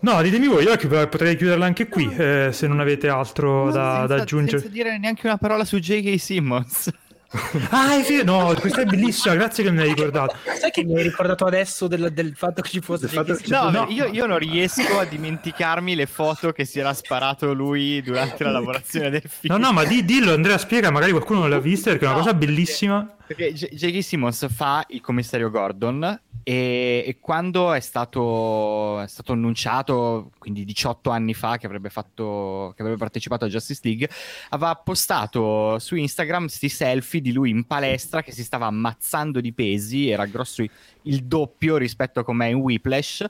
[0.00, 0.74] No, ditemi voi, io
[1.08, 4.58] potrei chiuderla anche qui, eh, se non avete altro da, senza, da aggiungere.
[4.60, 6.18] senza dire neanche una parola su J.K.
[6.18, 6.90] Simmons.
[7.70, 10.34] Ah, è vero, no, questa è bellissima, grazie che me l'hai ricordato.
[10.58, 13.68] Sai che mi hai ricordato adesso del, del fatto che ci fosse fatto che- No,
[13.68, 13.86] No.
[13.90, 18.50] io, io non riesco a dimenticarmi le foto che si era sparato lui durante la
[18.52, 19.54] lavorazione del film.
[19.54, 22.16] No, no, ma di- dillo, Andrea, spiega, magari qualcuno non l'ha vista perché è una
[22.16, 23.12] No, cosa perché- bellissima.
[23.28, 24.02] Perché J- J.K.
[24.02, 31.10] Simmons fa il commissario Gordon e, e quando è stato, è stato annunciato, quindi 18
[31.10, 34.08] anni fa, che avrebbe, fatto, che avrebbe partecipato a Justice League,
[34.48, 39.52] aveva postato su Instagram questi selfie di lui in palestra che si stava ammazzando di
[39.52, 43.24] pesi, era grosso il- doppio rispetto a com'è in Whiplash.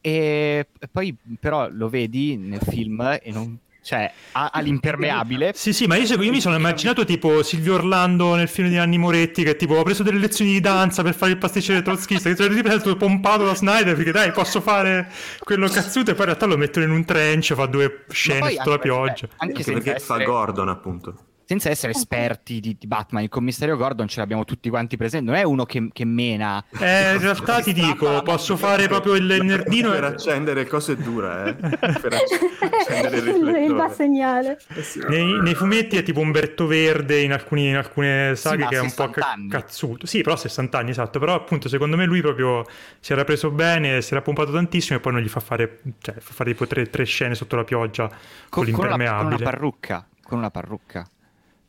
[0.00, 3.58] E poi però lo vedi nel film e non...
[3.82, 5.52] Cioè, ha, ha l'impermeabile.
[5.56, 8.98] Sì, sì, ma io, io mi sono immaginato tipo Silvio Orlando nel film di Nanni
[8.98, 12.36] Moretti che tipo ho preso delle lezioni di danza per fare il pasticciere trotschista, che
[12.36, 16.44] sono ripeto pompato da Snyder perché dai, posso fare quello cazzuto e poi in realtà
[16.46, 19.28] lo mettono in un trench, fa due scene sotto la anche pioggia.
[19.30, 21.14] Anche Anche senza perché essere- fa Gordon, appunto.
[21.50, 25.34] Senza essere esperti di, di Batman, il commissario Gordon ce l'abbiamo tutti quanti presenti, non
[25.34, 26.64] è uno che, che mena.
[26.78, 31.46] Eh, in realtà ti dico, posso fare proprio il nerdino Per accendere cose è dura,
[31.46, 31.54] eh.
[31.58, 33.74] Per acc- accendere il il, il riflettore.
[33.74, 34.60] bas segnale.
[34.76, 35.00] Eh sì.
[35.08, 38.80] Nei, nei fumetti è tipo Umberto Verde in, alcuni- in alcune saghe ma che è
[38.80, 40.06] un po' 60 ca- cazzuto.
[40.06, 41.18] Sì, però 60 anni, esatto.
[41.18, 42.64] Però appunto secondo me lui proprio
[43.00, 46.14] si era preso bene, si era pompato tantissimo e poi non gli fa fare, cioè,
[46.16, 48.96] fa fare tipo tre, tre scene sotto la pioggia con, Con, con una, con una
[49.04, 49.42] l'impermeabile.
[49.44, 50.06] parrucca.
[50.22, 51.04] Con una parrucca.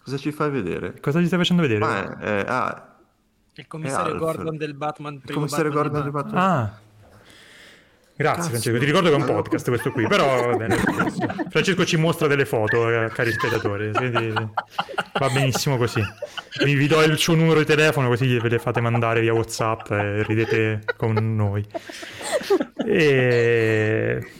[0.04, 1.00] Cosa ci fai vedere?
[1.00, 1.80] Cosa gli stai facendo vedere?
[1.80, 2.96] Ma è- eh, ah,
[3.56, 5.22] Il commissario È Gordon del Batman.
[5.24, 6.34] il commissario Batman Gordon di Batman.
[6.34, 6.60] Batman.
[6.60, 6.80] Ah.
[8.22, 8.50] Grazie Cazzo.
[8.50, 10.76] Francesco, ti ricordo che è un podcast questo qui, però va bene.
[11.50, 16.02] Francesco ci mostra delle foto, eh, cari spettatori, quindi va benissimo così.
[16.64, 19.90] Vi, vi do il suo numero di telefono così ve le fate mandare via Whatsapp
[19.92, 21.66] e ridete con noi.
[22.86, 24.32] E...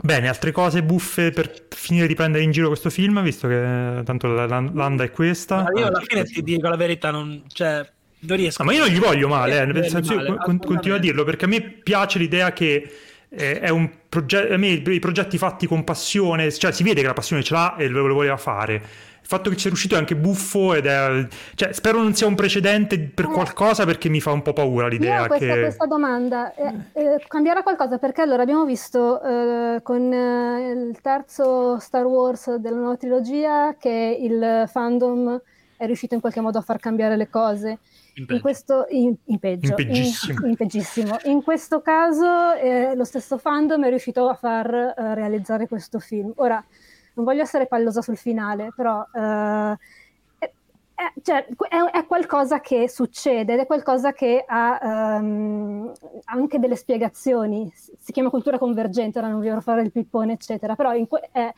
[0.00, 4.28] Bene, altre cose buffe per finire di prendere in giro questo film, visto che tanto
[4.28, 5.62] la- la- l'anda è questa.
[5.62, 7.84] Ma io alla fine ti dico la verità, non, cioè,
[8.20, 8.62] non riesco.
[8.62, 10.96] Ah, ma io non gli voglio male, eh, nel Voglio senso io male, con- continuo
[10.96, 12.88] a dirlo perché a me piace l'idea che
[13.28, 17.06] è, è un progetto, a me i progetti fatti con passione, cioè si vede che
[17.08, 18.82] la passione ce l'ha e lo voleva fare.
[19.30, 21.26] Il fatto che ci sia riuscito è anche buffo ed è...
[21.54, 23.28] Cioè, spero non sia un precedente per Eh.
[23.28, 25.60] qualcosa perché mi fa un po' paura l'idea questa, che...
[25.60, 27.98] questa domanda, Eh, eh, cambierà qualcosa?
[27.98, 34.16] Perché allora abbiamo visto eh, con eh, il terzo Star Wars della nuova trilogia che
[34.18, 35.38] il fandom
[35.76, 37.68] è riuscito in qualche modo a far cambiare le cose.
[38.14, 38.40] In In peggio.
[38.40, 40.40] questo, in, in peggio, In peggissimo.
[40.44, 41.16] in, in peggissimo.
[41.24, 46.32] In questo caso eh, lo stesso fandom è riuscito a far eh, realizzare questo film.
[46.36, 46.64] Ora,
[47.18, 49.76] non voglio essere pallosa sul finale, però eh,
[50.94, 55.92] è, cioè, è- è qualcosa che succede ed è qualcosa che ha ehm,
[56.26, 57.70] anche delle spiegazioni.
[57.74, 61.52] Si chiama cultura convergente, ora non voglio fare il pippone, eccetera, però in que- è-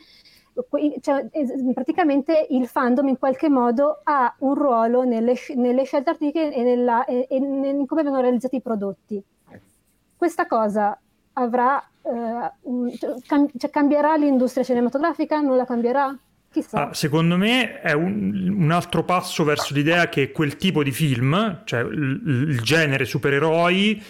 [1.00, 1.26] cioè,
[1.72, 7.04] praticamente il fandom in qualche modo ha un ruolo nelle, nelle scelte artistiche e, nella-
[7.04, 9.22] e- e in come vengono realizzati i prodotti.
[10.16, 10.98] Questa cosa
[11.34, 15.40] avrà, eh, un- cioè, cam- cioè, cambierà l'industria cinematografica?
[15.40, 16.16] Non la cambierà?
[16.52, 16.88] Chissà.
[16.88, 21.60] Ah, secondo me è un, un altro passo verso l'idea che quel tipo di film,
[21.64, 24.02] cioè il, il genere supereroi,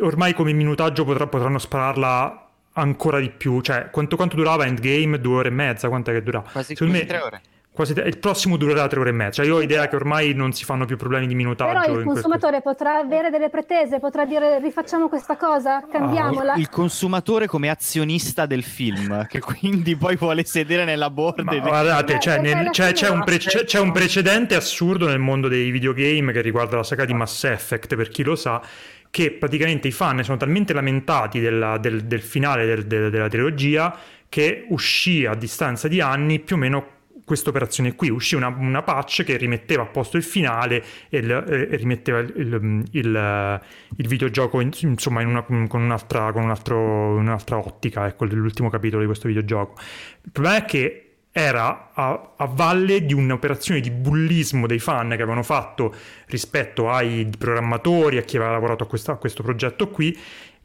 [0.00, 3.60] ormai come minutaggio potrà- potranno spararla ancora di più.
[3.60, 5.20] Cioè, quanto, quanto durava Endgame?
[5.20, 5.88] Due ore e mezza?
[5.88, 6.40] Quant'è che dura?
[6.40, 7.40] Quasi, Secondo quasi me- tre ore.
[7.78, 9.34] Quasi il prossimo durerà tre ore e mezza.
[9.42, 11.78] Cioè, io ho idea che ormai non si fanno più problemi di minutaggio.
[11.80, 16.54] Però il consumatore potrà avere delle pretese, potrà dire rifacciamo questa cosa, cambiamola.
[16.56, 21.38] Il consumatore come azionista del film, che quindi poi vuole sedere nella board.
[21.44, 25.06] Ma e- guardate, Beh, cioè, nel- c'è, c'è un pre- c'è- c'è un precedente assurdo
[25.06, 28.60] nel mondo dei videogame che riguarda la saga di Mass Effect, per chi lo sa,
[29.08, 33.96] che praticamente i fan sono talmente lamentati della- del, del finale del- del- della trilogia
[34.28, 36.96] che uscì a distanza di anni più o meno
[37.28, 41.30] questa operazione qui, uscì una, una patch che rimetteva a posto il finale e, il-
[41.70, 43.60] e rimetteva il, il-
[43.96, 48.70] il- videogioco in- insomma in una- con, un'altra, con un altro- un'altra ottica, ecco l'ultimo
[48.70, 49.80] capitolo di questo videogioco.
[50.24, 55.14] Il problema è che era a, a valle di un'operazione di bullismo dei fan che
[55.16, 55.94] avevano fatto
[56.26, 60.18] rispetto ai programmatori, a chi aveva lavorato a, questa- a questo progetto qui,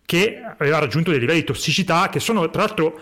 [0.06, 3.00] che aveva raggiunto dei livelli di tossicità che sono tra l'altro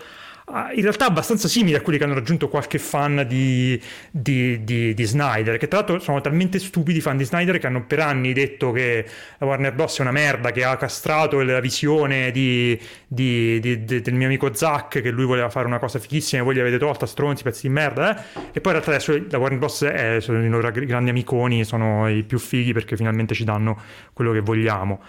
[0.74, 5.04] in realtà abbastanza simili a quelli che hanno raggiunto qualche fan di, di- di- di
[5.04, 8.32] Snyder, che tra l'altro sono talmente stupidi i fan di Snyder che hanno per anni
[8.32, 9.06] detto che
[9.38, 9.98] la Warner Bros.
[9.98, 12.78] è una merda, che ha castrato la visione del
[13.08, 17.06] mio amico Zack, che lui voleva fare una cosa fighissima e voi gli avete tolta,
[17.06, 18.22] stronzi, pezzi di merda, eh?
[18.52, 19.82] E poi in realtà adesso la Warner Bros.
[19.82, 23.80] È, sono i loro grandi amiconi, sono i più fighi perché finalmente ci danno
[24.12, 25.00] quello che vogliamo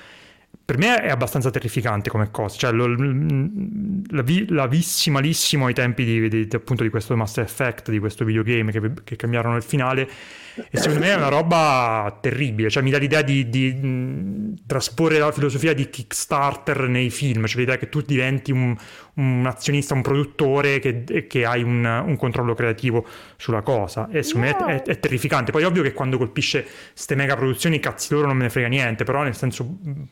[0.65, 5.73] per me è abbastanza terrificante come cosa, cioè lo- la, vi, la vissi malissimo ai
[5.73, 9.63] tempi di, di- appunto di questo Master Effect, di questo videogame che, che cambiarono il
[9.63, 10.07] finale
[10.55, 15.17] e secondo me è una roba terribile, cioè mi dà l'idea di, di, mh, trasporre
[15.17, 18.75] la filosofia di Kickstarter nei film, cioè l'idea che tu diventi un,
[19.15, 23.05] un azionista, un produttore che, che hai un, un controllo creativo
[23.37, 26.65] sulla cosa e secondo me è, è- è terrificante, poi è ovvio che quando colpisce
[26.93, 29.65] ste mega produzioni cazzi loro non me ne frega niente, però nel senso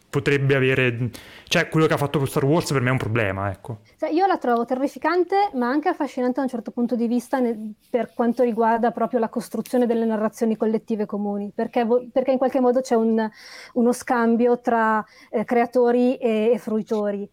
[0.10, 1.10] potrebbe avere,
[1.48, 3.80] cioè quello che ha fatto Star Wars per me è un problema, ecco.
[3.98, 7.74] Cioè, io la trovo terrificante, ma anche affascinante da un certo punto di vista nel-
[7.90, 12.82] per quanto riguarda proprio la costruzione delle narrazioni collettive comuni, perché, perché in qualche modo
[12.82, 13.30] c'è un-
[13.74, 17.28] uno scambio tra eh, creatori e, e fruitori.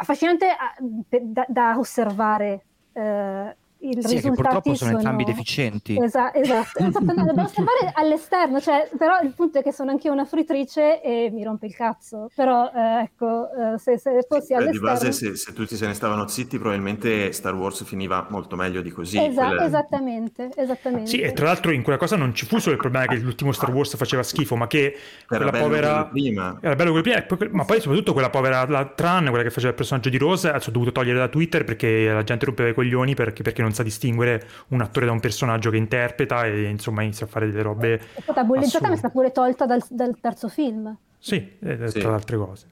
[0.00, 0.74] Affascinante ah,
[1.20, 2.64] da, da osservare.
[2.92, 5.96] eh, i Sì, che purtroppo sono entrambi deficienti.
[5.96, 10.06] Esa- esatto, esatto, no, devo osservare all'esterno, cioè, però il punto è che sono anche
[10.08, 14.48] io una fritrice e mi rompe il cazzo, però eh, ecco, eh, se, se fossi
[14.48, 14.80] di all'esterno...
[14.80, 18.90] base, se, se tutti se ne stavano zitti, probabilmente Star Wars finiva molto meglio di
[18.90, 19.18] così.
[19.18, 21.08] Esa- Quella- esattamente, esattamente.
[21.08, 23.52] Sì, e tra l'altro in quella cosa non ci fu solo il problema che l'ultimo
[23.52, 24.96] Star Wars faceva schifo, ma che Era
[25.26, 25.88] quella bello povera...
[25.88, 26.58] quello prima.
[26.60, 29.70] Era bello quello prima, poi- ma poi soprattutto quella povera la Tran, quella che faceva
[29.70, 33.14] il personaggio di Rose, ho dovuto togliere da Twitter perché la gente rompeva i coglioni
[33.14, 37.26] perché, perché non sa distinguere un attore da un personaggio che interpreta e insomma inizia
[37.26, 38.00] a fare delle robe...
[38.14, 40.96] È stata bullizzata, ma è stata pure tolta dal, dal terzo film.
[41.18, 41.98] Sì, eh, Sì.
[42.00, 42.66] tra le altre cose.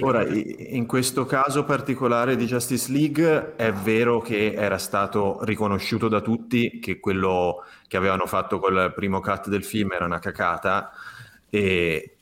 [0.00, 6.22] Ora, in questo caso particolare di Justice League è vero che era stato riconosciuto da
[6.22, 10.90] tutti che quello che avevano fatto col primo cut del film era una cacata
[11.50, 12.16] e,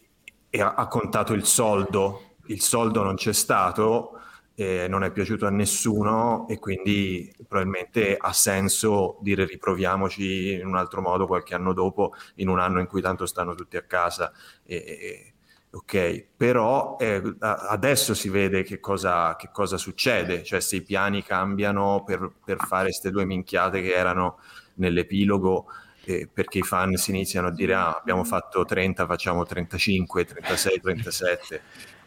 [0.50, 2.34] e ha contato il soldo.
[2.46, 4.18] Il soldo non c'è stato,
[4.54, 10.76] eh, non è piaciuto a nessuno e quindi probabilmente ha senso dire riproviamoci in un
[10.76, 14.32] altro modo qualche anno dopo, in un anno in cui tanto stanno tutti a casa.
[14.64, 15.32] E,
[15.74, 21.22] Ok, però eh, adesso si vede che cosa, che cosa succede, cioè se i piani
[21.22, 24.38] cambiano per, per fare queste due minchiate che erano
[24.74, 25.68] nell'epilogo,
[26.04, 30.80] eh, perché i fan si iniziano a dire ah, abbiamo fatto 30, facciamo 35, 36,
[30.80, 31.62] 37.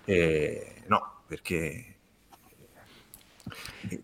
[0.05, 1.94] Eh, no, perché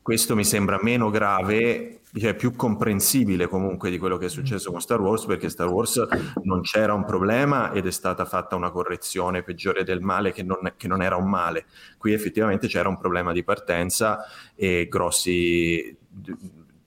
[0.01, 4.81] Questo mi sembra meno grave, cioè più comprensibile comunque di quello che è successo con
[4.81, 6.05] Star Wars, perché Star Wars
[6.43, 10.73] non c'era un problema ed è stata fatta una correzione peggiore del male che non,
[10.77, 11.65] che non era un male.
[11.97, 14.25] Qui effettivamente c'era un problema di partenza
[14.55, 15.97] e grossi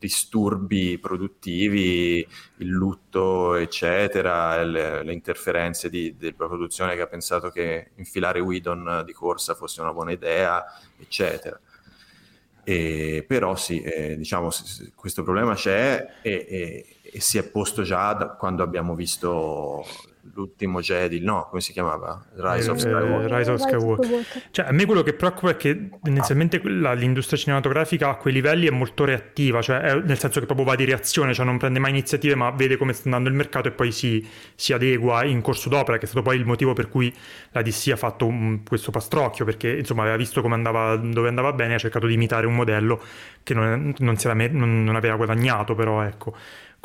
[0.04, 2.18] disturbi produttivi,
[2.58, 9.02] il lutto, eccetera, le, le interferenze di, della produzione che ha pensato che infilare Whedon
[9.06, 10.62] di corsa fosse una buona idea,
[10.98, 11.58] eccetera.
[12.64, 14.50] E, però sì, eh, diciamo,
[14.94, 19.84] questo problema c'è e, e, e, si è posto già da quando abbiamo visto
[20.32, 22.24] l'ultimo Jedi, no, come si chiamava?
[22.34, 23.32] Rise of eh, Skywalker.
[23.32, 24.24] Eh, Rise of Skywalker.
[24.50, 28.66] Cioè, a me quello che preoccupa è che tendenzialmente la, l'industria cinematografica a quei livelli
[28.66, 31.78] è molto reattiva, cioè è, nel senso che proprio va di reazione, cioè non prende
[31.78, 35.40] mai iniziative, ma vede come sta andando il mercato e poi si, si adegua in
[35.40, 37.14] corso d'opera, che è stato poi il motivo per cui
[37.50, 41.52] la DC ha fatto un, questo pastrocchio, perché insomma aveva visto come andava, dove andava
[41.52, 43.00] bene e ha cercato di imitare un modello
[43.42, 46.34] che non, non, me, non, non aveva guadagnato, però ecco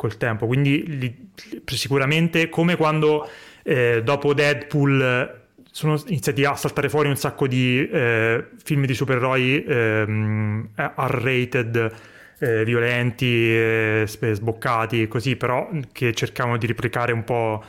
[0.00, 0.46] col tempo.
[0.46, 1.30] Quindi li,
[1.66, 3.28] sicuramente come quando
[3.62, 5.38] eh, dopo Deadpool
[5.70, 11.92] sono iniziati a saltare fuori un sacco di eh, film di supereroi ehm, R-rated,
[12.38, 17.62] eh, violenti, eh, sboccati, così, però che cercavano di replicare un po'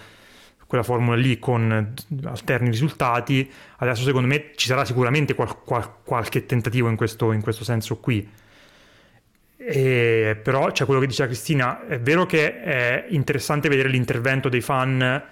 [0.67, 1.93] quella formula lì con
[2.23, 3.51] alterni risultati.
[3.79, 7.97] Adesso secondo me ci sarà sicuramente qual- qual- qualche tentativo in questo, in questo senso
[7.97, 8.25] qui.
[9.63, 14.61] E, però c'è quello che diceva Cristina, è vero che è interessante vedere l'intervento dei
[14.61, 15.23] fan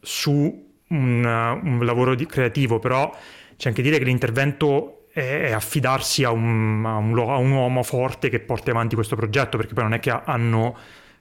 [0.00, 3.14] su un, un lavoro di, creativo, però
[3.56, 8.30] c'è anche dire che l'intervento è, affidarsi a un, a, un, a un, uomo forte
[8.30, 10.76] che porti avanti questo progetto, perché poi non è che hanno,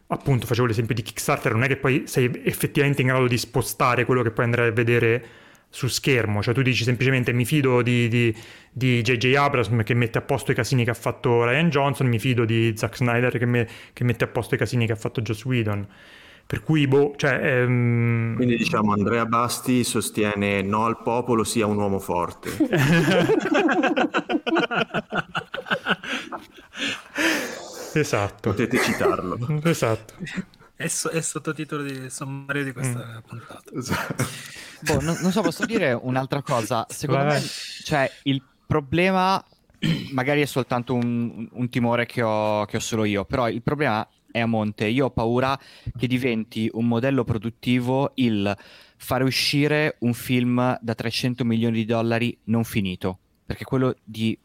[0.08, 4.06] appunto, facevo l'esempio di Kickstarter, non è che poi sei effettivamente in grado di spostare
[4.06, 5.26] quello che poi andrai a vedere
[5.74, 8.32] su schermo, cioè tu dici semplicemente mi fido di, di,
[8.72, 9.34] di J.J.
[9.34, 12.74] Abrams che mette a posto i casini che ha fatto Ryan Johnson, mi fido di
[12.78, 15.88] Zack Snyder che, me, che mette a posto i casini che ha fatto Joss Whedon.
[16.46, 17.40] Per cui, boh, cioè...
[17.42, 18.36] Ehm...
[18.36, 22.52] Quindi diciamo Andrea Basti sostiene no al popolo sia un uomo forte.
[27.94, 28.52] esatto.
[28.52, 29.60] Potete citarlo.
[29.64, 30.14] Esatto.
[30.76, 33.28] È, so- è sottotitolo di sommario di questa mm.
[33.28, 33.72] puntata.
[33.76, 34.26] Esatto.
[34.82, 36.86] Boh, non, non, so, posso dire un'altra cosa.
[36.90, 37.42] Secondo Vai.
[37.42, 37.48] me,
[37.84, 39.44] cioè, il problema
[40.12, 44.08] magari è soltanto un, un timore che ho, che ho solo io, però il problema
[44.32, 44.88] è a monte.
[44.88, 45.58] Io ho paura
[45.98, 48.56] che diventi un modello produttivo il
[48.98, 54.38] fare uscire un film da 300 milioni di dollari non finito, perché quello di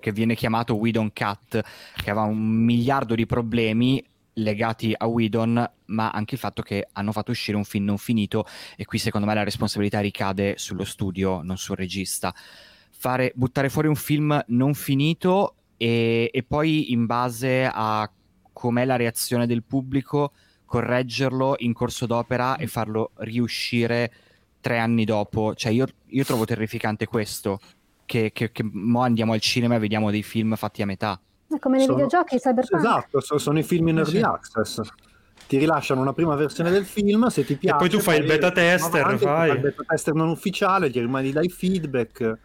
[0.00, 1.60] che viene chiamato Whedon Cut,
[1.94, 4.04] che aveva un miliardo di problemi,
[4.38, 8.46] legati a Whedon, ma anche il fatto che hanno fatto uscire un film non finito
[8.76, 12.34] e qui secondo me la responsabilità ricade sullo studio, non sul regista.
[12.90, 18.10] Fare, buttare fuori un film non finito e, e poi in base a
[18.52, 20.32] com'è la reazione del pubblico
[20.64, 24.12] correggerlo in corso d'opera e farlo riuscire
[24.60, 25.54] tre anni dopo.
[25.54, 27.60] Cioè io, io trovo terrificante questo,
[28.04, 31.20] che, che, che mo andiamo al cinema e vediamo dei film fatti a metà.
[31.48, 31.96] È come nei sono...
[31.96, 32.84] videogiochi Cyberpunk.
[32.84, 34.80] Esatto, sono, sono i film in early access.
[35.46, 37.76] Ti rilasciano una prima versione del film, se ti piace...
[37.76, 39.50] E poi tu fai il beta tester, avanti, fai...
[39.50, 42.38] il beta tester non ufficiale, ti rimani dai feedback.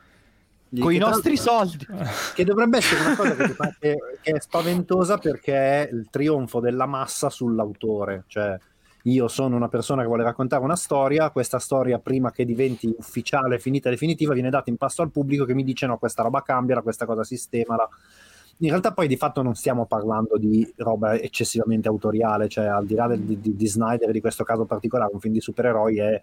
[0.79, 1.85] Con i nostri soldi.
[2.33, 6.85] Che dovrebbe essere una cosa che, che, che è spaventosa perché è il trionfo della
[6.85, 8.23] massa sull'autore.
[8.27, 8.57] Cioè,
[9.03, 13.59] io sono una persona che vuole raccontare una storia, questa storia prima che diventi ufficiale,
[13.59, 16.81] finita, definitiva, viene data in pasto al pubblico che mi dice no, questa roba cambia,
[16.81, 17.87] questa cosa sistemala
[18.57, 22.95] in realtà poi di fatto non stiamo parlando di roba eccessivamente autoriale, cioè al di
[22.95, 26.21] là del, di, di Snyder di questo caso particolare, un film di supereroi è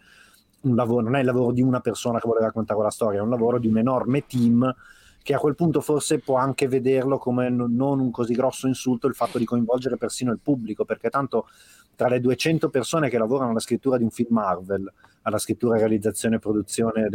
[0.62, 3.22] un lavoro, non è il lavoro di una persona che vuole raccontare la storia, è
[3.22, 4.74] un lavoro di un enorme team
[5.22, 9.14] che a quel punto forse può anche vederlo come non un così grosso insulto il
[9.14, 11.46] fatto di coinvolgere persino il pubblico, perché tanto
[11.94, 14.90] tra le 200 persone che lavorano alla scrittura di un film Marvel,
[15.22, 17.08] alla scrittura, realizzazione e produzione,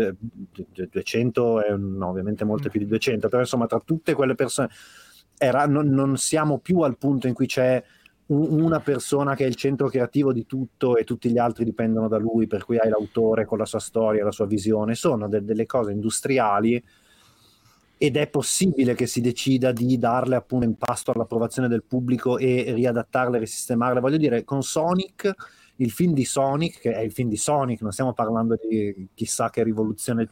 [0.54, 4.70] 200 è no, ovviamente molte più di 200, però insomma tra tutte quelle persone
[5.38, 7.84] era, non, non, siamo più al punto in cui c'è
[8.28, 12.08] un, una persona che è il centro creativo di tutto e tutti gli altri dipendono
[12.08, 15.44] da lui, per cui hai l'autore con la sua storia, la sua visione, sono de-
[15.44, 16.84] delle cose industriali
[17.98, 22.74] ed è possibile che si decida di darle appunto in pasto all'approvazione del pubblico e
[22.74, 24.02] riadattarle, risistemarle.
[24.02, 25.34] Voglio dire, con Sonic,
[25.78, 29.50] il film di Sonic, che è il film di Sonic, non stiamo parlando di chissà
[29.50, 30.30] che rivoluzione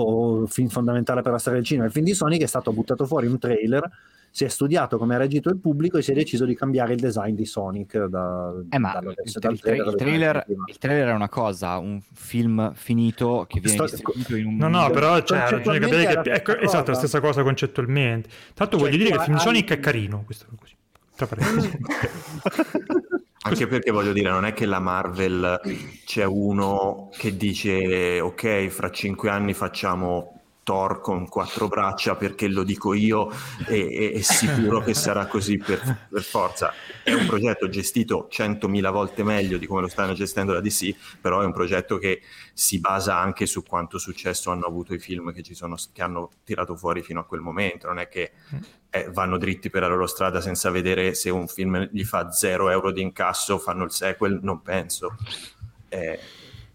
[0.00, 3.06] o film fondamentale per la storia del cinema, il film di Sonic è stato buttato
[3.06, 3.90] fuori un trailer
[4.34, 6.98] si è studiato come ha reagito il pubblico e si è deciso di cambiare il
[6.98, 11.08] design di Sonic da, eh, ma dallo- il, dal il tra- il trailer, il trailer
[11.10, 15.22] è una cosa, un film finito che viene Sto- distribuito in un No, no, però
[15.22, 18.28] cioè, bisogna capire è la che ecco, esatto, la stessa cosa concettualmente.
[18.54, 20.74] Tanto Cioè, voglio dire che il film di hai- Sonic è carino, questo così.
[21.14, 21.78] Tra parentesi.
[23.46, 25.60] Anche perché voglio dire, non è che la Marvel
[26.06, 32.64] c'è uno che dice ok, fra cinque anni facciamo Thor con quattro braccia perché lo
[32.64, 33.30] dico io
[33.68, 36.72] e, è sicuro che sarà così per, per forza.
[37.04, 41.40] È un progetto gestito centomila volte meglio di come lo stanno gestendo la DC, però
[41.42, 42.22] è un progetto che
[42.52, 46.30] si basa anche su quanto successo hanno avuto i film che, ci sono, che hanno
[46.42, 47.86] tirato fuori fino a quel momento.
[47.86, 48.32] Non è che
[48.90, 52.70] eh, vanno dritti per la loro strada senza vedere se un film gli fa 0
[52.70, 55.16] euro di incasso, fanno il sequel, non penso.
[55.88, 56.18] Eh,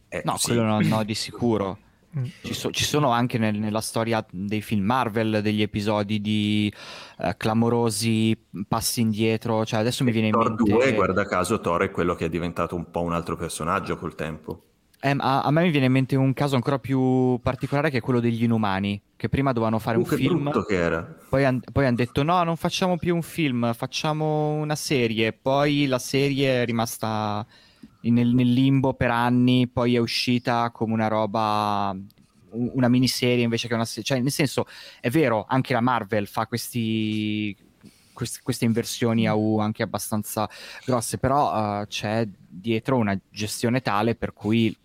[0.07, 0.47] eh, No, sì.
[0.47, 1.77] quello no, no, di sicuro.
[2.19, 2.23] Mm.
[2.43, 6.71] Ci, so- ci sono anche nel- nella storia dei film Marvel degli episodi di
[7.19, 8.37] eh, clamorosi
[8.67, 9.65] passi indietro.
[9.65, 10.71] Cioè, adesso mi viene in Thor mente.
[10.71, 14.15] 2, guarda caso, Thor è quello che è diventato un po' un altro personaggio col
[14.15, 14.63] tempo.
[15.01, 18.01] Eh, a, a me mi viene in mente un caso ancora più particolare che è
[18.01, 19.01] quello degli Inumani.
[19.15, 20.65] Che prima dovevano fare Uh, un che film.
[20.65, 21.01] che era.
[21.29, 25.31] Poi hanno detto: no, non facciamo più un film, facciamo una serie.
[25.33, 27.68] Poi la serie è rimasta in-
[28.01, 29.67] nel, nel limbo per anni.
[29.67, 31.95] Poi è uscita come una roba,
[32.51, 34.03] un- una miniserie invece che una serie.
[34.03, 34.65] Cioè, nel senso,
[34.99, 37.55] è vero, anche la Marvel fa questi.
[38.13, 40.49] quest- Queste inversioni a U anche abbastanza
[40.85, 44.75] grosse, però eh, c'è dietro una gestione tale per cui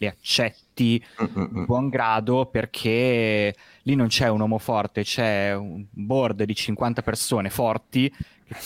[0.00, 1.48] le accetti Mm-mm.
[1.52, 7.02] di buon grado perché lì non c'è un uomo forte, c'è un board di 50
[7.02, 8.10] persone forti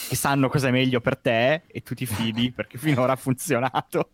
[0.08, 4.10] che, sanno cosa è meglio per te e tu ti fidi perché finora ha funzionato.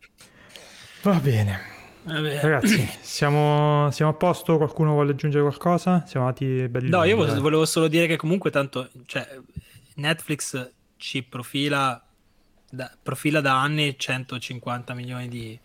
[1.02, 1.76] Va bene.
[2.02, 2.40] Vabbè.
[2.40, 4.56] Ragazzi, siamo, siamo a posto?
[4.56, 6.04] Qualcuno vuole aggiungere qualcosa?
[6.06, 9.26] Siamo andati belli No, io volevo solo dire che comunque tanto cioè,
[9.96, 12.02] Netflix ci profila
[12.70, 15.58] da, profila da anni 150 milioni di,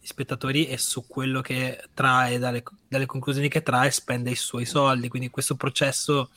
[0.00, 4.64] di spettatori e su quello che trae dalle, dalle conclusioni che trae spende i suoi
[4.64, 6.30] soldi, quindi questo processo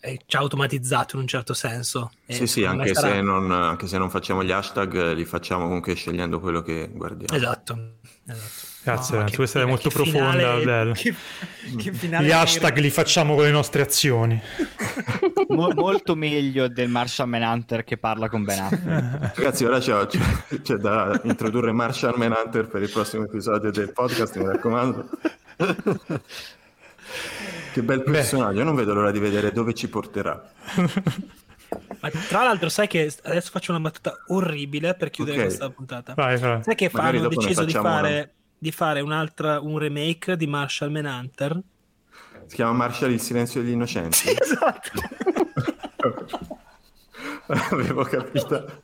[0.00, 2.10] è già automatizzato in un certo senso.
[2.26, 5.94] Sì, sì, anche, sarà- se non, anche se non facciamo gli hashtag, li facciamo comunque
[5.94, 7.36] scegliendo quello che guardiamo.
[7.36, 7.78] Esatto.
[8.26, 8.68] esatto.
[8.82, 10.92] Grazie, No, questa è che molto finale- profonda, bello.
[10.94, 11.14] Che,
[11.76, 14.40] che finale Gli hashtag li facciamo con le nostre azioni.
[15.48, 19.36] Mo- molto meglio del Marshall Manhunter che parla con Ben Affleck.
[19.36, 24.38] Ragazzi, ora c'è, c'è- c'è da introdurre Marshall Manhunter per il prossimo episodio del podcast,
[24.38, 25.08] mi raccomando.
[27.72, 30.42] Che bel personaggio, io non vedo l'ora di vedere dove ci porterà.
[32.00, 35.44] Ma tra l'altro, sai che adesso faccio una battuta orribile per chiudere Ok.
[35.44, 36.14] questa puntata.
[36.14, 36.62] Vai, Fra.
[36.62, 41.60] Sai che fa- hanno deciso di fare, di fare un'altra, un remake di Marshall Manhunter?
[42.46, 44.30] Si chiama Marshall il silenzio degli innocenti.
[44.40, 44.90] Esatto.
[47.46, 48.82] Avevo capito.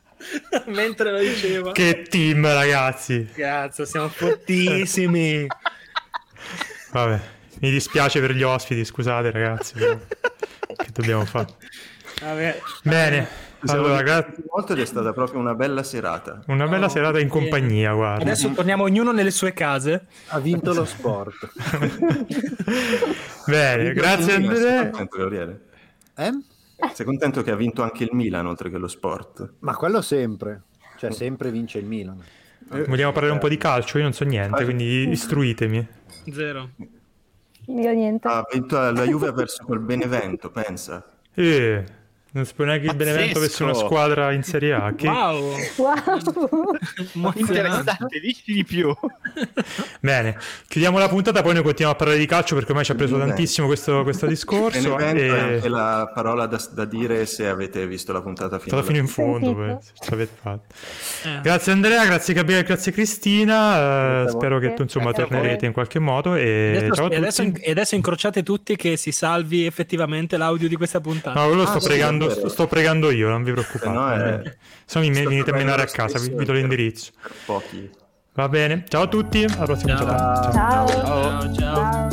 [0.67, 1.73] Mentre lo diceva.
[1.73, 3.29] Che team, ragazzi.
[3.35, 5.47] Cazzo, siamo fortissimi.
[6.93, 7.21] Vabbè,
[7.61, 9.75] mi dispiace per gli ospiti, scusate ragazzi.
[9.75, 9.99] però
[10.77, 11.47] Che dobbiamo fare?
[12.21, 12.61] Vabbè.
[12.83, 13.45] Bene.
[13.69, 16.43] Allora, divertiti gra- molto ed è stata proprio una bella serata.
[16.49, 18.23] una bella No, serata in compagnia, guarda.
[18.23, 20.07] Adesso torniamo ognuno nelle sue case.
[20.29, 21.35] Ha vinto lo sport.
[23.47, 24.83] Bene, grazie Sei Andrea.
[24.91, 25.61] contento, Gabriele?
[26.17, 26.31] Eh?
[26.93, 29.55] Sei contento che ha vinto anche il Milan oltre che lo sport?
[29.61, 30.63] Ma quello sempre.
[30.99, 32.23] Cioè, sempre vince il Milan.
[32.69, 33.97] Vogliamo parlare un po' di calcio?
[33.99, 35.87] Io non so niente, quindi istruitemi.
[36.33, 36.71] Zero.
[37.67, 38.29] Io niente.
[38.29, 41.05] Ha vinto la Juve ha perso col Benevento, pensa.
[41.35, 41.85] Eh,
[42.37, 42.97] non si può neanche che il.
[42.97, 44.95] Benevento avesse una squadra in Serie A.
[44.95, 45.09] Che...
[45.09, 45.55] Wow.
[45.77, 47.33] Wow.
[47.35, 48.95] Interessante, dici di più.
[50.01, 50.37] Bene,
[50.69, 53.17] chiudiamo la puntata, poi noi continuiamo a parlare di calcio perché ormai ci ha preso
[53.17, 53.29] Bene.
[53.29, 54.95] tantissimo questo, questo discorso.
[54.95, 55.55] Benevento è E...
[55.55, 59.55] anche la parola da, da dire se avete visto la puntata fino fino in fondo,
[59.55, 59.79] beh.
[61.25, 61.41] Eh.
[61.43, 63.77] Grazie Andrea, grazie Gabriele, grazie Cristina.
[64.23, 66.35] eh, a spero che tu insomma Grazie tornerete in qualche modo.
[66.35, 67.61] E Adesso, ciao a e adesso, tutti.
[67.61, 71.41] e adesso incrociate tutti che si salvi effettivamente l'audio di questa puntata.
[71.41, 72.39] No, quello Ah, sto, sì, pregando, vero.
[72.41, 73.85] sto, sto pregando io, non vi preoccupate.
[73.87, 74.11] Se no
[74.43, 77.11] è- Se no mi venite a menare a lo casa, vi, vi do l'indirizzo.
[77.21, 77.91] per pochi.
[78.35, 80.07] Va bene, ciao a tutti, alla prossima Ciao.
[80.53, 80.53] Ciao.
[80.53, 80.87] ciao.
[80.89, 81.55] ciao.
[81.55, 82.06] Ciao.